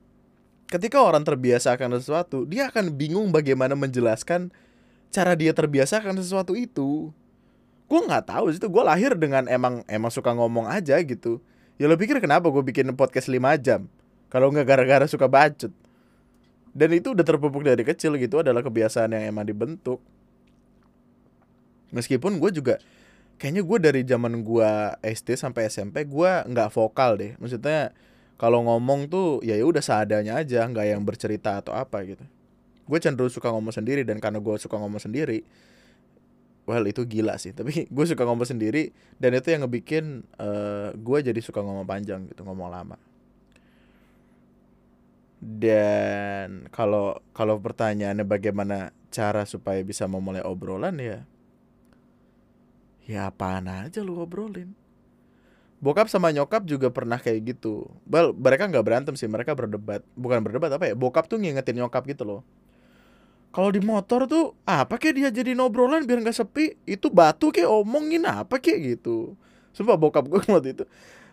ketika 0.74 0.98
orang 0.98 1.22
terbiasa 1.22 1.78
akan 1.78 2.02
sesuatu, 2.02 2.42
dia 2.42 2.66
akan 2.66 2.90
bingung 2.90 3.30
bagaimana 3.30 3.78
menjelaskan 3.78 4.50
cara 5.14 5.38
dia 5.38 5.54
terbiasa 5.54 6.02
akan 6.02 6.18
sesuatu 6.18 6.58
itu. 6.58 7.14
Gue 7.86 8.00
nggak 8.02 8.34
tahu 8.34 8.50
itu 8.50 8.66
gue 8.66 8.82
lahir 8.82 9.14
dengan 9.14 9.46
emang 9.46 9.86
emang 9.86 10.10
suka 10.10 10.34
ngomong 10.34 10.66
aja 10.66 10.98
gitu. 10.98 11.38
Ya 11.78 11.86
lo 11.86 11.94
pikir 11.94 12.18
kenapa 12.18 12.50
gue 12.50 12.62
bikin 12.66 12.90
podcast 12.98 13.30
5 13.30 13.38
jam? 13.62 13.86
Kalau 14.26 14.50
nggak 14.50 14.66
gara-gara 14.66 15.06
suka 15.06 15.30
bacot. 15.30 15.70
Dan 16.74 16.90
itu 16.90 17.14
udah 17.14 17.22
terpupuk 17.22 17.62
dari 17.62 17.86
kecil 17.86 18.18
gitu 18.18 18.42
adalah 18.42 18.58
kebiasaan 18.66 19.14
yang 19.14 19.30
emang 19.30 19.46
dibentuk. 19.46 20.02
Meskipun 21.94 22.42
gue 22.42 22.50
juga 22.50 22.82
kayaknya 23.38 23.62
gue 23.62 23.78
dari 23.78 24.02
zaman 24.02 24.42
gue 24.42 24.70
SD 25.06 25.38
sampai 25.38 25.70
SMP 25.70 26.02
gue 26.02 26.30
nggak 26.50 26.74
vokal 26.74 27.14
deh. 27.14 27.38
Maksudnya 27.38 27.94
kalau 28.34 28.66
ngomong 28.66 29.06
tuh 29.06 29.38
ya 29.46 29.54
udah 29.62 29.80
seadanya 29.80 30.42
aja 30.42 30.66
nggak 30.66 30.86
yang 30.90 31.02
bercerita 31.06 31.62
atau 31.62 31.72
apa 31.74 32.02
gitu. 32.02 32.24
Gue 32.84 32.98
cenderung 33.00 33.32
suka 33.32 33.48
ngomong 33.54 33.72
sendiri 33.72 34.02
dan 34.02 34.20
karena 34.20 34.42
gue 34.42 34.54
suka 34.60 34.76
ngomong 34.76 35.00
sendiri 35.00 35.46
well 36.66 36.84
itu 36.84 37.06
gila 37.06 37.38
sih. 37.38 37.54
Tapi 37.54 37.86
gue 37.94 38.04
suka 38.04 38.26
ngomong 38.26 38.48
sendiri 38.48 38.90
dan 39.22 39.32
itu 39.38 39.48
yang 39.54 39.64
ngebikin 39.64 40.26
uh, 40.40 40.90
gue 40.92 41.18
jadi 41.22 41.40
suka 41.40 41.62
ngomong 41.62 41.86
panjang 41.86 42.26
gitu 42.28 42.42
ngomong 42.42 42.68
lama. 42.68 42.98
Dan 45.44 46.72
kalau 46.72 47.20
kalau 47.36 47.60
pertanyaannya 47.60 48.24
bagaimana 48.24 48.96
cara 49.14 49.46
supaya 49.46 49.78
bisa 49.86 50.10
memulai 50.10 50.42
obrolan 50.42 50.98
ya 50.98 51.22
ya 53.04 53.28
apaan 53.28 53.68
aja 53.68 54.00
lu 54.00 54.16
obrolin 54.16 54.72
bokap 55.84 56.08
sama 56.08 56.32
nyokap 56.32 56.64
juga 56.64 56.88
pernah 56.88 57.20
kayak 57.20 57.44
gitu. 57.44 57.92
Bal, 58.08 58.32
mereka 58.32 58.64
nggak 58.64 58.84
berantem 58.84 59.14
sih, 59.20 59.28
mereka 59.28 59.52
berdebat. 59.52 60.00
Bukan 60.16 60.40
berdebat 60.40 60.72
apa 60.72 60.88
ya? 60.88 60.94
Bokap 60.96 61.28
tuh 61.28 61.36
ngingetin 61.36 61.76
nyokap 61.76 62.08
gitu 62.08 62.24
loh. 62.24 62.40
Kalau 63.52 63.68
di 63.68 63.84
motor 63.84 64.24
tuh 64.24 64.56
apa 64.64 64.96
kayak 64.96 65.14
dia 65.14 65.28
jadi 65.30 65.52
nobrolan 65.52 66.08
biar 66.08 66.24
nggak 66.24 66.34
sepi? 66.40 66.80
Itu 66.88 67.12
batu 67.12 67.52
kayak 67.52 67.68
omongin 67.68 68.24
apa 68.24 68.56
kayak 68.56 68.96
gitu. 68.96 69.36
Sumpah 69.76 70.00
bokap 70.00 70.24
gue 70.24 70.40
waktu 70.56 70.72
itu. 70.72 70.84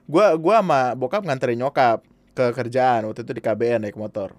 Gua 0.05 0.35
gua 0.35 0.59
sama 0.59 0.81
bokap 0.99 1.23
nganterin 1.23 1.63
nyokap 1.63 2.03
ke 2.35 2.45
kerjaan 2.51 3.07
waktu 3.07 3.23
itu 3.23 3.31
di 3.31 3.41
KBN 3.41 3.87
naik 3.87 3.95
motor. 3.95 4.35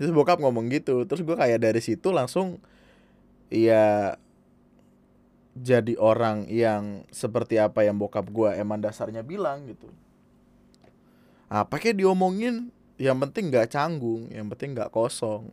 Terus 0.00 0.10
bokap 0.10 0.40
ngomong 0.40 0.70
gitu, 0.72 1.04
terus 1.04 1.26
gue 1.26 1.34
kayak 1.34 1.58
dari 1.58 1.82
situ 1.82 2.14
langsung 2.14 2.62
ya 3.50 4.14
jadi 5.58 5.94
orang 5.98 6.46
yang 6.46 7.02
seperti 7.10 7.58
apa 7.58 7.82
yang 7.82 7.98
bokap 7.98 8.30
gue 8.30 8.50
emang 8.54 8.78
dasarnya 8.78 9.26
bilang 9.26 9.66
gitu. 9.66 9.90
Apa 11.50 11.80
kayak 11.80 11.98
diomongin? 11.98 12.70
Yang 12.98 13.18
penting 13.28 13.44
nggak 13.54 13.70
canggung 13.70 14.26
yang 14.34 14.50
penting 14.50 14.74
nggak 14.74 14.90
kosong. 14.90 15.50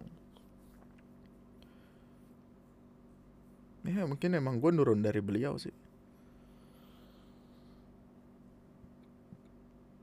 Ya 3.86 4.02
mungkin 4.10 4.34
emang 4.34 4.58
gue 4.58 4.74
nurun 4.74 5.06
dari 5.06 5.22
beliau 5.22 5.62
sih. 5.62 5.74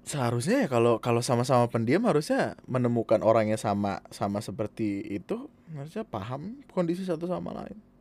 Seharusnya 0.07 0.67
ya 0.67 0.69
kalau 0.71 1.03
kalau 1.03 1.25
sama-sama 1.25 1.67
pendiam 1.67 2.05
harusnya 2.07 2.55
menemukan 2.69 3.23
orang 3.25 3.49
yang 3.51 3.59
sama 3.59 4.05
sama 4.13 4.45
seperti 4.45 5.03
itu 5.09 5.49
harusnya 5.73 6.05
paham 6.05 6.61
kondisi 6.69 7.03
satu 7.07 7.25
sama 7.25 7.55
lain 7.57 7.92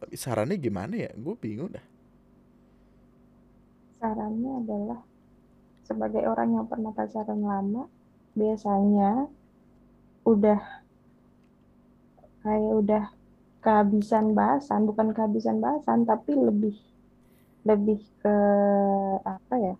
tapi 0.00 0.16
sarannya 0.16 0.56
gimana 0.56 0.96
ya? 0.96 1.12
Gue 1.12 1.36
bingung 1.36 1.70
dah. 1.76 1.84
Sarannya 4.00 4.64
adalah 4.64 5.00
sebagai 5.84 6.24
orang 6.24 6.56
yang 6.56 6.66
pernah 6.66 6.88
pacaran 6.96 7.44
lama 7.44 7.84
biasanya 8.32 9.28
udah 10.24 10.60
kayak 12.40 12.72
udah 12.80 13.04
kehabisan 13.60 14.32
bahasan 14.32 14.88
bukan 14.88 15.12
kehabisan 15.12 15.60
bahasan 15.60 16.08
tapi 16.08 16.32
lebih 16.32 16.72
lebih 17.68 18.00
ke 18.24 18.36
apa 19.20 19.54
ya? 19.60 19.74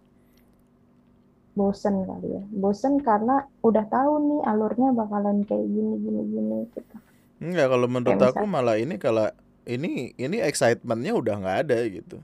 Bosen 1.57 2.05
kali 2.05 2.29
ya. 2.29 2.45
Bosen 2.53 3.01
karena 3.01 3.49
udah 3.64 3.85
tahu 3.89 4.12
nih 4.21 4.41
alurnya 4.45 4.93
bakalan 4.93 5.49
kayak 5.49 5.64
gini 5.64 5.97
gini 5.97 6.23
gini 6.29 6.57
gitu. 6.77 6.97
Enggak 7.41 7.73
kalau 7.73 7.89
menurut 7.89 8.21
kayak 8.21 8.37
aku 8.37 8.45
misal, 8.45 8.53
malah 8.53 8.77
ini 8.77 9.01
kalau 9.01 9.33
ini 9.71 10.18
ini 10.18 10.43
excitementnya 10.43 11.14
udah 11.14 11.35
nggak 11.39 11.59
ada 11.66 11.79
gitu. 11.87 12.18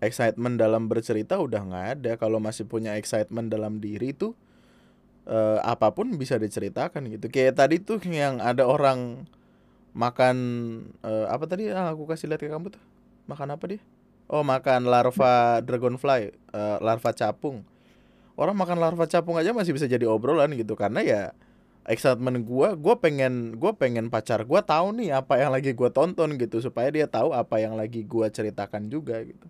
Excitement 0.00 0.56
dalam 0.56 0.88
bercerita 0.88 1.36
udah 1.36 1.60
nggak 1.60 1.86
ada. 2.00 2.12
Kalau 2.16 2.40
masih 2.40 2.64
punya 2.64 2.96
excitement 2.96 3.52
dalam 3.52 3.80
diri 3.80 4.16
tuh 4.16 4.32
uh, 5.28 5.60
apa 5.60 5.92
pun 5.92 6.08
bisa 6.16 6.40
diceritakan 6.40 7.08
gitu. 7.12 7.28
Kayak 7.28 7.60
tadi 7.60 7.76
tuh 7.80 8.00
yang 8.08 8.40
ada 8.40 8.64
orang 8.64 9.28
makan 9.94 10.36
uh, 11.04 11.30
apa 11.30 11.44
tadi 11.46 11.70
yang 11.70 11.86
aku 11.92 12.08
kasih 12.08 12.32
lihat 12.32 12.40
ke 12.40 12.48
kamu 12.48 12.72
tuh? 12.72 12.82
Makan 13.28 13.48
apa 13.56 13.64
dia? 13.68 13.80
Oh 14.24 14.40
makan 14.40 14.88
larva 14.88 15.60
dragonfly 15.60 16.32
uh, 16.56 16.80
larva 16.80 17.12
capung. 17.12 17.60
Orang 18.34 18.56
makan 18.58 18.80
larva 18.80 19.06
capung 19.06 19.38
aja 19.38 19.54
masih 19.54 19.76
bisa 19.76 19.86
jadi 19.86 20.08
obrolan 20.08 20.52
gitu. 20.56 20.74
Karena 20.74 21.04
ya 21.04 21.22
excitement 21.84 22.40
gue 22.40 22.68
gue 22.80 22.94
pengen 22.96 23.60
gue 23.60 23.72
pengen 23.76 24.08
pacar 24.08 24.40
gue 24.48 24.60
tahu 24.64 24.96
nih 24.96 25.20
apa 25.20 25.36
yang 25.36 25.52
lagi 25.52 25.76
gue 25.76 25.90
tonton 25.92 26.40
gitu 26.40 26.56
supaya 26.64 26.88
dia 26.88 27.04
tahu 27.04 27.36
apa 27.36 27.60
yang 27.60 27.76
lagi 27.76 28.04
gue 28.04 28.26
ceritakan 28.28 28.88
juga 28.88 29.20
gitu. 29.20 29.46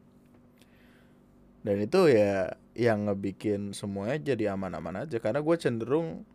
Dan 1.64 1.80
itu 1.80 2.10
ya 2.12 2.58
yang 2.74 3.08
ngebikin 3.08 3.72
semuanya 3.72 4.34
jadi 4.34 4.52
aman-aman 4.52 5.06
aja 5.06 5.16
karena 5.22 5.40
gue 5.40 5.56
cenderung 5.56 6.26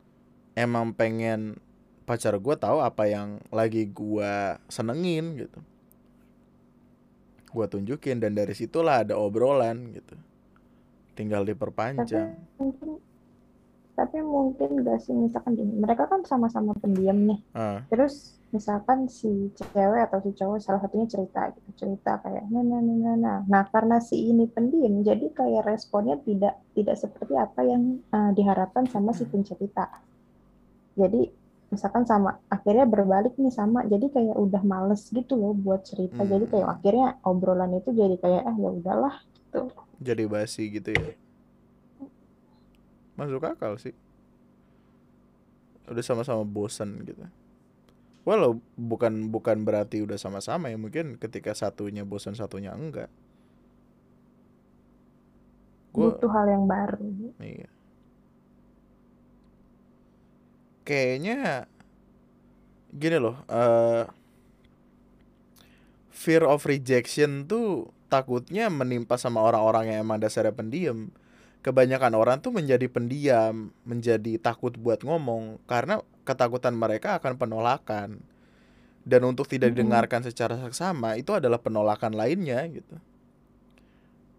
emang 0.56 0.96
pengen 0.96 1.60
pacar 2.08 2.34
gue 2.40 2.56
tahu 2.58 2.82
apa 2.82 3.06
yang 3.06 3.44
lagi 3.52 3.86
gue 3.92 4.34
senengin 4.72 5.46
gitu. 5.46 5.60
Gue 7.52 7.66
tunjukin 7.68 8.24
dan 8.24 8.34
dari 8.34 8.56
situlah 8.56 9.04
ada 9.04 9.20
obrolan 9.20 9.92
gitu. 9.94 10.16
Tinggal 11.14 11.44
diperpanjang 11.44 12.40
tapi 14.00 14.24
mungkin 14.24 14.80
gak 14.88 15.04
sih 15.04 15.12
misalkan 15.12 15.60
gini 15.60 15.76
mereka 15.76 16.08
kan 16.08 16.24
sama-sama 16.24 16.72
pendiam 16.80 17.20
nih. 17.28 17.40
Ah. 17.52 17.84
Terus 17.92 18.40
misalkan 18.56 19.12
si 19.12 19.52
cewek 19.60 20.08
atau 20.08 20.24
si 20.24 20.32
cowok 20.32 20.64
salah 20.64 20.80
satunya 20.80 21.06
cerita 21.06 21.52
gitu 21.52 21.70
cerita 21.86 22.18
kayak 22.24 22.48
nah 22.48 22.64
nah 22.64 22.80
nah 22.80 22.96
nah 22.96 23.16
nah. 23.20 23.38
Nah 23.44 23.64
karena 23.68 24.00
si 24.00 24.32
ini 24.32 24.48
pendiam 24.48 25.04
jadi 25.04 25.28
kayak 25.36 25.68
responnya 25.68 26.16
tidak 26.24 26.64
tidak 26.72 26.96
seperti 26.96 27.36
apa 27.36 27.60
yang 27.68 28.00
uh, 28.16 28.32
diharapkan 28.32 28.88
sama 28.88 29.12
si 29.12 29.28
pencerita. 29.28 29.92
Jadi 30.96 31.28
misalkan 31.70 32.08
sama 32.08 32.40
akhirnya 32.48 32.88
berbalik 32.88 33.36
nih 33.36 33.52
sama 33.52 33.84
jadi 33.84 34.08
kayak 34.10 34.38
udah 34.40 34.64
males 34.64 35.12
gitu 35.12 35.36
loh 35.36 35.52
buat 35.52 35.84
cerita. 35.84 36.24
Jadi 36.24 36.48
kayak 36.48 36.64
hmm, 36.64 36.76
akhirnya 36.80 37.08
obrolan 37.28 37.76
itu 37.76 37.92
jadi 37.92 38.16
kayak 38.16 38.48
ah 38.48 38.56
ya 38.56 38.70
udahlah 38.72 39.16
gitu. 39.36 39.68
Jadi 40.00 40.24
basi 40.32 40.72
gitu 40.72 40.96
ya 40.96 41.29
masuk 43.20 43.44
akal 43.44 43.76
sih. 43.76 43.92
Udah 45.92 46.00
sama-sama 46.00 46.48
bosan 46.48 47.04
gitu. 47.04 47.28
Walau 48.24 48.64
bukan 48.80 49.28
bukan 49.28 49.68
berarti 49.68 50.00
udah 50.00 50.16
sama-sama 50.16 50.72
ya 50.72 50.80
mungkin 50.80 51.20
ketika 51.20 51.52
satunya 51.52 52.08
bosan 52.08 52.40
satunya 52.40 52.72
enggak. 52.72 53.12
Gue 55.92 56.14
butuh 56.14 56.32
hal 56.32 56.46
yang 56.48 56.66
baru. 56.70 57.10
Iya. 57.42 57.70
Kayaknya 60.88 61.68
gini 62.90 63.18
loh 63.22 63.38
eh 63.46 64.06
fear 66.10 66.44
of 66.44 66.66
rejection 66.66 67.46
tuh 67.46 67.94
takutnya 68.10 68.68
menimpa 68.68 69.16
sama 69.16 69.40
orang-orang 69.46 69.94
yang 69.94 70.04
emang 70.04 70.20
dasarnya 70.20 70.52
pendiam 70.52 71.14
kebanyakan 71.60 72.14
orang 72.16 72.38
tuh 72.40 72.56
menjadi 72.56 72.88
pendiam 72.88 73.76
menjadi 73.84 74.40
takut 74.40 74.76
buat 74.80 75.04
ngomong 75.04 75.60
karena 75.68 76.00
ketakutan 76.24 76.76
mereka 76.76 77.20
akan 77.20 77.36
penolakan. 77.36 78.24
Dan 79.10 79.26
untuk 79.26 79.50
tidak 79.50 79.74
didengarkan 79.74 80.22
secara 80.22 80.60
seksama 80.60 81.18
itu 81.18 81.34
adalah 81.34 81.58
penolakan 81.58 82.14
lainnya 82.14 82.62
gitu. 82.70 82.96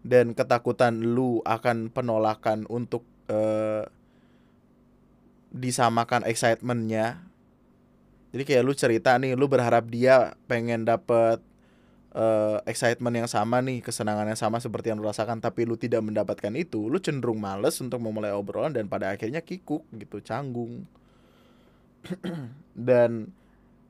Dan 0.01 0.31
ketakutan 0.31 1.01
lu 1.01 1.43
akan 1.43 1.91
penolakan 1.91 2.63
untuk 2.71 3.03
eh, 3.27 3.83
disamakan 5.51 6.23
excitementnya. 6.23 7.19
Jadi 8.31 8.43
kayak 8.47 8.63
lu 8.63 8.71
cerita 8.71 9.19
nih 9.19 9.35
lu 9.35 9.51
berharap 9.51 9.91
dia 9.91 10.39
pengen 10.47 10.87
dapet 10.87 11.43
eh, 12.11 12.57
excitement 12.67 13.15
yang 13.15 13.29
sama 13.31 13.63
nih 13.63 13.79
kesenangan 13.79 14.27
yang 14.27 14.39
sama 14.39 14.59
seperti 14.59 14.91
yang 14.91 14.99
lu 14.99 15.07
rasakan 15.07 15.39
tapi 15.39 15.63
lu 15.63 15.79
tidak 15.79 16.03
mendapatkan 16.03 16.51
itu 16.55 16.91
lu 16.91 16.99
cenderung 16.99 17.39
males 17.39 17.79
untuk 17.79 17.99
memulai 18.03 18.35
obrolan 18.35 18.75
dan 18.75 18.91
pada 18.91 19.11
akhirnya 19.11 19.39
kikuk 19.39 19.87
gitu 19.95 20.19
canggung. 20.23 20.87
Dan 22.75 23.29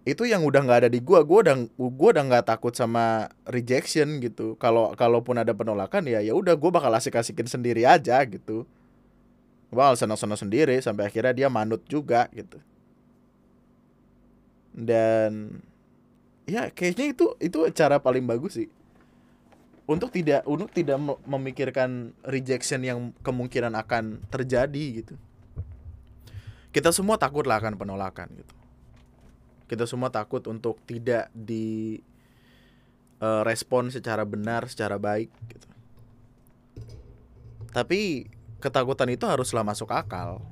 itu 0.02 0.26
yang 0.26 0.42
udah 0.42 0.66
nggak 0.66 0.80
ada 0.86 0.90
di 0.90 1.00
gua. 1.02 1.22
Gua 1.22 1.46
udah 1.46 1.56
gua 1.78 2.10
udah 2.18 2.24
nggak 2.26 2.46
takut 2.50 2.74
sama 2.74 3.30
rejection 3.46 4.18
gitu. 4.22 4.58
Kalau 4.58 4.94
kalaupun 4.98 5.38
ada 5.38 5.54
penolakan 5.54 6.10
ya 6.10 6.20
ya 6.26 6.34
udah 6.34 6.58
gua 6.58 6.72
bakal 6.74 6.92
asik-asikin 6.94 7.46
sendiri 7.46 7.86
aja 7.86 8.22
gitu. 8.26 8.66
Gua 9.70 9.78
bakal 9.88 9.96
senang-senang 10.02 10.40
sendiri 10.42 10.76
sampai 10.82 11.08
akhirnya 11.10 11.34
dia 11.46 11.48
manut 11.48 11.86
juga 11.86 12.26
gitu. 12.34 12.58
Dan 14.72 15.62
ya 16.52 16.68
kayaknya 16.68 17.16
itu 17.16 17.26
itu 17.40 17.64
cara 17.72 18.04
paling 18.04 18.28
bagus 18.28 18.60
sih. 18.60 18.68
Untuk 19.88 20.12
tidak 20.12 20.44
untuk 20.44 20.68
tidak 20.76 21.00
me- 21.00 21.20
memikirkan 21.24 22.12
rejection 22.28 22.84
yang 22.84 23.16
kemungkinan 23.24 23.72
akan 23.80 24.20
terjadi 24.28 24.84
gitu. 25.04 25.16
Kita 26.76 26.92
semua 26.92 27.16
takut 27.16 27.48
lah 27.48 27.64
akan 27.64 27.80
penolakan 27.80 28.28
gitu. 28.36 28.56
Kita 29.72 29.88
semua 29.88 30.12
takut 30.12 30.44
untuk 30.52 30.80
tidak 30.84 31.32
di 31.32 32.00
eh, 33.24 33.42
respon 33.48 33.88
secara 33.88 34.28
benar 34.28 34.68
secara 34.68 35.00
baik 35.00 35.32
gitu. 35.48 35.68
Tapi 37.72 38.28
ketakutan 38.60 39.08
itu 39.08 39.24
haruslah 39.24 39.64
masuk 39.64 39.88
akal. 39.96 40.44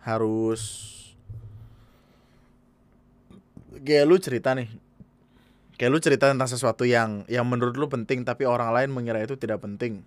Harus 0.00 0.92
kayak 3.82 4.04
lu 4.08 4.16
cerita 4.20 4.52
nih. 4.56 4.68
Kayak 5.76 5.90
lu 5.92 5.98
cerita 6.00 6.24
tentang 6.32 6.48
sesuatu 6.48 6.88
yang 6.88 7.28
yang 7.28 7.44
menurut 7.44 7.76
lu 7.76 7.84
penting 7.90 8.24
tapi 8.24 8.48
orang 8.48 8.72
lain 8.72 8.88
mengira 8.92 9.20
itu 9.20 9.36
tidak 9.36 9.60
penting. 9.60 10.00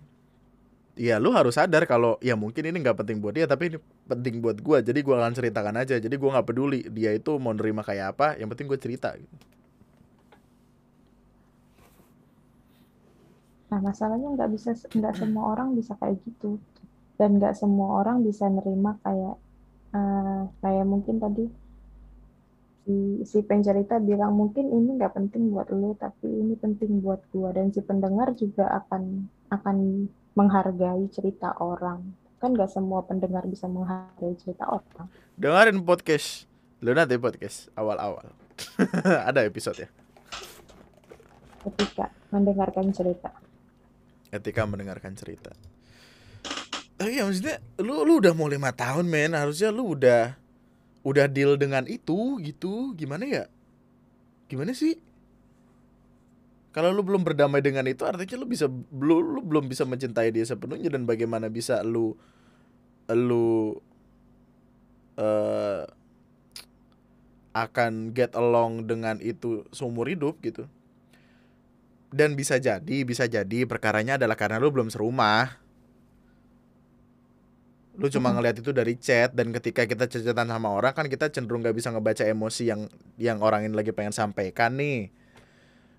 Ya 0.98 1.22
lu 1.22 1.30
harus 1.30 1.54
sadar 1.56 1.86
kalau 1.86 2.18
ya 2.18 2.34
mungkin 2.34 2.66
ini 2.66 2.82
nggak 2.82 2.98
penting 2.98 3.22
buat 3.22 3.32
dia 3.32 3.46
tapi 3.46 3.70
ini 3.74 3.78
penting 4.10 4.42
buat 4.42 4.58
gua. 4.58 4.82
Jadi 4.82 4.98
gua 5.06 5.22
akan 5.22 5.32
ceritakan 5.38 5.74
aja. 5.78 5.96
Jadi 6.02 6.14
gua 6.18 6.38
nggak 6.38 6.46
peduli 6.50 6.82
dia 6.90 7.14
itu 7.14 7.38
mau 7.38 7.54
nerima 7.54 7.86
kayak 7.86 8.18
apa 8.18 8.26
yang 8.36 8.50
penting 8.50 8.66
gue 8.66 8.80
cerita. 8.82 9.14
Nah, 13.70 13.78
masalahnya 13.78 14.34
nggak 14.34 14.50
bisa 14.50 14.74
nggak 14.74 15.14
semua 15.14 15.54
orang 15.54 15.78
bisa 15.78 15.94
kayak 16.02 16.18
gitu. 16.26 16.58
Dan 17.14 17.38
nggak 17.38 17.54
semua 17.54 18.02
orang 18.02 18.26
bisa 18.26 18.50
nerima 18.50 18.98
kayak 19.06 19.38
eh, 19.94 20.42
kayak 20.58 20.86
mungkin 20.86 21.22
tadi 21.22 21.46
si 22.90 23.22
si 23.22 23.38
pencerita 23.46 24.02
bilang 24.02 24.34
mungkin 24.34 24.66
ini 24.66 24.98
nggak 24.98 25.14
penting 25.14 25.54
buat 25.54 25.70
lo 25.70 25.94
tapi 25.94 26.26
ini 26.26 26.58
penting 26.58 26.98
buat 26.98 27.22
gua. 27.30 27.54
Dan 27.54 27.70
si 27.70 27.78
pendengar 27.86 28.34
juga 28.34 28.66
akan 28.82 29.30
akan 29.54 29.76
menghargai 30.34 31.06
cerita 31.14 31.54
orang. 31.62 32.02
Kan 32.42 32.58
nggak 32.58 32.74
semua 32.74 33.06
pendengar 33.06 33.46
bisa 33.46 33.70
menghargai 33.70 34.34
cerita 34.34 34.66
orang. 34.66 35.06
Dengerin 35.38 35.86
podcast. 35.86 36.50
Lu 36.82 36.90
nanti 36.90 37.14
podcast 37.20 37.70
awal-awal. 37.78 38.34
Ada 39.28 39.46
episode 39.46 39.86
ya 39.86 39.90
ketika 41.64 42.08
mendengarkan 42.32 42.86
cerita. 42.92 43.30
Ketika 44.30 44.62
mendengarkan 44.64 45.12
cerita. 45.18 45.52
Tapi 46.96 47.16
ya 47.16 47.24
maksudnya 47.24 47.56
lu 47.80 48.04
lu 48.04 48.20
udah 48.20 48.32
mau 48.36 48.48
lima 48.48 48.72
tahun 48.72 49.08
men. 49.08 49.32
Harusnya 49.32 49.72
lu 49.72 49.96
udah 49.96 50.36
udah 51.00 51.26
deal 51.28 51.56
dengan 51.56 51.88
itu 51.88 52.36
gitu 52.44 52.92
gimana 52.96 53.24
ya? 53.24 53.44
Gimana 54.50 54.76
sih? 54.76 54.98
Kalau 56.70 56.94
lu 56.94 57.02
belum 57.02 57.26
berdamai 57.26 57.58
dengan 57.58 57.82
itu 57.90 58.06
artinya 58.06 58.38
lu 58.38 58.46
bisa 58.46 58.70
belum 58.70 59.18
lu 59.18 59.40
belum 59.42 59.66
bisa 59.66 59.82
mencintai 59.82 60.30
dia 60.30 60.46
sepenuhnya 60.46 60.86
dan 60.94 61.02
bagaimana 61.02 61.50
bisa 61.50 61.82
lu 61.82 62.14
lu 63.10 63.74
eh 65.18 65.82
akan 67.50 68.14
get 68.14 68.30
along 68.38 68.86
dengan 68.86 69.18
itu 69.18 69.66
seumur 69.74 70.06
hidup 70.06 70.38
gitu. 70.46 70.70
Dan 72.10 72.38
bisa 72.38 72.58
jadi 72.58 73.02
bisa 73.02 73.26
jadi 73.26 73.66
perkaranya 73.66 74.18
adalah 74.18 74.38
karena 74.38 74.62
lu 74.62 74.70
belum 74.70 74.90
serumah 74.90 75.58
lu 78.00 78.08
cuma 78.08 78.32
Mm-mm. 78.32 78.40
ngeliat 78.40 78.56
itu 78.64 78.72
dari 78.72 78.96
chat 78.96 79.36
dan 79.36 79.52
ketika 79.52 79.84
kita 79.84 80.08
cecetan 80.08 80.48
sama 80.48 80.72
orang 80.72 80.96
kan 80.96 81.04
kita 81.04 81.28
cenderung 81.28 81.60
nggak 81.60 81.76
bisa 81.76 81.92
ngebaca 81.92 82.24
emosi 82.24 82.72
yang 82.72 82.88
yang 83.20 83.44
orang 83.44 83.68
ini 83.68 83.76
lagi 83.76 83.92
pengen 83.92 84.16
sampaikan 84.16 84.72
nih. 84.80 85.12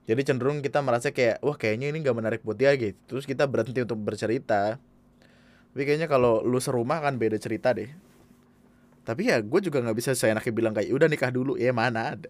Jadi 0.10 0.22
cenderung 0.26 0.66
kita 0.66 0.82
merasa 0.82 1.14
kayak 1.14 1.46
wah 1.46 1.54
kayaknya 1.54 1.94
ini 1.94 2.02
nggak 2.02 2.18
menarik 2.18 2.42
buat 2.42 2.58
dia 2.58 2.74
gitu. 2.74 2.98
Terus 3.06 3.30
kita 3.30 3.46
berhenti 3.46 3.86
untuk 3.86 4.02
bercerita. 4.02 4.82
Tapi 5.72 5.82
kayaknya 5.86 6.10
kalau 6.10 6.42
lu 6.42 6.58
serumah 6.58 7.06
kan 7.06 7.22
beda 7.22 7.38
cerita 7.38 7.70
deh. 7.70 7.94
Tapi 9.06 9.30
ya 9.30 9.38
gue 9.38 9.60
juga 9.62 9.78
nggak 9.86 9.98
bisa 10.02 10.18
seenaknya 10.18 10.54
bilang 10.58 10.74
kayak 10.74 10.90
udah 10.90 11.06
nikah 11.06 11.30
dulu. 11.30 11.54
Ya 11.54 11.70
mana 11.70 12.18
ada. 12.18 12.30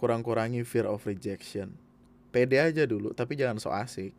Kurang-kurangi 0.00 0.64
fear 0.64 0.88
of 0.88 1.04
rejection 1.04 1.85
pede 2.30 2.56
aja 2.60 2.82
dulu 2.84 3.12
tapi 3.12 3.38
jangan 3.38 3.58
so 3.58 3.70
asik. 3.72 4.12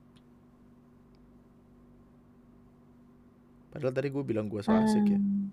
Padahal 3.71 3.93
tadi 3.93 4.09
gue 4.09 4.23
bilang 4.25 4.49
gue 4.49 4.61
so 4.63 4.73
asik 4.73 5.05
ya. 5.05 5.19
Hmm, 5.21 5.49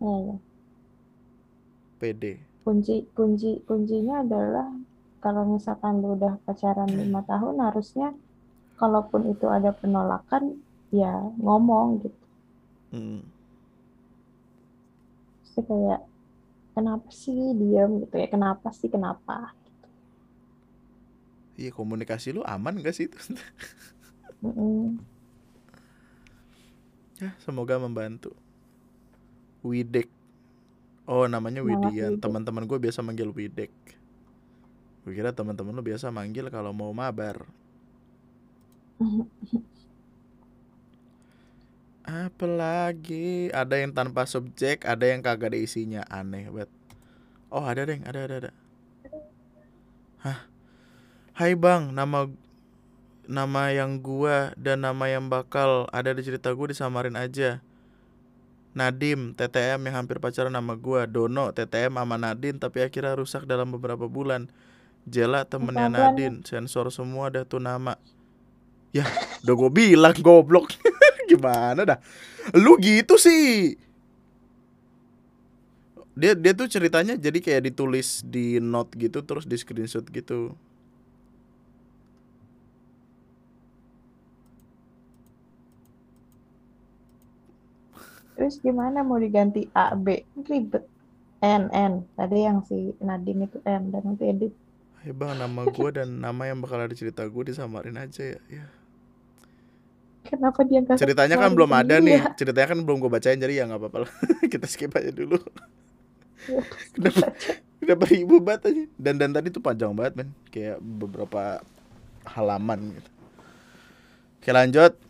ya, 0.00 0.16
ya. 0.32 0.36
pede. 2.00 2.32
Kunci 2.64 3.04
kunci 3.12 3.60
kuncinya 3.68 4.24
adalah 4.24 4.72
kalau 5.20 5.44
misalkan 5.44 6.00
lu 6.00 6.16
udah 6.16 6.40
pacaran 6.48 6.88
lima 6.88 7.20
tahun 7.28 7.60
harusnya 7.60 8.16
kalaupun 8.80 9.28
itu 9.28 9.44
ada 9.52 9.76
penolakan 9.76 10.56
ya 10.88 11.12
ngomong 11.36 12.08
gitu. 12.08 12.24
Mm. 12.96 13.22
Terus 15.44 15.56
kayak 15.68 16.00
kenapa 16.72 17.08
sih 17.12 17.36
diam 17.52 18.00
gitu 18.00 18.16
ya. 18.16 18.26
Kenapa 18.32 18.72
sih? 18.72 18.88
Kenapa 18.88 19.52
iya 21.60 21.70
komunikasi 21.78 22.28
lu 22.36 22.42
aman 22.54 22.74
gak 22.84 22.94
sih 22.96 23.06
itu 23.08 23.18
Mm-mm. 24.42 24.96
ya 27.20 27.30
semoga 27.44 27.76
membantu 27.76 28.32
Widek. 29.60 30.08
Oh, 31.10 31.26
namanya 31.28 31.60
Widian. 31.68 32.16
Teman-teman 32.22 32.64
gue 32.70 32.78
biasa 32.80 33.00
manggil 33.04 33.28
Widek. 33.34 33.72
Gue 35.04 35.12
kira 35.16 35.32
teman-teman 35.32 35.72
lu 35.76 35.82
biasa 35.84 36.08
manggil 36.12 36.46
kalau 36.54 36.72
mau 36.76 36.92
mabar. 36.92 37.44
Apalagi 42.04 43.52
ada 43.52 43.76
yang 43.78 43.92
tanpa 43.98 44.24
subjek, 44.26 44.82
ada 44.88 45.04
yang 45.06 45.20
kagak 45.26 45.54
ada 45.54 45.58
isinya. 45.60 46.02
Aneh 46.08 46.48
banget. 46.50 46.70
Oh, 47.54 47.64
ada 47.64 47.82
deh, 47.88 48.00
ada 48.04 48.20
ada 48.26 48.36
ada. 48.46 48.50
Hah? 50.24 50.38
Hai 51.40 51.56
Bang, 51.56 51.96
nama 51.96 52.28
nama 53.24 53.72
yang 53.72 53.96
gua 53.96 54.52
dan 54.60 54.84
nama 54.84 55.08
yang 55.08 55.24
bakal 55.32 55.88
ada 55.88 56.12
di 56.12 56.20
cerita 56.20 56.52
gua 56.52 56.68
disamarin 56.68 57.16
aja. 57.16 57.64
Nadim, 58.76 59.32
TTM 59.32 59.88
yang 59.88 60.04
hampir 60.04 60.20
pacaran 60.20 60.52
sama 60.52 60.76
gua. 60.76 61.08
Dono, 61.08 61.48
TTM 61.48 61.96
sama 61.96 62.20
Nadine 62.20 62.60
tapi 62.60 62.84
akhirnya 62.84 63.16
rusak 63.16 63.48
dalam 63.48 63.72
beberapa 63.72 64.04
bulan. 64.04 64.52
Jela 65.08 65.48
temennya 65.48 65.88
Nadine, 65.88 66.44
sensor 66.44 66.92
semua 66.92 67.32
dah 67.32 67.48
tuh 67.48 67.64
nama. 67.64 67.96
Ya, 68.92 69.08
udah 69.40 69.54
gue 69.64 69.70
bilang 69.72 70.12
goblok. 70.20 70.76
Gimana 71.32 71.88
dah? 71.88 72.04
Lu 72.52 72.76
gitu 72.76 73.16
sih. 73.16 73.80
Dia 76.12 76.36
dia 76.36 76.52
tuh 76.52 76.68
ceritanya 76.68 77.16
jadi 77.16 77.40
kayak 77.40 77.72
ditulis 77.72 78.20
di 78.28 78.60
note 78.60 78.92
gitu 79.00 79.24
terus 79.24 79.48
di 79.48 79.56
screenshot 79.56 80.04
gitu. 80.04 80.52
Terus 88.40 88.56
gimana 88.64 89.04
mau 89.04 89.20
diganti 89.20 89.68
A 89.76 89.92
B? 89.92 90.24
Ribet. 90.48 90.88
N 91.44 91.68
N. 91.76 92.08
Tadi 92.16 92.40
yang 92.40 92.64
si 92.64 92.96
Nadim 93.04 93.44
itu 93.44 93.60
N 93.68 93.92
dan 93.92 94.00
nanti 94.00 94.32
edit. 94.32 94.56
Hai 95.04 95.12
bang, 95.12 95.36
nama 95.36 95.68
gua 95.68 95.92
dan 95.92 96.08
nama 96.08 96.48
yang 96.48 96.64
bakal 96.64 96.80
ada 96.80 96.96
cerita 96.96 97.20
gue 97.28 97.42
disamarin 97.52 98.00
aja 98.00 98.32
ya. 98.32 98.40
ya. 98.48 98.64
Kenapa 100.24 100.64
dia 100.64 100.80
nggak 100.80 100.96
Ceritanya 100.96 101.36
kan 101.36 101.52
belum 101.52 101.68
ada 101.68 102.00
nih. 102.00 102.32
Ceritanya 102.40 102.68
kan 102.72 102.80
belum 102.80 102.96
gue 103.04 103.10
bacain 103.12 103.36
jadi 103.36 103.60
ya 103.60 103.64
nggak 103.68 103.80
apa-apa 103.80 104.08
lah. 104.08 104.12
Kita 104.52 104.64
skip 104.64 104.96
aja 104.96 105.12
dulu. 105.12 105.36
ya? 106.48 106.64
Kenapa, 106.96 107.36
kenapa 107.76 108.04
ribut 108.08 108.40
banget 108.40 108.72
aja? 108.72 108.84
Dan 108.96 109.20
dan 109.20 109.36
tadi 109.36 109.52
tuh 109.52 109.60
panjang 109.60 109.92
banget 109.92 110.16
men. 110.16 110.32
Kayak 110.48 110.80
beberapa 110.80 111.60
halaman 112.24 112.96
gitu. 112.96 113.10
Oke 114.40 114.50
lanjut. 114.56 115.09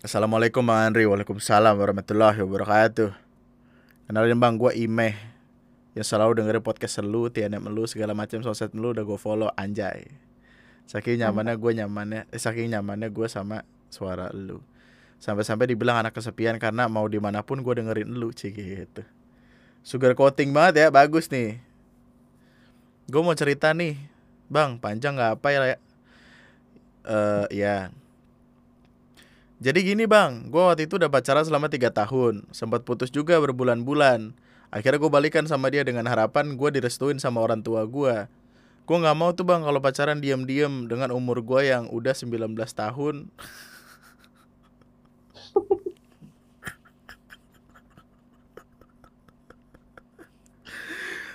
Assalamualaikum 0.00 0.64
Bang 0.64 0.80
Andri. 0.80 1.04
Waalaikumsalam 1.04 1.76
warahmatullahi 1.76 2.40
wabarakatuh. 2.40 3.12
Kenalin 4.08 4.40
bang, 4.40 4.56
gue 4.56 4.72
Imeh 4.80 5.12
yang 5.92 6.08
selalu 6.08 6.40
dengerin 6.40 6.64
podcast 6.64 7.04
lu, 7.04 7.28
TNM 7.28 7.68
lu, 7.68 7.84
segala 7.84 8.16
macam 8.16 8.40
sosmed 8.40 8.72
lu 8.80 8.96
udah 8.96 9.04
gue 9.04 9.20
follow 9.20 9.52
anjay. 9.60 10.08
Saking 10.88 11.20
nyamannya 11.20 11.52
gue 11.52 11.72
nyamannya, 11.84 12.20
eh, 12.32 12.40
saking 12.40 12.72
nyamannya 12.72 13.12
gue 13.12 13.28
sama 13.28 13.60
suara 13.92 14.32
lu. 14.32 14.64
Sampai-sampai 15.20 15.68
dibilang 15.68 16.00
anak 16.00 16.16
kesepian 16.16 16.56
karena 16.56 16.88
mau 16.88 17.04
di 17.04 17.20
mana 17.20 17.44
pun 17.44 17.60
gue 17.60 17.74
dengerin 17.76 18.08
lu, 18.08 18.32
cik 18.32 18.56
gitu. 18.56 19.04
Sugar 19.84 20.16
coating 20.16 20.56
banget 20.56 20.80
ya, 20.80 20.86
bagus 20.88 21.28
nih. 21.28 21.60
Gue 23.04 23.20
mau 23.20 23.36
cerita 23.36 23.76
nih, 23.76 24.00
bang, 24.48 24.80
panjang 24.80 25.12
nggak 25.12 25.44
apa 25.44 25.48
ya? 25.52 25.60
Eh 27.04 27.46
ya. 27.52 27.92
Jadi 29.60 29.92
gini 29.92 30.08
bang, 30.08 30.48
gue 30.48 30.56
waktu 30.56 30.88
itu 30.88 30.96
udah 30.96 31.12
pacaran 31.12 31.44
selama 31.44 31.68
3 31.68 31.92
tahun, 31.92 32.48
sempat 32.48 32.80
putus 32.88 33.12
juga 33.12 33.36
berbulan-bulan. 33.44 34.32
Akhirnya 34.72 34.96
gue 34.96 35.12
balikan 35.12 35.44
sama 35.44 35.68
dia 35.68 35.84
dengan 35.84 36.08
harapan 36.08 36.56
gue 36.56 36.80
direstuin 36.80 37.20
sama 37.20 37.44
orang 37.44 37.60
tua 37.60 37.84
gue. 37.84 38.24
Gue 38.88 38.96
nggak 38.96 39.16
mau 39.20 39.36
tuh 39.36 39.44
bang 39.44 39.60
kalau 39.60 39.76
pacaran 39.84 40.16
diam-diam 40.16 40.88
dengan 40.88 41.12
umur 41.12 41.44
gue 41.44 41.68
yang 41.68 41.92
udah 41.92 42.16
19 42.16 42.56
tahun. 42.72 43.28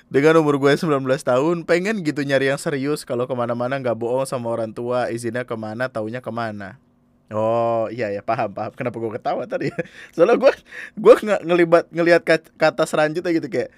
Dengan 0.10 0.42
umur 0.42 0.58
gue 0.58 0.74
19 0.74 1.06
tahun, 1.22 1.62
pengen 1.62 2.02
gitu 2.02 2.26
nyari 2.26 2.50
yang 2.50 2.58
serius 2.58 3.06
kalau 3.06 3.30
ke 3.30 3.36
mana-mana 3.38 3.78
nggak 3.78 4.02
bohong 4.02 4.26
sama 4.26 4.50
orang 4.50 4.74
tua, 4.74 5.14
izinnya 5.14 5.46
ke 5.46 5.54
mana, 5.54 5.94
taunya 5.94 6.26
ke 6.26 6.34
mana. 6.34 6.82
Oh 7.28 7.90
iya 7.90 8.14
ya 8.14 8.22
paham 8.22 8.54
paham. 8.54 8.72
Kenapa 8.74 8.96
gue 8.96 9.12
ketawa 9.12 9.44
tadi? 9.46 9.74
Soalnya 10.14 10.38
gue 10.38 10.52
gue 10.94 11.16
nggak 11.16 11.42
ngelibat 11.42 11.84
ngelihat 11.90 12.22
kat- 12.22 12.54
kata 12.54 12.86
selanjutnya 12.86 13.34
gitu 13.34 13.50
kayak 13.50 13.74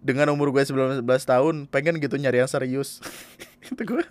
dengan 0.00 0.30
umur 0.30 0.48
gue 0.50 0.62
19 0.62 1.04
tahun 1.04 1.68
pengen 1.68 2.00
gitu 2.00 2.16
nyari 2.16 2.40
yang 2.40 2.48
serius. 2.48 3.04
Itu 3.68 3.82
gue 3.84 4.04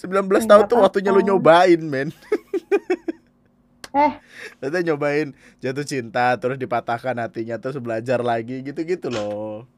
19 0.00 0.08
Ya, 0.08 0.48
tahun 0.48 0.64
nggak 0.64 0.70
tuh 0.70 0.78
waktunya 0.80 1.10
lu 1.12 1.20
nyobain 1.20 1.80
men. 1.82 2.08
Eh, 3.92 4.12
Ternyata 4.60 4.80
nyobain 4.84 5.28
jatuh 5.60 5.84
cinta 5.84 6.34
terus 6.36 6.56
dipatahkan 6.56 7.16
hatinya 7.20 7.60
terus 7.60 7.76
belajar 7.78 8.24
lagi 8.24 8.64
gitu-gitu 8.64 9.12
loh. 9.12 9.68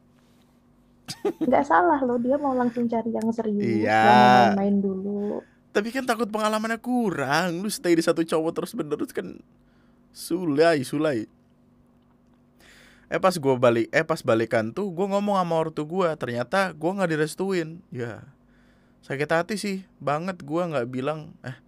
Nggak 1.43 1.65
salah 1.67 1.99
loh 2.01 2.17
dia 2.17 2.39
mau 2.39 2.55
langsung 2.55 2.87
cari 2.87 3.11
yang 3.11 3.29
serius, 3.35 3.83
Iya. 3.83 4.55
main-main 4.55 4.79
dulu. 4.79 5.43
Tapi 5.71 5.95
kan 5.95 6.03
takut 6.03 6.27
pengalamannya 6.27 6.83
kurang. 6.83 7.63
Lu 7.63 7.71
stay 7.71 7.95
di 7.95 8.03
satu 8.03 8.27
cowok 8.27 8.51
terus 8.55 8.75
menerus 8.75 9.15
kan 9.15 9.39
sulai, 10.11 10.83
sulai. 10.83 11.31
Eh 13.11 13.19
pas 13.19 13.35
gua 13.39 13.59
balik, 13.59 13.91
eh 13.91 14.07
pas 14.07 14.23
balikan 14.23 14.71
tuh 14.71 14.91
gua 14.91 15.11
ngomong 15.11 15.39
sama 15.39 15.55
ortu 15.59 15.83
gua, 15.87 16.15
ternyata 16.15 16.71
gua 16.75 16.95
nggak 16.99 17.11
direstuin. 17.11 17.83
Ya. 17.91 18.23
Sakit 19.03 19.31
hati 19.31 19.55
sih 19.59 19.87
banget 19.99 20.43
gua 20.43 20.71
nggak 20.71 20.87
bilang 20.91 21.35
eh 21.47 21.59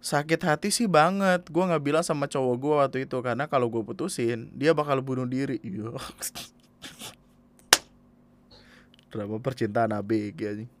sakit 0.00 0.40
hati 0.40 0.72
sih 0.72 0.88
banget 0.88 1.44
gua 1.52 1.68
nggak 1.68 1.84
bilang 1.84 2.00
sama 2.00 2.24
cowok 2.24 2.56
gua 2.56 2.74
waktu 2.86 3.04
itu 3.04 3.20
karena 3.20 3.44
kalau 3.52 3.68
gua 3.68 3.84
putusin 3.84 4.48
dia 4.56 4.72
bakal 4.72 5.04
bunuh 5.04 5.28
diri 5.28 5.60
drama 9.12 9.36
percintaan 9.44 9.92
ABG 9.92 10.40
anjing 10.40 10.79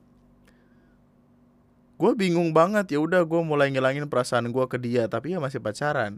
gue 2.00 2.16
bingung 2.16 2.56
banget 2.56 2.96
ya 2.96 2.98
udah 3.04 3.20
gue 3.28 3.40
mulai 3.44 3.68
ngilangin 3.68 4.08
perasaan 4.08 4.48
gue 4.48 4.64
ke 4.64 4.80
dia 4.80 5.04
tapi 5.04 5.36
ya 5.36 5.38
masih 5.38 5.60
pacaran. 5.60 6.16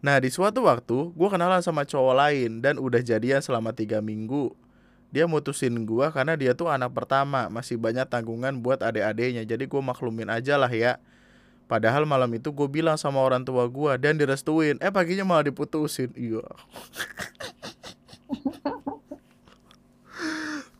Nah 0.00 0.16
di 0.16 0.32
suatu 0.32 0.64
waktu 0.64 1.12
gue 1.12 1.28
kenalan 1.28 1.60
sama 1.60 1.84
cowok 1.84 2.14
lain 2.16 2.64
dan 2.64 2.80
udah 2.80 3.04
jadian 3.04 3.44
selama 3.44 3.76
tiga 3.76 4.00
minggu. 4.00 4.56
Dia 5.12 5.28
mutusin 5.28 5.76
gue 5.84 6.06
karena 6.08 6.40
dia 6.40 6.56
tuh 6.56 6.72
anak 6.72 6.96
pertama 6.96 7.52
masih 7.52 7.76
banyak 7.76 8.08
tanggungan 8.08 8.64
buat 8.64 8.80
adik-adiknya 8.80 9.44
jadi 9.44 9.68
gue 9.68 9.82
maklumin 9.84 10.32
aja 10.32 10.56
lah 10.56 10.72
ya. 10.72 10.96
Padahal 11.68 12.08
malam 12.08 12.32
itu 12.32 12.48
gue 12.48 12.68
bilang 12.72 12.96
sama 12.96 13.20
orang 13.20 13.44
tua 13.44 13.68
gue 13.68 13.92
dan 14.00 14.16
direstuin 14.16 14.80
eh 14.80 14.88
paginya 14.88 15.28
malah 15.28 15.44
diputusin. 15.44 16.08
Iya. 16.16 16.48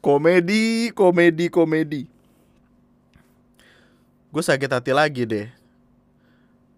Komedi 0.01 0.97
komedi 0.97 1.53
komedi 1.53 2.20
gue 4.31 4.43
sakit 4.43 4.71
hati 4.71 4.95
lagi 4.95 5.27
deh. 5.27 5.47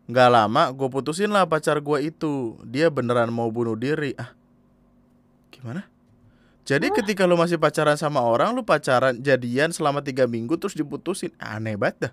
Nggak 0.09 0.28
lama 0.28 0.72
gue 0.72 0.88
putusin 0.88 1.30
lah 1.30 1.44
pacar 1.44 1.78
gue 1.78 1.98
itu. 2.09 2.57
Dia 2.64 2.88
beneran 2.88 3.28
mau 3.28 3.48
bunuh 3.53 3.76
diri. 3.76 4.16
Ah 4.16 4.32
gimana? 5.53 5.86
Jadi 6.62 6.88
ketika 6.94 7.28
lu 7.28 7.36
masih 7.36 7.59
pacaran 7.61 7.98
sama 7.98 8.22
orang 8.22 8.55
lu 8.55 8.62
pacaran 8.64 9.18
jadian 9.18 9.74
selama 9.74 10.00
tiga 10.00 10.24
minggu 10.24 10.57
terus 10.57 10.74
diputusin. 10.74 11.30
Aneh 11.38 11.76
banget 11.76 12.09
dah. 12.09 12.12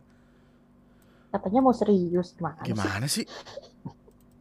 Katanya 1.29 1.61
mau 1.61 1.73
serius 1.73 2.33
gimana? 2.33 2.57
sih? 2.57 2.65
gimana 2.67 3.05
sih? 3.05 3.25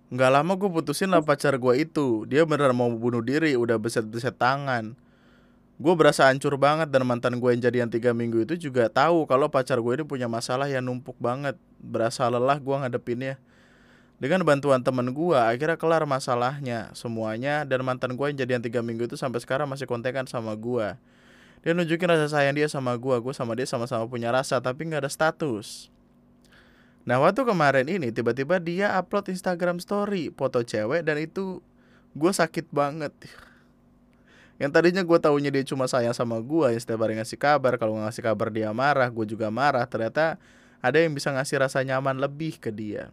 Nggak 0.08 0.30
lama 0.32 0.52
gue 0.56 0.70
putusin 0.72 1.12
lah 1.12 1.20
pacar 1.20 1.54
gue 1.56 1.74
itu. 1.78 2.24
Dia 2.26 2.42
beneran 2.48 2.74
mau 2.74 2.88
bunuh 2.90 3.20
diri 3.20 3.54
udah 3.54 3.76
beset-beset 3.76 4.34
tangan 4.34 4.96
gue 5.78 5.94
berasa 5.94 6.26
hancur 6.26 6.58
banget 6.58 6.90
dan 6.90 7.06
mantan 7.06 7.38
gue 7.38 7.50
yang 7.54 7.62
jadian 7.62 7.88
tiga 7.88 8.10
minggu 8.10 8.42
itu 8.42 8.68
juga 8.68 8.90
tahu 8.90 9.24
kalau 9.30 9.46
pacar 9.46 9.78
gue 9.78 10.02
ini 10.02 10.04
punya 10.04 10.26
masalah 10.26 10.66
yang 10.66 10.82
numpuk 10.82 11.14
banget. 11.22 11.54
Berasa 11.78 12.26
lelah 12.26 12.58
gue 12.58 12.74
ngadepinnya. 12.74 13.38
Dengan 14.18 14.42
bantuan 14.42 14.82
temen 14.82 15.14
gue 15.14 15.38
akhirnya 15.38 15.78
kelar 15.78 16.02
masalahnya 16.02 16.90
semuanya 16.98 17.62
dan 17.62 17.86
mantan 17.86 18.18
gue 18.18 18.26
yang 18.26 18.38
jadian 18.42 18.58
tiga 18.58 18.82
minggu 18.82 19.06
itu 19.06 19.14
sampai 19.14 19.38
sekarang 19.38 19.70
masih 19.70 19.86
kontekan 19.86 20.26
sama 20.26 20.58
gue 20.58 20.98
dia 21.62 21.74
nunjukin 21.74 22.06
rasa 22.06 22.30
sayang 22.30 22.54
dia 22.54 22.70
sama 22.70 22.94
gue 22.94 23.16
gue 23.18 23.34
sama 23.34 23.58
dia 23.58 23.66
sama-sama 23.66 24.06
punya 24.06 24.30
rasa 24.30 24.62
tapi 24.62 24.86
nggak 24.86 25.06
ada 25.06 25.10
status. 25.10 25.90
Nah 27.02 27.18
waktu 27.18 27.42
kemarin 27.42 27.88
ini 27.88 28.12
tiba-tiba 28.14 28.60
dia 28.62 28.94
upload 28.94 29.32
Instagram 29.32 29.82
story 29.82 30.30
foto 30.34 30.62
cewek 30.62 31.02
dan 31.02 31.18
itu 31.18 31.58
gue 32.14 32.32
sakit 32.32 32.70
banget. 32.70 33.12
Yang 34.58 34.70
tadinya 34.74 35.02
gue 35.06 35.18
taunya 35.22 35.50
dia 35.54 35.62
cuma 35.62 35.86
sayang 35.86 36.14
sama 36.14 36.42
gue 36.42 36.74
yang 36.74 36.82
setiap 36.82 37.06
hari 37.06 37.14
ngasih 37.14 37.38
kabar 37.38 37.78
kalau 37.78 37.94
ngasih 38.02 38.26
kabar 38.26 38.50
dia 38.50 38.74
marah 38.74 39.06
gue 39.06 39.22
juga 39.22 39.46
marah 39.54 39.86
ternyata 39.86 40.34
ada 40.82 40.98
yang 40.98 41.14
bisa 41.14 41.30
ngasih 41.30 41.62
rasa 41.62 41.78
nyaman 41.86 42.18
lebih 42.18 42.58
ke 42.58 42.74
dia. 42.74 43.10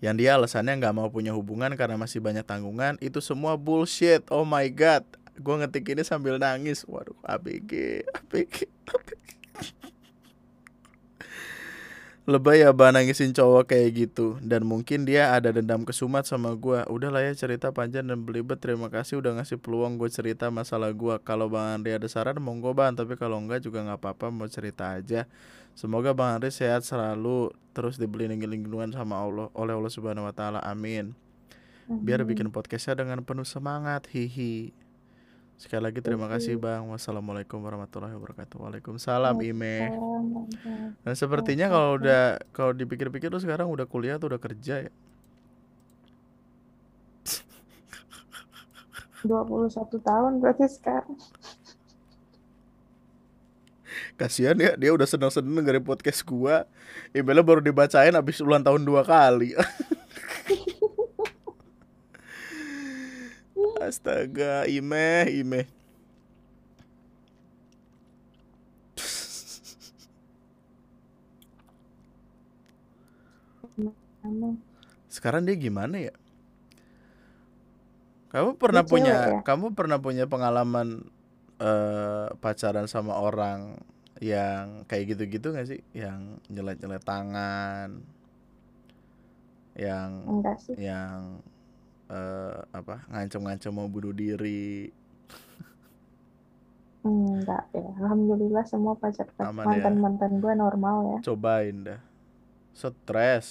yang 0.00 0.16
dia 0.16 0.32
alasannya 0.32 0.80
nggak 0.80 0.96
mau 0.96 1.12
punya 1.12 1.36
hubungan 1.36 1.68
karena 1.76 2.00
masih 2.00 2.24
banyak 2.24 2.40
tanggungan 2.40 2.96
itu 3.04 3.20
semua 3.20 3.54
bullshit. 3.60 4.24
Oh 4.32 4.48
my 4.48 4.64
god. 4.72 5.04
Gue 5.36 5.60
ngetik 5.60 5.92
ini 5.92 6.00
sambil 6.00 6.40
nangis. 6.40 6.88
Waduh 6.88 7.20
ABG 7.20 8.00
ABG 8.08 8.64
ABG 8.88 9.99
lebay 12.28 12.60
ya 12.60 12.70
bah 12.76 12.92
nangisin 12.92 13.32
cowok 13.32 13.72
kayak 13.72 13.88
gitu. 13.96 14.36
Dan 14.44 14.68
mungkin 14.68 15.08
dia 15.08 15.32
ada 15.32 15.52
dendam 15.52 15.88
kesumat 15.88 16.28
sama 16.28 16.52
gue 16.52 16.84
udahlah 16.88 17.24
ya 17.24 17.32
cerita 17.32 17.72
panjang 17.72 18.04
dan 18.04 18.20
belibet. 18.20 18.60
Terima 18.60 18.92
kasih 18.92 19.24
udah 19.24 19.40
ngasih 19.40 19.56
peluang 19.56 19.96
gue 19.96 20.08
cerita 20.12 20.52
masalah 20.52 20.92
gue 20.92 21.16
kalau 21.24 21.48
bang 21.48 21.80
Andri 21.80 21.96
ada 21.96 22.06
saran 22.06 22.36
monggo 22.40 22.76
bang. 22.76 22.92
Tapi 22.92 23.16
kalau 23.16 23.40
enggak 23.40 23.64
juga 23.64 23.80
nggak 23.80 24.00
apa-apa 24.00 24.28
mau 24.28 24.48
cerita 24.50 24.92
aja. 24.92 25.24
Semoga 25.72 26.12
bang 26.12 26.36
Andri 26.36 26.52
sehat 26.52 26.84
selalu 26.84 27.54
terus 27.72 27.96
dibeli 27.96 28.28
lingkungan 28.28 28.92
sama 28.92 29.16
Allah 29.16 29.48
oleh 29.56 29.72
Allah 29.72 29.92
subhanahu 29.92 30.28
wa 30.28 30.34
taala. 30.34 30.60
Amin. 30.60 31.16
Biar 31.90 32.22
bikin 32.22 32.54
podcastnya 32.54 33.02
dengan 33.02 33.26
penuh 33.26 33.48
semangat. 33.48 34.06
Hihi 34.12 34.70
Sekali 35.60 35.92
lagi 35.92 36.00
terima 36.00 36.24
kasih 36.24 36.56
Bang. 36.56 36.88
Wassalamualaikum 36.88 37.60
warahmatullahi 37.60 38.16
wabarakatuh. 38.16 38.64
Waalaikumsalam 38.64 39.36
Ime. 39.44 39.92
Dan 41.04 41.12
sepertinya 41.12 41.68
kalau 41.68 42.00
udah 42.00 42.40
kalau 42.56 42.72
dipikir-pikir 42.72 43.28
tuh 43.28 43.44
sekarang 43.44 43.68
udah 43.68 43.84
kuliah 43.84 44.16
tuh 44.16 44.32
udah 44.32 44.40
kerja 44.40 44.88
ya. 44.88 44.92
21 49.20 50.00
tahun 50.00 50.40
berarti 50.40 50.64
sekarang. 50.64 51.20
Kasihan 54.16 54.56
ya, 54.56 54.72
dia 54.80 54.96
udah 54.96 55.04
seneng-seneng 55.04 55.60
dengerin 55.60 55.84
podcast 55.84 56.24
gua. 56.24 56.64
Emailnya 57.12 57.44
baru 57.44 57.60
dibacain 57.60 58.16
habis 58.16 58.40
ulang 58.40 58.64
tahun 58.64 58.80
dua 58.80 59.04
kali. 59.04 59.52
Astaga, 63.80 64.68
Ime, 64.68 65.24
Ime. 65.32 65.64
Sekarang 75.08 75.42
dia 75.48 75.56
gimana 75.56 75.96
ya? 75.98 76.14
Kamu 78.30 78.54
pernah 78.60 78.86
Dia 78.86 78.90
punya 78.92 79.14
ya? 79.16 79.42
kamu 79.42 79.74
pernah 79.74 79.98
punya 79.98 80.24
pengalaman 80.30 81.02
eh 81.58 82.28
pacaran 82.38 82.86
sama 82.86 83.18
orang 83.18 83.80
yang 84.22 84.84
kayak 84.86 85.16
gitu-gitu 85.16 85.50
gak 85.50 85.66
sih? 85.66 85.80
Yang 85.96 86.38
nyelet-nyelet 86.52 87.02
tangan, 87.02 87.88
yang 89.74 90.10
Enggak 90.28 90.56
sih. 90.62 90.76
yang 90.78 91.42
eh 92.10 92.58
apa 92.74 92.94
ngancem-ngancem 93.10 93.70
mau 93.70 93.86
bunuh 93.86 94.10
diri 94.12 94.90
Enggak 97.00 97.64
ya. 97.72 97.86
Alhamdulillah 98.00 98.64
semua 98.72 98.92
pacar 99.02 99.28
Aman 99.40 99.64
ya. 99.64 99.64
mantan-mantan 99.72 100.32
gue 100.44 100.52
normal 100.64 100.96
ya. 101.16 101.18
cobain 101.24 101.76
dah 101.88 102.00
stres 102.76 103.46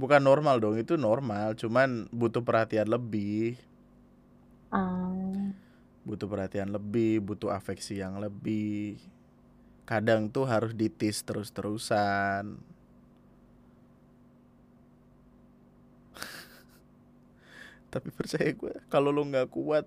bukan 0.00 0.22
normal 0.22 0.56
dong 0.62 0.76
itu 0.78 0.94
normal 0.98 1.54
cuman 1.54 2.10
butuh 2.10 2.42
perhatian 2.42 2.88
lebih 2.90 3.54
Ah, 4.72 5.52
butuh 6.02 6.26
perhatian 6.26 6.72
lebih 6.72 7.22
butuh 7.22 7.54
afeksi 7.54 8.00
yang 8.02 8.18
lebih 8.18 8.98
kadang 9.86 10.30
tuh 10.32 10.48
harus 10.48 10.72
ditis 10.74 11.22
terus-terusan 11.22 12.58
tapi 17.92 18.08
percaya 18.18 18.48
gue 18.48 18.72
kalau 18.88 19.12
lu 19.12 19.28
nggak 19.28 19.52
kuat 19.52 19.84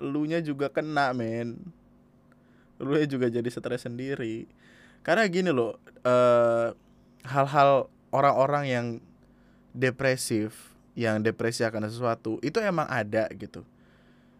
elunya 0.00 0.40
juga 0.40 0.72
kena 0.72 1.12
men. 1.12 1.60
Elunya 2.76 3.08
juga 3.08 3.26
jadi 3.32 3.48
stres 3.48 3.84
sendiri. 3.84 4.48
Karena 5.00 5.24
gini 5.28 5.52
loh 5.52 5.76
eh, 6.04 6.72
hal-hal 7.24 7.88
orang-orang 8.12 8.64
yang 8.68 8.86
depresif 9.76 10.72
yang 10.96 11.20
depresi 11.20 11.60
akan 11.60 11.92
sesuatu 11.92 12.40
itu 12.40 12.56
emang 12.60 12.88
ada 12.88 13.28
gitu. 13.36 13.64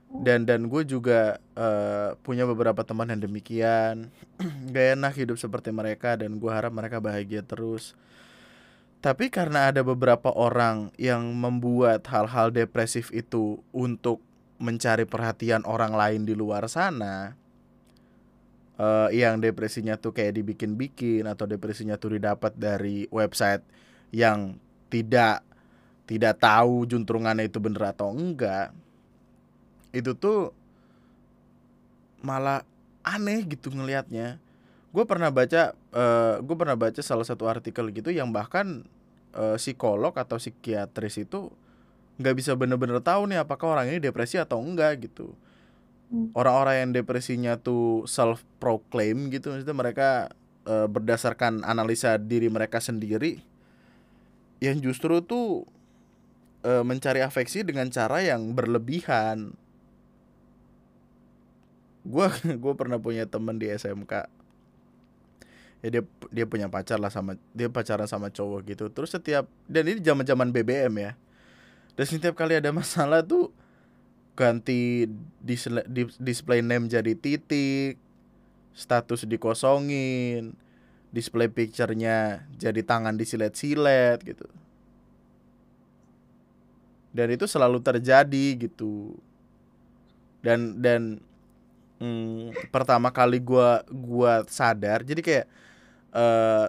Dan 0.07 0.49
dan 0.49 0.69
gue 0.69 0.83
juga 0.85 1.41
eh, 1.57 2.17
punya 2.21 2.45
beberapa 2.45 2.85
teman 2.85 3.09
yang 3.13 3.25
demikian. 3.25 4.13
Gak 4.73 5.01
enak 5.01 5.13
hidup 5.17 5.37
seperti 5.41 5.73
mereka 5.73 6.17
dan 6.17 6.37
gue 6.37 6.53
harap 6.53 6.73
mereka 6.73 7.01
bahagia 7.01 7.41
terus 7.41 7.97
tapi 9.05 9.29
karena 9.29 9.71
ada 9.71 9.85
beberapa 9.85 10.33
orang 10.33 10.91
yang 10.97 11.23
membuat 11.37 12.07
hal-hal 12.09 12.51
depresif 12.51 13.13
itu 13.13 13.61
untuk 13.71 14.25
mencari 14.57 15.05
perhatian 15.05 15.63
orang 15.69 15.93
lain 15.93 16.23
di 16.25 16.33
luar 16.33 16.65
sana 16.67 17.37
eh, 18.81 19.09
yang 19.13 19.41
depresinya 19.41 20.01
tuh 20.01 20.17
kayak 20.17 20.41
dibikin-bikin 20.41 21.29
atau 21.29 21.45
depresinya 21.45 22.01
tuh 22.01 22.17
didapat 22.17 22.57
dari 22.57 23.05
website 23.13 23.63
yang 24.17 24.57
tidak 24.89 25.45
tidak 26.07 26.39
tahu 26.39 26.87
juntrungannya 26.87 27.51
itu 27.51 27.59
bener 27.59 27.93
atau 27.93 28.15
enggak 28.15 28.71
itu 29.91 30.15
tuh 30.17 30.55
malah 32.23 32.63
aneh 33.03 33.45
gitu 33.47 33.71
ngelihatnya 33.71 34.39
gue 34.97 35.05
pernah 35.05 35.29
baca 35.29 35.77
eh 35.77 36.35
gue 36.41 36.57
pernah 36.57 36.73
baca 36.73 37.05
salah 37.05 37.29
satu 37.29 37.45
artikel 37.45 37.93
gitu 37.93 38.09
yang 38.09 38.33
bahkan 38.33 38.89
eh, 39.37 39.61
psikolog 39.61 40.17
atau 40.17 40.41
psikiatris 40.41 41.21
itu 41.21 41.53
nggak 42.17 42.33
bisa 42.33 42.57
bener-bener 42.57 43.05
tahu 43.05 43.29
nih 43.29 43.45
apakah 43.45 43.77
orang 43.77 43.93
ini 43.93 44.01
depresi 44.01 44.41
atau 44.41 44.57
enggak 44.57 45.05
gitu. 45.05 45.37
Hmm. 46.07 46.31
orang-orang 46.39 46.87
yang 46.87 46.91
depresinya 47.03 47.59
tuh 47.59 48.07
self 48.07 48.47
proclaim 48.63 49.27
gitu 49.27 49.51
maksudnya 49.51 49.75
mereka 49.75 50.09
eh, 50.63 50.87
berdasarkan 50.87 51.67
analisa 51.67 52.15
diri 52.15 52.47
mereka 52.47 52.79
sendiri 52.79 53.43
yang 54.63 54.79
justru 54.79 55.19
tuh 55.21 55.67
eh, 56.63 56.87
mencari 56.87 57.21
afeksi 57.27 57.67
dengan 57.67 57.91
cara 57.91 58.23
yang 58.23 58.55
berlebihan. 58.55 59.59
Gue 62.07 62.31
gue 62.63 62.73
pernah 62.79 63.03
punya 63.03 63.27
temen 63.27 63.59
di 63.59 63.67
SMK 63.67 64.36
ya 65.85 65.89
dia 65.99 66.03
dia 66.33 66.47
punya 66.49 66.67
pacar 66.69 66.97
lah 66.97 67.13
sama 67.13 67.37
dia 67.53 67.69
pacaran 67.69 68.09
sama 68.09 68.33
cowok 68.33 68.61
gitu. 68.69 68.85
Terus 68.93 69.13
setiap 69.13 69.49
dan 69.69 69.85
ini 69.89 70.01
zaman 70.01 70.25
zaman 70.25 70.49
BBM 70.53 70.95
ya. 71.01 71.13
Dan 71.97 72.05
setiap 72.05 72.37
kali 72.37 72.57
ada 72.57 72.69
masalah 72.73 73.25
tuh 73.25 73.53
ganti 74.37 75.09
disle- 75.41 75.89
di- 75.89 76.13
display 76.21 76.61
name 76.61 76.93
jadi 76.93 77.17
titik 77.17 77.97
status 78.77 79.25
dikosongin 79.25 80.53
display 81.09 81.49
picture-nya 81.49 82.45
jadi 82.61 82.85
tangan 82.85 83.17
disilet-silet 83.17 84.21
gitu. 84.21 84.45
Dan 87.17 87.33
itu 87.33 87.49
selalu 87.49 87.81
terjadi 87.81 88.69
gitu. 88.69 89.17
Dan 90.45 90.85
dan 90.85 91.25
mm, 92.01 92.71
pertama 92.75 93.09
kali 93.13 93.41
gua 93.41 93.85
gua 93.89 94.45
sadar 94.49 95.03
jadi 95.03 95.21
kayak 95.21 95.47
eh 96.17 96.67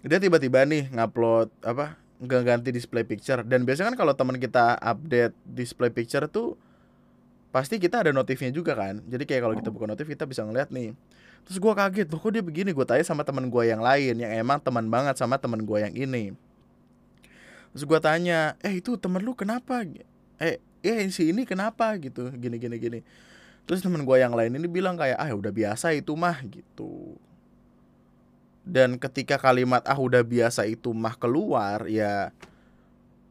dia 0.00 0.16
tiba-tiba 0.16 0.64
nih 0.64 0.88
ngupload 0.88 1.52
apa 1.60 2.00
nggak 2.20 2.42
ganti 2.44 2.68
display 2.72 3.04
picture. 3.04 3.40
Dan 3.44 3.64
biasanya 3.64 3.92
kan 3.92 3.98
kalau 4.04 4.12
teman 4.12 4.36
kita 4.36 4.76
update 4.76 5.32
display 5.44 5.88
picture 5.88 6.28
tuh 6.28 6.56
pasti 7.50 7.80
kita 7.80 8.04
ada 8.04 8.10
notifnya 8.12 8.52
juga 8.52 8.76
kan. 8.76 9.00
Jadi 9.08 9.24
kayak 9.24 9.42
kalau 9.44 9.54
kita 9.56 9.68
buka 9.72 9.88
notif 9.88 10.06
kita 10.08 10.28
bisa 10.28 10.44
ngeliat 10.44 10.68
nih. 10.68 10.92
Terus 11.48 11.56
gua 11.56 11.72
kaget 11.72 12.12
loh 12.12 12.20
kok 12.20 12.32
dia 12.36 12.44
begini? 12.44 12.76
Gue 12.76 12.84
tanya 12.84 13.04
sama 13.04 13.24
teman 13.24 13.48
gua 13.48 13.64
yang 13.64 13.80
lain 13.80 14.20
yang 14.20 14.32
emang 14.36 14.60
teman 14.60 14.84
banget 14.92 15.16
sama 15.16 15.40
teman 15.40 15.64
gua 15.64 15.88
yang 15.88 15.96
ini. 15.96 16.36
Terus 17.72 17.84
gua 17.88 18.00
tanya 18.04 18.60
eh 18.60 18.76
itu 18.80 19.00
temen 19.00 19.24
lu 19.24 19.32
kenapa? 19.32 19.84
Eh 20.36 20.60
eh 20.84 21.08
si 21.08 21.32
ini 21.32 21.48
kenapa? 21.48 21.96
Gitu 21.96 22.28
gini 22.36 22.60
gini 22.60 22.76
gini 22.76 23.00
terus 23.70 23.86
temen 23.86 24.02
gua 24.02 24.18
yang 24.18 24.34
lain 24.34 24.58
ini 24.58 24.66
bilang 24.66 24.98
kayak 24.98 25.14
ah 25.14 25.30
udah 25.30 25.54
biasa 25.54 25.94
itu 25.94 26.18
mah 26.18 26.42
gitu. 26.42 27.14
Dan 28.66 28.98
ketika 28.98 29.38
kalimat 29.38 29.86
ah 29.86 29.94
udah 29.94 30.26
biasa 30.26 30.66
itu 30.66 30.90
mah 30.90 31.14
keluar 31.14 31.86
ya 31.86 32.34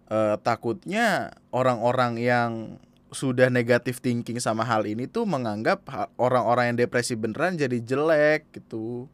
eh, 0.08 0.36
takutnya 0.40 1.36
orang-orang 1.52 2.24
yang 2.24 2.80
sudah 3.12 3.52
negatif 3.52 4.00
thinking 4.00 4.40
sama 4.40 4.64
hal 4.64 4.88
ini 4.88 5.12
tuh 5.12 5.28
menganggap 5.28 5.84
orang-orang 6.16 6.72
yang 6.72 6.88
depresi 6.88 7.20
beneran 7.20 7.60
jadi 7.60 7.76
jelek 7.84 8.48
gitu. 8.56 9.12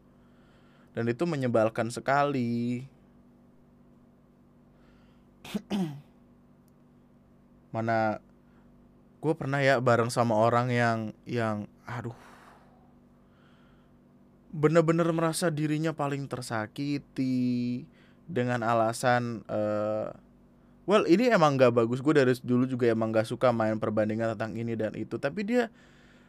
Dan 0.94 1.10
itu 1.10 1.26
menyebalkan 1.26 1.90
sekali. 1.90 2.86
Mana 7.74 8.22
gue 9.26 9.34
pernah 9.34 9.58
ya 9.58 9.82
bareng 9.82 10.14
sama 10.14 10.38
orang 10.38 10.70
yang 10.70 11.00
yang 11.26 11.66
aduh. 11.90 12.14
Bener-bener 14.54 15.10
merasa 15.10 15.50
dirinya 15.50 15.98
paling 15.98 16.30
tersakiti 16.30 17.82
dengan 18.30 18.62
alasan 18.62 19.42
eh, 19.50 20.14
well 20.86 21.10
ini 21.10 21.34
emang 21.34 21.58
nggak 21.58 21.74
bagus. 21.74 22.06
Gue 22.06 22.14
dari 22.14 22.38
dulu 22.38 22.70
juga 22.70 22.86
emang 22.86 23.10
nggak 23.10 23.26
suka 23.26 23.50
main 23.50 23.82
perbandingan 23.82 24.38
tentang 24.38 24.54
ini 24.54 24.78
dan 24.78 24.94
itu. 24.94 25.18
Tapi 25.18 25.42
dia 25.42 25.74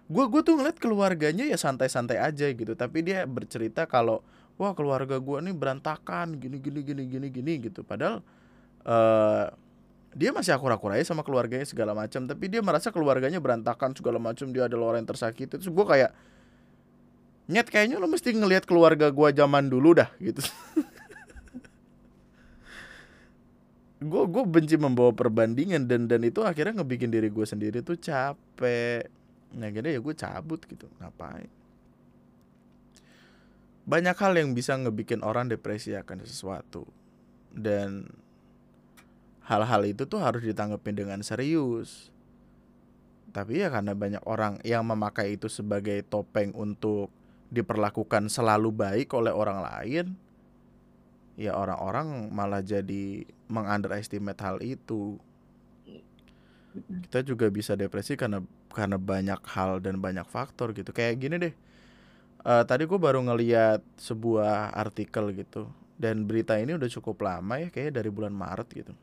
gue 0.08 0.24
gue 0.32 0.40
tuh 0.40 0.56
ngeliat 0.56 0.80
keluarganya 0.80 1.44
ya 1.44 1.60
santai-santai 1.60 2.16
aja 2.16 2.48
gitu. 2.48 2.72
Tapi 2.72 3.04
dia 3.04 3.28
bercerita 3.28 3.84
kalau 3.84 4.24
wah 4.56 4.72
keluarga 4.72 5.20
gue 5.20 5.38
nih 5.44 5.52
berantakan 5.52 6.40
gini 6.40 6.64
gini 6.64 6.80
gini 6.80 7.04
gini 7.04 7.28
gini 7.28 7.52
gitu. 7.60 7.84
Padahal 7.84 8.24
uh, 8.88 9.52
dia 10.16 10.32
masih 10.32 10.56
akur-akur 10.56 10.96
aja 10.96 11.12
sama 11.12 11.20
keluarganya 11.20 11.68
segala 11.68 11.92
macam 11.92 12.24
tapi 12.24 12.48
dia 12.48 12.64
merasa 12.64 12.88
keluarganya 12.88 13.36
berantakan 13.36 13.92
segala 13.92 14.16
macam 14.16 14.48
dia 14.48 14.64
adalah 14.64 14.96
orang 14.96 15.04
yang 15.04 15.12
tersakiti. 15.12 15.60
Terus 15.60 15.68
gue 15.68 15.84
kayak 15.84 16.16
nyet 17.52 17.68
kayaknya 17.68 18.00
lo 18.00 18.08
mesti 18.08 18.32
ngelihat 18.32 18.64
keluarga 18.64 19.12
gue 19.12 19.28
zaman 19.36 19.68
dulu 19.68 20.00
dah 20.00 20.08
gitu. 20.16 20.40
Gue 23.96 24.28
gue 24.28 24.44
benci 24.44 24.76
membawa 24.76 25.08
perbandingan 25.08 25.88
dan 25.88 26.04
dan 26.04 26.20
itu 26.20 26.44
akhirnya 26.44 26.84
ngebikin 26.84 27.08
diri 27.08 27.32
gue 27.32 27.48
sendiri 27.48 27.80
tuh 27.80 27.96
capek. 27.96 29.08
Nah 29.56 29.72
gini 29.72 29.96
ya 29.96 30.00
gue 30.04 30.14
cabut 30.14 30.60
gitu 30.68 30.84
ngapain? 31.00 31.48
Banyak 33.88 34.16
hal 34.20 34.36
yang 34.36 34.52
bisa 34.52 34.76
ngebikin 34.76 35.24
orang 35.24 35.48
depresi 35.48 35.96
akan 35.96 36.28
sesuatu. 36.28 36.84
Dan 37.56 38.04
hal-hal 39.46 39.82
itu 39.86 40.04
tuh 40.04 40.18
harus 40.20 40.42
ditanggapin 40.42 40.98
dengan 40.98 41.22
serius. 41.22 42.10
Tapi 43.30 43.62
ya 43.62 43.68
karena 43.70 43.92
banyak 43.92 44.24
orang 44.26 44.58
yang 44.66 44.82
memakai 44.84 45.38
itu 45.38 45.46
sebagai 45.46 46.02
topeng 46.06 46.50
untuk 46.56 47.12
diperlakukan 47.48 48.26
selalu 48.26 48.74
baik 48.74 49.14
oleh 49.14 49.30
orang 49.30 49.62
lain 49.62 50.18
ya 51.36 51.52
orang-orang 51.54 52.32
malah 52.32 52.64
jadi 52.64 53.28
mengunderestimate 53.46 54.40
hal 54.40 54.56
itu. 54.64 55.20
Kita 56.76 57.22
juga 57.24 57.48
bisa 57.52 57.76
depresi 57.76 58.16
karena 58.16 58.40
karena 58.72 59.00
banyak 59.00 59.40
hal 59.48 59.80
dan 59.80 60.00
banyak 60.00 60.24
faktor 60.28 60.72
gitu. 60.72 60.90
Kayak 60.92 61.14
gini 61.20 61.36
deh 61.38 61.54
uh, 62.46 62.62
tadi 62.62 62.86
gue 62.86 62.98
baru 62.98 63.20
ngeliat 63.26 63.82
sebuah 63.98 64.70
artikel 64.72 65.34
gitu 65.34 65.66
dan 65.98 66.24
berita 66.24 66.54
ini 66.56 66.78
udah 66.78 66.86
cukup 66.86 67.26
lama 67.26 67.58
ya 67.58 67.68
kayaknya 67.74 68.00
dari 68.00 68.10
bulan 68.14 68.32
Maret 68.32 68.68
gitu 68.70 68.94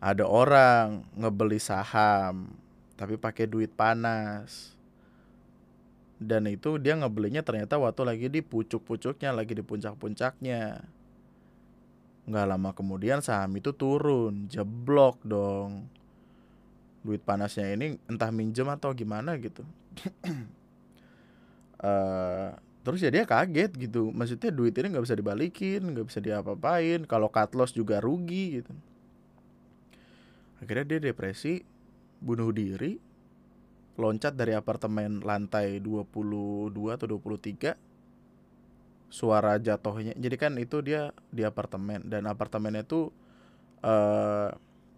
ada 0.00 0.24
orang 0.24 1.04
ngebeli 1.12 1.60
saham 1.60 2.56
tapi 3.00 3.16
pakai 3.16 3.48
duit 3.48 3.72
panas. 3.72 4.76
Dan 6.20 6.44
itu 6.52 6.76
dia 6.76 6.92
ngebelinya 7.00 7.40
ternyata 7.40 7.80
waktu 7.80 8.04
lagi 8.04 8.26
di 8.28 8.44
pucuk-pucuknya 8.44 9.32
lagi 9.32 9.56
di 9.56 9.64
puncak-puncaknya. 9.64 10.84
Nggak 12.28 12.44
lama 12.44 12.70
kemudian 12.76 13.24
saham 13.24 13.56
itu 13.56 13.72
turun 13.72 14.44
jeblok 14.52 15.16
dong. 15.24 15.88
Duit 17.00 17.24
panasnya 17.24 17.72
ini 17.72 17.96
entah 18.04 18.28
minjem 18.28 18.68
atau 18.68 18.92
gimana 18.92 19.40
gitu. 19.40 19.64
Uh, 21.80 22.52
terus 22.84 23.00
ya 23.00 23.08
dia 23.08 23.24
kaget 23.24 23.72
gitu. 23.80 24.12
Maksudnya 24.12 24.52
duit 24.52 24.76
ini 24.76 24.92
nggak 24.92 25.08
bisa 25.08 25.16
dibalikin 25.16 25.88
nggak 25.96 26.04
bisa 26.04 26.20
diapa-apain. 26.20 27.08
Kalau 27.08 27.32
cut 27.32 27.56
loss 27.56 27.72
juga 27.72 27.96
rugi 27.96 28.60
gitu 28.60 28.76
akhirnya 30.60 30.96
dia 30.96 31.12
depresi 31.12 31.64
bunuh 32.20 32.52
diri 32.52 33.00
loncat 34.00 34.32
dari 34.36 34.56
apartemen 34.56 35.20
lantai 35.20 35.80
22 35.80 36.72
atau 36.72 37.06
23 37.08 37.76
suara 39.10 39.58
jatuhnya 39.58 40.14
jadi 40.14 40.36
kan 40.38 40.52
itu 40.56 40.80
dia 40.80 41.10
di 41.34 41.42
apartemen 41.42 42.06
dan 42.06 42.30
apartemennya 42.30 42.86
itu 42.86 43.10
uh, 43.82 44.54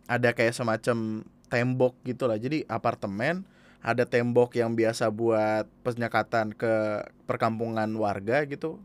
ada 0.06 0.30
kayak 0.36 0.52
semacam 0.52 1.24
tembok 1.48 1.96
gitu 2.04 2.28
lah 2.28 2.36
jadi 2.36 2.68
apartemen 2.68 3.48
ada 3.82 4.06
tembok 4.06 4.54
yang 4.54 4.78
biasa 4.78 5.10
buat 5.10 5.66
penyekatan 5.82 6.54
ke 6.54 7.02
perkampungan 7.26 7.88
warga 7.98 8.44
gitu 8.46 8.78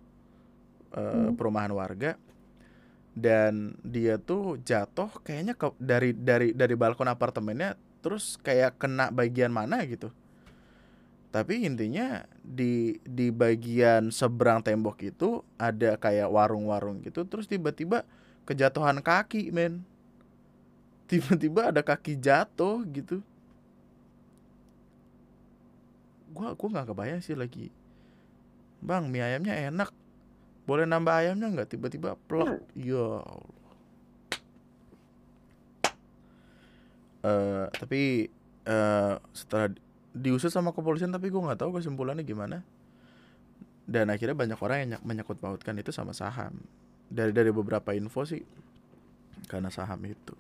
uh, 0.96 1.30
hmm. 1.30 1.36
perumahan 1.36 1.76
warga 1.76 2.16
dan 3.18 3.74
dia 3.82 4.22
tuh 4.22 4.62
jatuh 4.62 5.10
kayaknya 5.26 5.58
ke, 5.58 5.74
dari 5.82 6.14
dari 6.14 6.54
dari 6.54 6.76
balkon 6.78 7.10
apartemennya 7.10 7.74
terus 8.06 8.38
kayak 8.46 8.78
kena 8.78 9.10
bagian 9.10 9.50
mana 9.50 9.82
gitu. 9.90 10.14
Tapi 11.34 11.66
intinya 11.66 12.24
di 12.46 13.02
di 13.04 13.34
bagian 13.34 14.14
seberang 14.14 14.62
tembok 14.62 15.02
itu 15.02 15.42
ada 15.58 15.98
kayak 15.98 16.30
warung-warung 16.30 17.02
gitu 17.02 17.26
terus 17.26 17.50
tiba-tiba 17.50 18.06
kejatuhan 18.46 19.02
kaki 19.02 19.50
men. 19.50 19.82
Tiba-tiba 21.10 21.74
ada 21.74 21.82
kaki 21.82 22.22
jatuh 22.22 22.86
gitu. 22.94 23.26
Gua 26.32 26.54
gua 26.54 26.70
nggak 26.70 26.88
kebayang 26.94 27.22
sih 27.26 27.34
lagi. 27.34 27.74
Bang 28.78 29.10
mie 29.10 29.26
ayamnya 29.26 29.58
enak 29.74 29.90
boleh 30.68 30.84
nambah 30.84 31.16
ayamnya 31.16 31.48
nggak? 31.48 31.70
Tiba-tiba 31.72 32.20
plok 32.28 32.60
ya 32.76 33.24
Allah. 33.24 33.66
Uh, 37.28 37.66
tapi 37.72 38.28
uh, 38.68 39.16
setelah 39.32 39.74
diusut 40.12 40.52
sama 40.52 40.76
kepolisian 40.76 41.10
tapi 41.10 41.32
gue 41.32 41.40
nggak 41.40 41.64
tahu 41.64 41.80
kesimpulannya 41.80 42.28
gimana. 42.28 42.68
Dan 43.88 44.12
akhirnya 44.12 44.36
banyak 44.36 44.60
orang 44.60 44.78
yang 44.84 45.02
menyangkut 45.08 45.40
pautkan 45.40 45.80
itu 45.80 45.96
sama 45.96 46.12
saham. 46.12 46.60
Dari 47.08 47.32
dari 47.32 47.56
beberapa 47.56 47.96
info 47.96 48.28
sih 48.28 48.44
karena 49.48 49.72
saham 49.72 50.04
itu. 50.04 50.36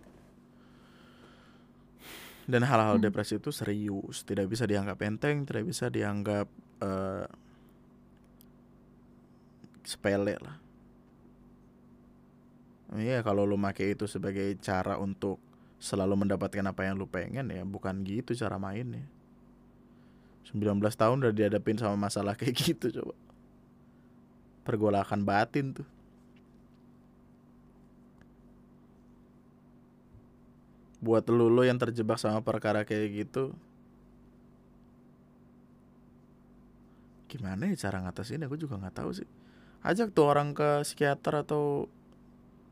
Dan 2.48 2.68
hal-hal 2.68 3.00
hmm. 3.00 3.08
depresi 3.08 3.40
itu 3.40 3.56
serius 3.56 4.28
tidak 4.28 4.52
bisa 4.52 4.68
dianggap 4.68 5.00
enteng 5.08 5.48
tidak 5.48 5.64
bisa 5.68 5.88
dianggap 5.88 6.52
uh, 6.84 7.28
sepele 9.88 10.36
lah. 10.44 10.60
Iya 12.92 13.24
kalau 13.24 13.48
lo 13.48 13.56
make 13.56 13.88
itu 13.88 14.04
sebagai 14.04 14.60
cara 14.60 15.00
untuk 15.00 15.40
selalu 15.80 16.28
mendapatkan 16.28 16.64
apa 16.68 16.84
yang 16.84 17.00
lu 17.00 17.08
pengen 17.08 17.48
ya 17.48 17.64
bukan 17.64 18.04
gitu 18.04 18.36
cara 18.36 18.60
mainnya. 18.60 19.08
19 20.52 20.80
tahun 20.80 21.18
udah 21.24 21.36
dihadapin 21.36 21.80
sama 21.80 21.96
masalah 21.96 22.36
kayak 22.36 22.56
gitu 22.68 22.92
coba. 23.00 23.16
Pergolakan 24.68 25.24
batin 25.24 25.72
tuh. 25.72 25.88
Buat 31.00 31.32
lu, 31.32 31.48
lu 31.48 31.64
yang 31.64 31.80
terjebak 31.80 32.20
sama 32.20 32.44
perkara 32.44 32.84
kayak 32.84 33.08
gitu 33.28 33.56
gimana 37.28 37.68
ya 37.68 37.76
cara 37.76 38.02
ngatasin 38.02 38.48
aku 38.48 38.56
juga 38.56 38.80
nggak 38.80 39.04
tahu 39.04 39.12
sih 39.12 39.28
ajak 39.84 40.14
tuh 40.14 40.26
orang 40.30 40.54
ke 40.54 40.82
psikiater 40.86 41.44
atau 41.46 41.92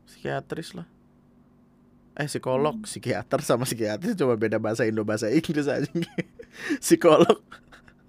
psikiatris 0.06 0.74
lah. 0.78 0.88
Eh 2.16 2.24
psikolog 2.24 2.80
hmm. 2.80 2.88
psikiater 2.88 3.40
sama 3.44 3.68
psikiatris 3.68 4.16
coba 4.16 4.40
beda 4.40 4.56
bahasa 4.56 4.88
Indo 4.88 5.04
bahasa 5.04 5.28
Inggris 5.28 5.68
aja. 5.68 5.86
Psikolog 6.84 7.44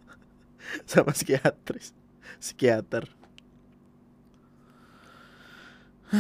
sama 0.92 1.12
psikiatris. 1.12 1.92
Psikiater. 2.40 3.04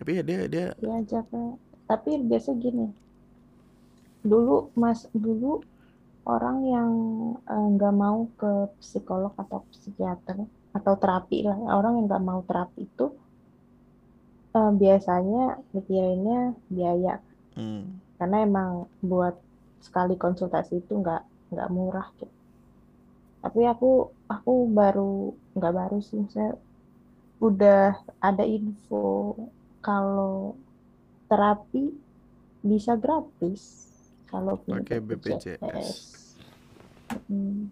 Tapi 0.00 0.10
ya 0.18 0.22
dia 0.24 0.48
dia 0.48 0.66
diajak 0.80 1.28
tapi 1.86 2.16
biasa 2.24 2.56
gini. 2.56 2.88
Dulu 4.24 4.72
mas 4.72 5.04
dulu 5.12 5.60
orang 6.26 6.56
yang 6.66 6.90
eh, 7.42 7.66
nggak 7.76 7.94
uh, 7.94 7.98
mau 7.98 8.18
ke 8.38 8.52
psikolog 8.78 9.34
atau 9.36 9.62
psikiater 9.74 10.46
atau 10.72 10.94
terapi 10.96 11.44
lah. 11.44 11.58
Orang 11.74 11.98
yang 11.98 12.06
nggak 12.08 12.24
mau 12.24 12.40
terapi 12.46 12.86
itu 12.86 13.12
uh, 14.54 14.72
biasanya 14.72 15.58
mikirinnya 15.74 16.56
biaya. 16.72 17.20
Hmm. 17.52 18.00
karena 18.16 18.48
emang 18.48 18.88
buat 19.04 19.36
sekali 19.84 20.16
konsultasi 20.16 20.80
itu 20.80 20.96
nggak 21.04 21.20
nggak 21.52 21.68
murah 21.68 22.08
gitu 22.16 22.32
tapi 23.44 23.66
aku 23.68 24.08
aku 24.30 24.52
baru 24.72 25.36
nggak 25.52 25.74
baru 25.74 25.98
sih 26.00 26.24
saya 26.32 26.56
udah 27.42 27.98
ada 28.22 28.46
info 28.46 29.34
kalau 29.84 30.54
terapi 31.28 31.92
bisa 32.62 32.96
gratis 32.96 33.91
kalau 34.32 34.56
pakai 34.64 34.98
BPJS. 35.04 35.88
Hmm 37.28 37.68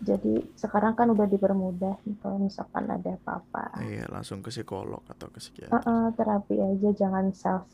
jadi 0.00 0.40
sekarang 0.56 0.96
kan 0.96 1.12
udah 1.12 1.28
dipermudah 1.28 2.00
kalau 2.24 2.40
misalkan 2.40 2.88
ada 2.88 3.20
apa-apa. 3.20 3.84
Iya 3.84 4.08
langsung 4.08 4.40
ke 4.40 4.48
psikolog 4.48 5.04
atau 5.04 5.28
ke 5.28 5.42
psikiater. 5.44 5.76
Uh 5.76 5.84
-uh, 5.84 6.06
terapi 6.16 6.56
aja 6.56 6.88
jangan 6.96 7.28
self 7.36 7.68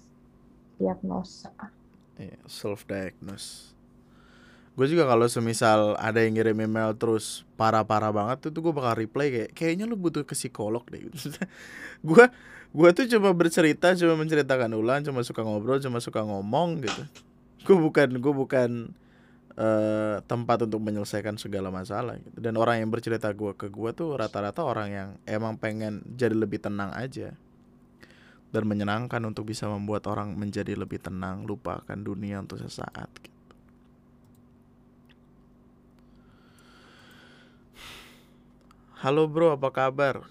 diagnosa 0.76 1.52
iya 2.16 2.36
self 2.48 2.84
diagnose 2.88 3.75
gue 4.76 4.86
juga 4.92 5.08
kalau 5.08 5.24
semisal 5.24 5.96
ada 5.96 6.20
yang 6.20 6.36
ngirim 6.36 6.68
email 6.68 6.92
terus 6.92 7.48
parah-parah 7.56 8.12
banget 8.12 8.52
tuh 8.52 8.60
gue 8.60 8.72
bakal 8.76 9.00
reply 9.00 9.26
kayak 9.32 9.50
kayaknya 9.56 9.88
lu 9.88 9.96
butuh 9.96 10.20
ke 10.28 10.36
psikolog 10.36 10.84
deh 10.92 11.00
gue 12.08 12.24
gue 12.76 12.88
tuh 12.92 13.08
cuma 13.16 13.32
bercerita 13.32 13.96
cuma 13.96 14.20
menceritakan 14.20 14.76
ulang 14.76 15.00
cuma 15.00 15.24
suka 15.24 15.40
ngobrol 15.40 15.80
cuma 15.80 15.96
suka 15.96 16.20
ngomong 16.20 16.84
gitu 16.84 17.02
gue 17.64 17.76
bukan 17.80 18.08
gue 18.20 18.34
bukan 18.36 18.70
uh, 19.56 20.20
tempat 20.28 20.68
untuk 20.68 20.84
menyelesaikan 20.84 21.40
segala 21.40 21.72
masalah 21.72 22.20
gitu. 22.20 22.36
dan 22.36 22.60
orang 22.60 22.84
yang 22.84 22.92
bercerita 22.92 23.32
gue 23.32 23.56
ke 23.56 23.72
gue 23.72 23.90
tuh 23.96 24.12
rata-rata 24.20 24.60
orang 24.60 24.88
yang 24.92 25.08
emang 25.24 25.56
pengen 25.56 26.04
jadi 26.04 26.36
lebih 26.36 26.60
tenang 26.60 26.92
aja 26.92 27.32
dan 28.52 28.62
menyenangkan 28.68 29.24
untuk 29.24 29.48
bisa 29.48 29.66
membuat 29.66 30.04
orang 30.06 30.36
menjadi 30.36 30.76
lebih 30.76 31.00
tenang 31.02 31.48
lupakan 31.48 31.96
dunia 31.96 32.44
untuk 32.44 32.60
sesaat 32.62 33.10
gitu. 33.24 33.35
Halo 39.06 39.30
bro, 39.30 39.54
apa 39.54 39.70
kabar? 39.70 40.26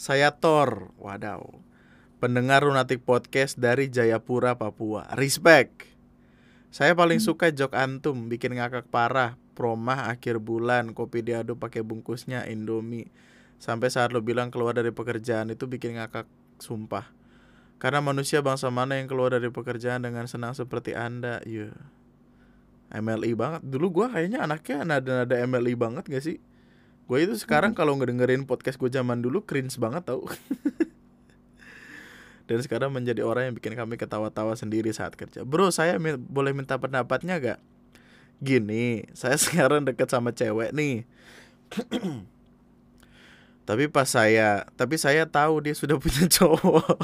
Saya 0.00 0.32
Thor, 0.32 0.96
wadaw. 0.96 1.44
Pendengar 2.16 2.64
Lunatic 2.64 3.04
Podcast 3.04 3.60
dari 3.60 3.92
Jayapura, 3.92 4.56
Papua. 4.56 5.04
Respect. 5.12 5.84
Saya 6.72 6.96
paling 6.96 7.20
hmm. 7.20 7.28
suka 7.28 7.52
jok 7.52 7.76
antum, 7.76 8.32
bikin 8.32 8.56
ngakak 8.56 8.88
parah. 8.88 9.36
Promah 9.52 10.08
akhir 10.08 10.40
bulan, 10.40 10.96
kopi 10.96 11.20
diaduk 11.20 11.60
pakai 11.60 11.84
bungkusnya 11.84 12.48
Indomie. 12.48 13.12
Sampai 13.60 13.92
saat 13.92 14.16
lo 14.16 14.24
bilang 14.24 14.48
keluar 14.48 14.72
dari 14.72 14.96
pekerjaan 14.96 15.52
itu 15.52 15.68
bikin 15.68 16.00
ngakak 16.00 16.24
sumpah. 16.64 17.12
Karena 17.76 18.00
manusia 18.00 18.40
bangsa 18.40 18.72
mana 18.72 18.96
yang 18.96 19.04
keluar 19.04 19.36
dari 19.36 19.52
pekerjaan 19.52 20.00
dengan 20.00 20.24
senang 20.32 20.56
seperti 20.56 20.96
anda? 20.96 21.44
Iya. 21.44 21.76
Yeah. 22.88 23.04
MLI 23.04 23.36
banget. 23.36 23.68
Dulu 23.68 24.00
gua 24.00 24.16
kayaknya 24.16 24.48
anaknya 24.48 24.96
nada-nada 24.96 25.36
MLI 25.44 25.76
banget 25.76 26.08
gak 26.08 26.24
sih? 26.24 26.40
Gue 27.04 27.28
itu 27.28 27.36
sekarang 27.36 27.76
kalau 27.76 28.00
ngedengerin 28.00 28.48
podcast 28.48 28.80
gue 28.80 28.88
zaman 28.88 29.20
dulu 29.20 29.44
cringe 29.44 29.76
banget 29.76 30.08
tau. 30.08 30.24
Dan 32.48 32.60
sekarang 32.60 32.92
menjadi 32.92 33.24
orang 33.24 33.52
yang 33.52 33.54
bikin 33.56 33.72
kami 33.76 33.96
ketawa-tawa 33.96 34.56
sendiri 34.56 34.92
saat 34.92 35.16
kerja. 35.16 35.44
Bro 35.44 35.72
saya 35.72 35.96
mi 36.00 36.16
boleh 36.16 36.52
minta 36.56 36.80
pendapatnya 36.80 37.40
gak? 37.40 37.60
Gini 38.40 39.04
saya 39.12 39.36
sekarang 39.44 39.84
deket 39.84 40.08
sama 40.08 40.32
cewek 40.32 40.72
nih. 40.72 41.04
Tapi 43.68 43.88
pas 43.88 44.08
saya 44.08 44.68
Tapi 44.76 45.00
saya 45.00 45.24
tahu 45.28 45.60
dia 45.64 45.74
sudah 45.76 46.00
punya 46.00 46.24
cowok. 46.40 47.00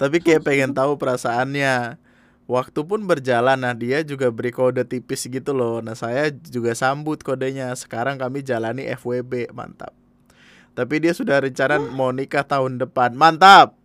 Tapi 0.00 0.16
kayak 0.24 0.44
pengen 0.44 0.72
tahu 0.72 0.96
perasaannya 0.96 2.00
Waktu 2.48 2.80
pun 2.88 3.04
berjalan, 3.04 3.60
nah 3.60 3.76
dia 3.76 4.00
juga 4.00 4.32
beri 4.32 4.48
kode 4.56 4.80
tipis 4.88 5.28
gitu 5.28 5.52
loh. 5.52 5.84
Nah 5.84 5.92
saya 5.92 6.32
juga 6.32 6.72
sambut 6.72 7.20
kodenya. 7.20 7.68
Sekarang 7.76 8.16
kami 8.16 8.40
jalani 8.40 8.88
FWB, 8.88 9.52
mantap. 9.52 9.92
Tapi 10.72 10.96
dia 11.04 11.12
sudah 11.12 11.44
rencana 11.44 11.76
mau 11.76 12.08
nikah 12.08 12.48
tahun 12.48 12.80
depan, 12.80 13.12
mantap. 13.12 13.76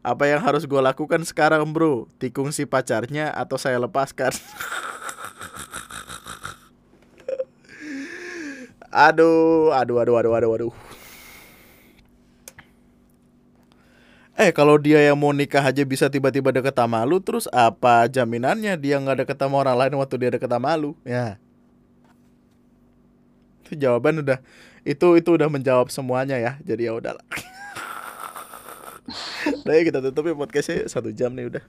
Apa 0.00 0.24
yang 0.24 0.40
harus 0.40 0.64
gue 0.64 0.80
lakukan 0.80 1.20
sekarang 1.28 1.68
bro? 1.68 2.08
Tikung 2.16 2.48
si 2.48 2.64
pacarnya 2.64 3.28
atau 3.28 3.60
saya 3.60 3.76
lepaskan? 3.76 4.32
aduh, 8.88 9.68
aduh, 9.76 10.00
aduh, 10.00 10.16
aduh, 10.16 10.32
aduh, 10.32 10.52
aduh. 10.56 10.72
Eh 14.38 14.54
kalau 14.54 14.78
dia 14.78 15.02
yang 15.02 15.18
mau 15.18 15.34
nikah 15.34 15.66
aja 15.66 15.82
bisa 15.82 16.06
tiba-tiba 16.06 16.54
deket 16.54 16.70
sama 16.70 17.02
lu 17.02 17.18
Terus 17.18 17.50
apa 17.50 18.06
jaminannya 18.06 18.78
dia 18.78 18.94
nggak 19.02 19.26
deket 19.26 19.34
sama 19.34 19.58
orang 19.58 19.74
lain 19.74 19.98
waktu 19.98 20.14
dia 20.14 20.30
deket 20.30 20.46
sama 20.46 20.78
lu? 20.78 20.94
Ya. 21.02 21.42
Itu 23.66 23.74
jawaban 23.74 24.22
udah 24.22 24.38
Itu 24.86 25.18
itu 25.18 25.34
udah 25.34 25.50
menjawab 25.50 25.90
semuanya 25.90 26.38
ya 26.38 26.54
Jadi 26.62 26.86
ya 26.86 26.94
udahlah. 26.94 27.26
Udah 29.64 29.72
ya 29.72 29.88
kita 29.88 30.04
tutup 30.04 30.28
ya 30.28 30.36
podcastnya 30.36 30.84
Satu 30.86 31.10
jam 31.10 31.34
nih 31.34 31.48
udah. 31.48 31.64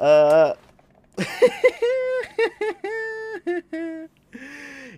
Uh... 0.00 0.54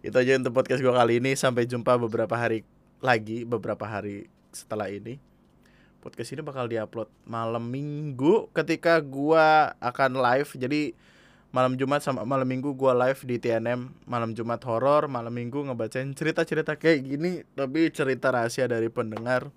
Itu 0.06 0.16
aja 0.20 0.36
untuk 0.38 0.54
podcast 0.54 0.84
gue 0.84 0.92
kali 0.92 1.18
ini 1.18 1.34
Sampai 1.34 1.66
jumpa 1.66 1.98
beberapa 1.98 2.36
hari 2.36 2.62
lagi 3.00 3.48
Beberapa 3.48 3.88
hari 3.88 4.28
setelah 4.52 4.92
ini 4.92 5.16
podcast 6.06 6.30
ini 6.30 6.46
bakal 6.46 6.70
diupload 6.70 7.10
malam 7.26 7.66
minggu 7.66 8.46
ketika 8.54 9.02
gua 9.02 9.74
akan 9.82 10.22
live. 10.22 10.54
Jadi 10.54 10.94
malam 11.50 11.74
Jumat 11.74 11.98
sama 12.06 12.22
malam 12.22 12.46
Minggu 12.46 12.78
gua 12.78 12.94
live 12.94 13.18
di 13.26 13.42
TNM 13.42 13.90
malam 14.06 14.30
Jumat 14.38 14.62
horor 14.62 15.10
malam 15.10 15.34
Minggu 15.34 15.66
ngebacain 15.66 16.14
cerita-cerita 16.14 16.78
kayak 16.78 17.02
gini 17.02 17.42
tapi 17.58 17.90
cerita 17.90 18.30
rahasia 18.30 18.70
dari 18.70 18.86
pendengar. 18.86 19.50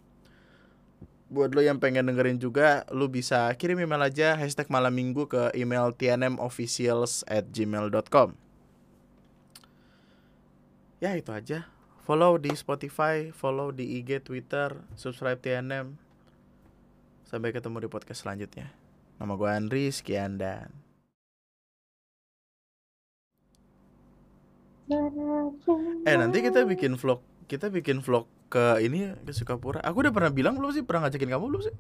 Buat 1.30 1.54
lo 1.54 1.62
yang 1.62 1.78
pengen 1.78 2.10
dengerin 2.10 2.42
juga 2.42 2.90
lo 2.90 3.06
bisa 3.06 3.46
kirim 3.54 3.78
email 3.78 4.02
aja 4.02 4.34
hashtag 4.34 4.66
malam 4.66 4.90
minggu 4.90 5.30
ke 5.30 5.54
email 5.54 5.94
tnmofficials 5.94 7.22
at 7.30 7.46
gmail.com 7.54 8.34
ya 10.98 11.14
itu 11.14 11.30
aja. 11.30 11.70
Follow 12.10 12.42
di 12.42 12.50
Spotify 12.58 13.30
follow 13.30 13.70
di 13.70 14.02
IG 14.02 14.26
Twitter 14.26 14.74
subscribe 14.98 15.38
TNM 15.38 16.09
Sampai 17.30 17.54
ketemu 17.54 17.86
di 17.86 17.90
podcast 17.94 18.26
selanjutnya. 18.26 18.74
Nama 19.22 19.38
gue 19.38 19.50
Andri, 19.54 19.86
sekian 19.94 20.42
dan... 20.42 20.74
Eh 26.10 26.18
nanti 26.18 26.42
kita 26.42 26.66
bikin 26.66 26.98
vlog 26.98 27.22
Kita 27.46 27.70
bikin 27.70 28.02
vlog 28.02 28.26
ke 28.50 28.82
ini 28.82 29.14
ke 29.22 29.30
Sukapura 29.30 29.86
Aku 29.86 30.02
udah 30.02 30.10
pernah 30.10 30.34
bilang 30.34 30.58
belum 30.58 30.74
sih? 30.74 30.82
Pernah 30.82 31.06
ngajakin 31.06 31.30
kamu 31.30 31.46
belum 31.46 31.62
sih? 31.62 31.76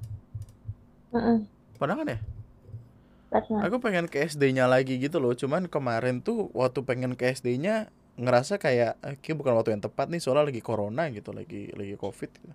Uh 1.09 1.17
-uh. 1.17 1.37
Pernah 1.81 1.97
kan 1.97 2.05
ya? 2.13 2.19
Pernah. 3.33 3.65
Aku 3.65 3.81
pengen 3.81 4.05
ke 4.05 4.21
SD-nya 4.29 4.69
lagi 4.69 5.01
gitu 5.01 5.17
loh 5.17 5.33
Cuman 5.33 5.65
kemarin 5.65 6.21
tuh 6.21 6.53
waktu 6.53 6.85
pengen 6.85 7.17
ke 7.17 7.33
SD-nya 7.33 7.89
Ngerasa 8.21 8.61
kayak 8.61 9.01
eh, 9.01 9.17
Kayak 9.17 9.41
bukan 9.41 9.57
waktu 9.57 9.73
yang 9.73 9.81
tepat 9.81 10.13
nih 10.13 10.21
Soalnya 10.21 10.53
lagi 10.53 10.61
corona 10.61 11.09
gitu 11.09 11.33
Lagi 11.33 11.73
lagi 11.73 11.97
covid 11.97 12.29
gitu. 12.29 12.53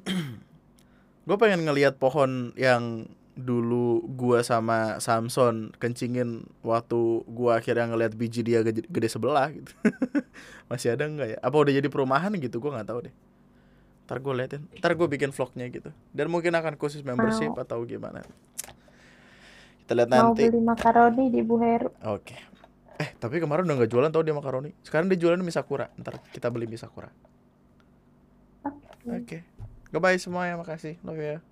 gue 1.30 1.38
pengen 1.38 1.62
ngelihat 1.62 2.02
pohon 2.02 2.50
yang 2.58 3.06
dulu 3.40 4.04
gua 4.14 4.44
sama 4.44 5.00
Samson 5.00 5.72
kencingin 5.80 6.44
waktu 6.60 7.24
gua 7.24 7.62
akhirnya 7.62 7.88
ngelihat 7.88 8.12
biji 8.14 8.44
dia 8.44 8.60
gede, 8.60 8.84
gede 8.86 9.08
sebelah 9.08 9.48
gitu. 9.50 9.72
Masih 10.70 10.94
ada 10.94 11.08
nggak 11.08 11.28
ya? 11.34 11.38
Apa 11.40 11.56
udah 11.56 11.72
jadi 11.72 11.88
perumahan 11.88 12.34
gitu? 12.36 12.60
Gua 12.60 12.78
nggak 12.78 12.88
tahu 12.92 13.00
deh. 13.08 13.14
Ntar 14.10 14.18
gue 14.18 14.34
liatin. 14.34 14.62
Ntar 14.82 14.92
gue 14.98 15.06
bikin 15.06 15.30
vlognya 15.30 15.70
gitu. 15.70 15.94
Dan 16.10 16.34
mungkin 16.34 16.50
akan 16.50 16.74
khusus 16.74 17.06
membership 17.06 17.54
Mau. 17.54 17.62
atau 17.62 17.78
gimana. 17.86 18.26
Kita 19.86 19.94
lihat 19.94 20.10
nanti. 20.10 20.50
Mau 20.50 20.50
beli 20.50 20.60
makaroni 20.66 21.24
di 21.30 21.40
Bu 21.46 21.62
Heru. 21.62 21.94
Oke. 22.10 22.34
Okay. 22.34 22.40
Eh, 23.06 23.10
tapi 23.22 23.38
kemarin 23.38 23.70
udah 23.70 23.78
nggak 23.78 23.90
jualan 23.94 24.10
tau 24.10 24.26
dia 24.26 24.34
makaroni. 24.34 24.74
Sekarang 24.82 25.06
dia 25.06 25.14
jualan 25.14 25.38
Misakura. 25.38 25.94
Ntar 25.94 26.18
kita 26.34 26.50
beli 26.50 26.66
Misakura. 26.66 27.06
Oke. 28.66 28.82
Okay. 29.06 29.14
okay. 29.22 29.40
Goodbye 29.90 30.22
semuanya, 30.22 30.54
makasih. 30.54 30.96
Love 31.02 31.18
you. 31.18 31.49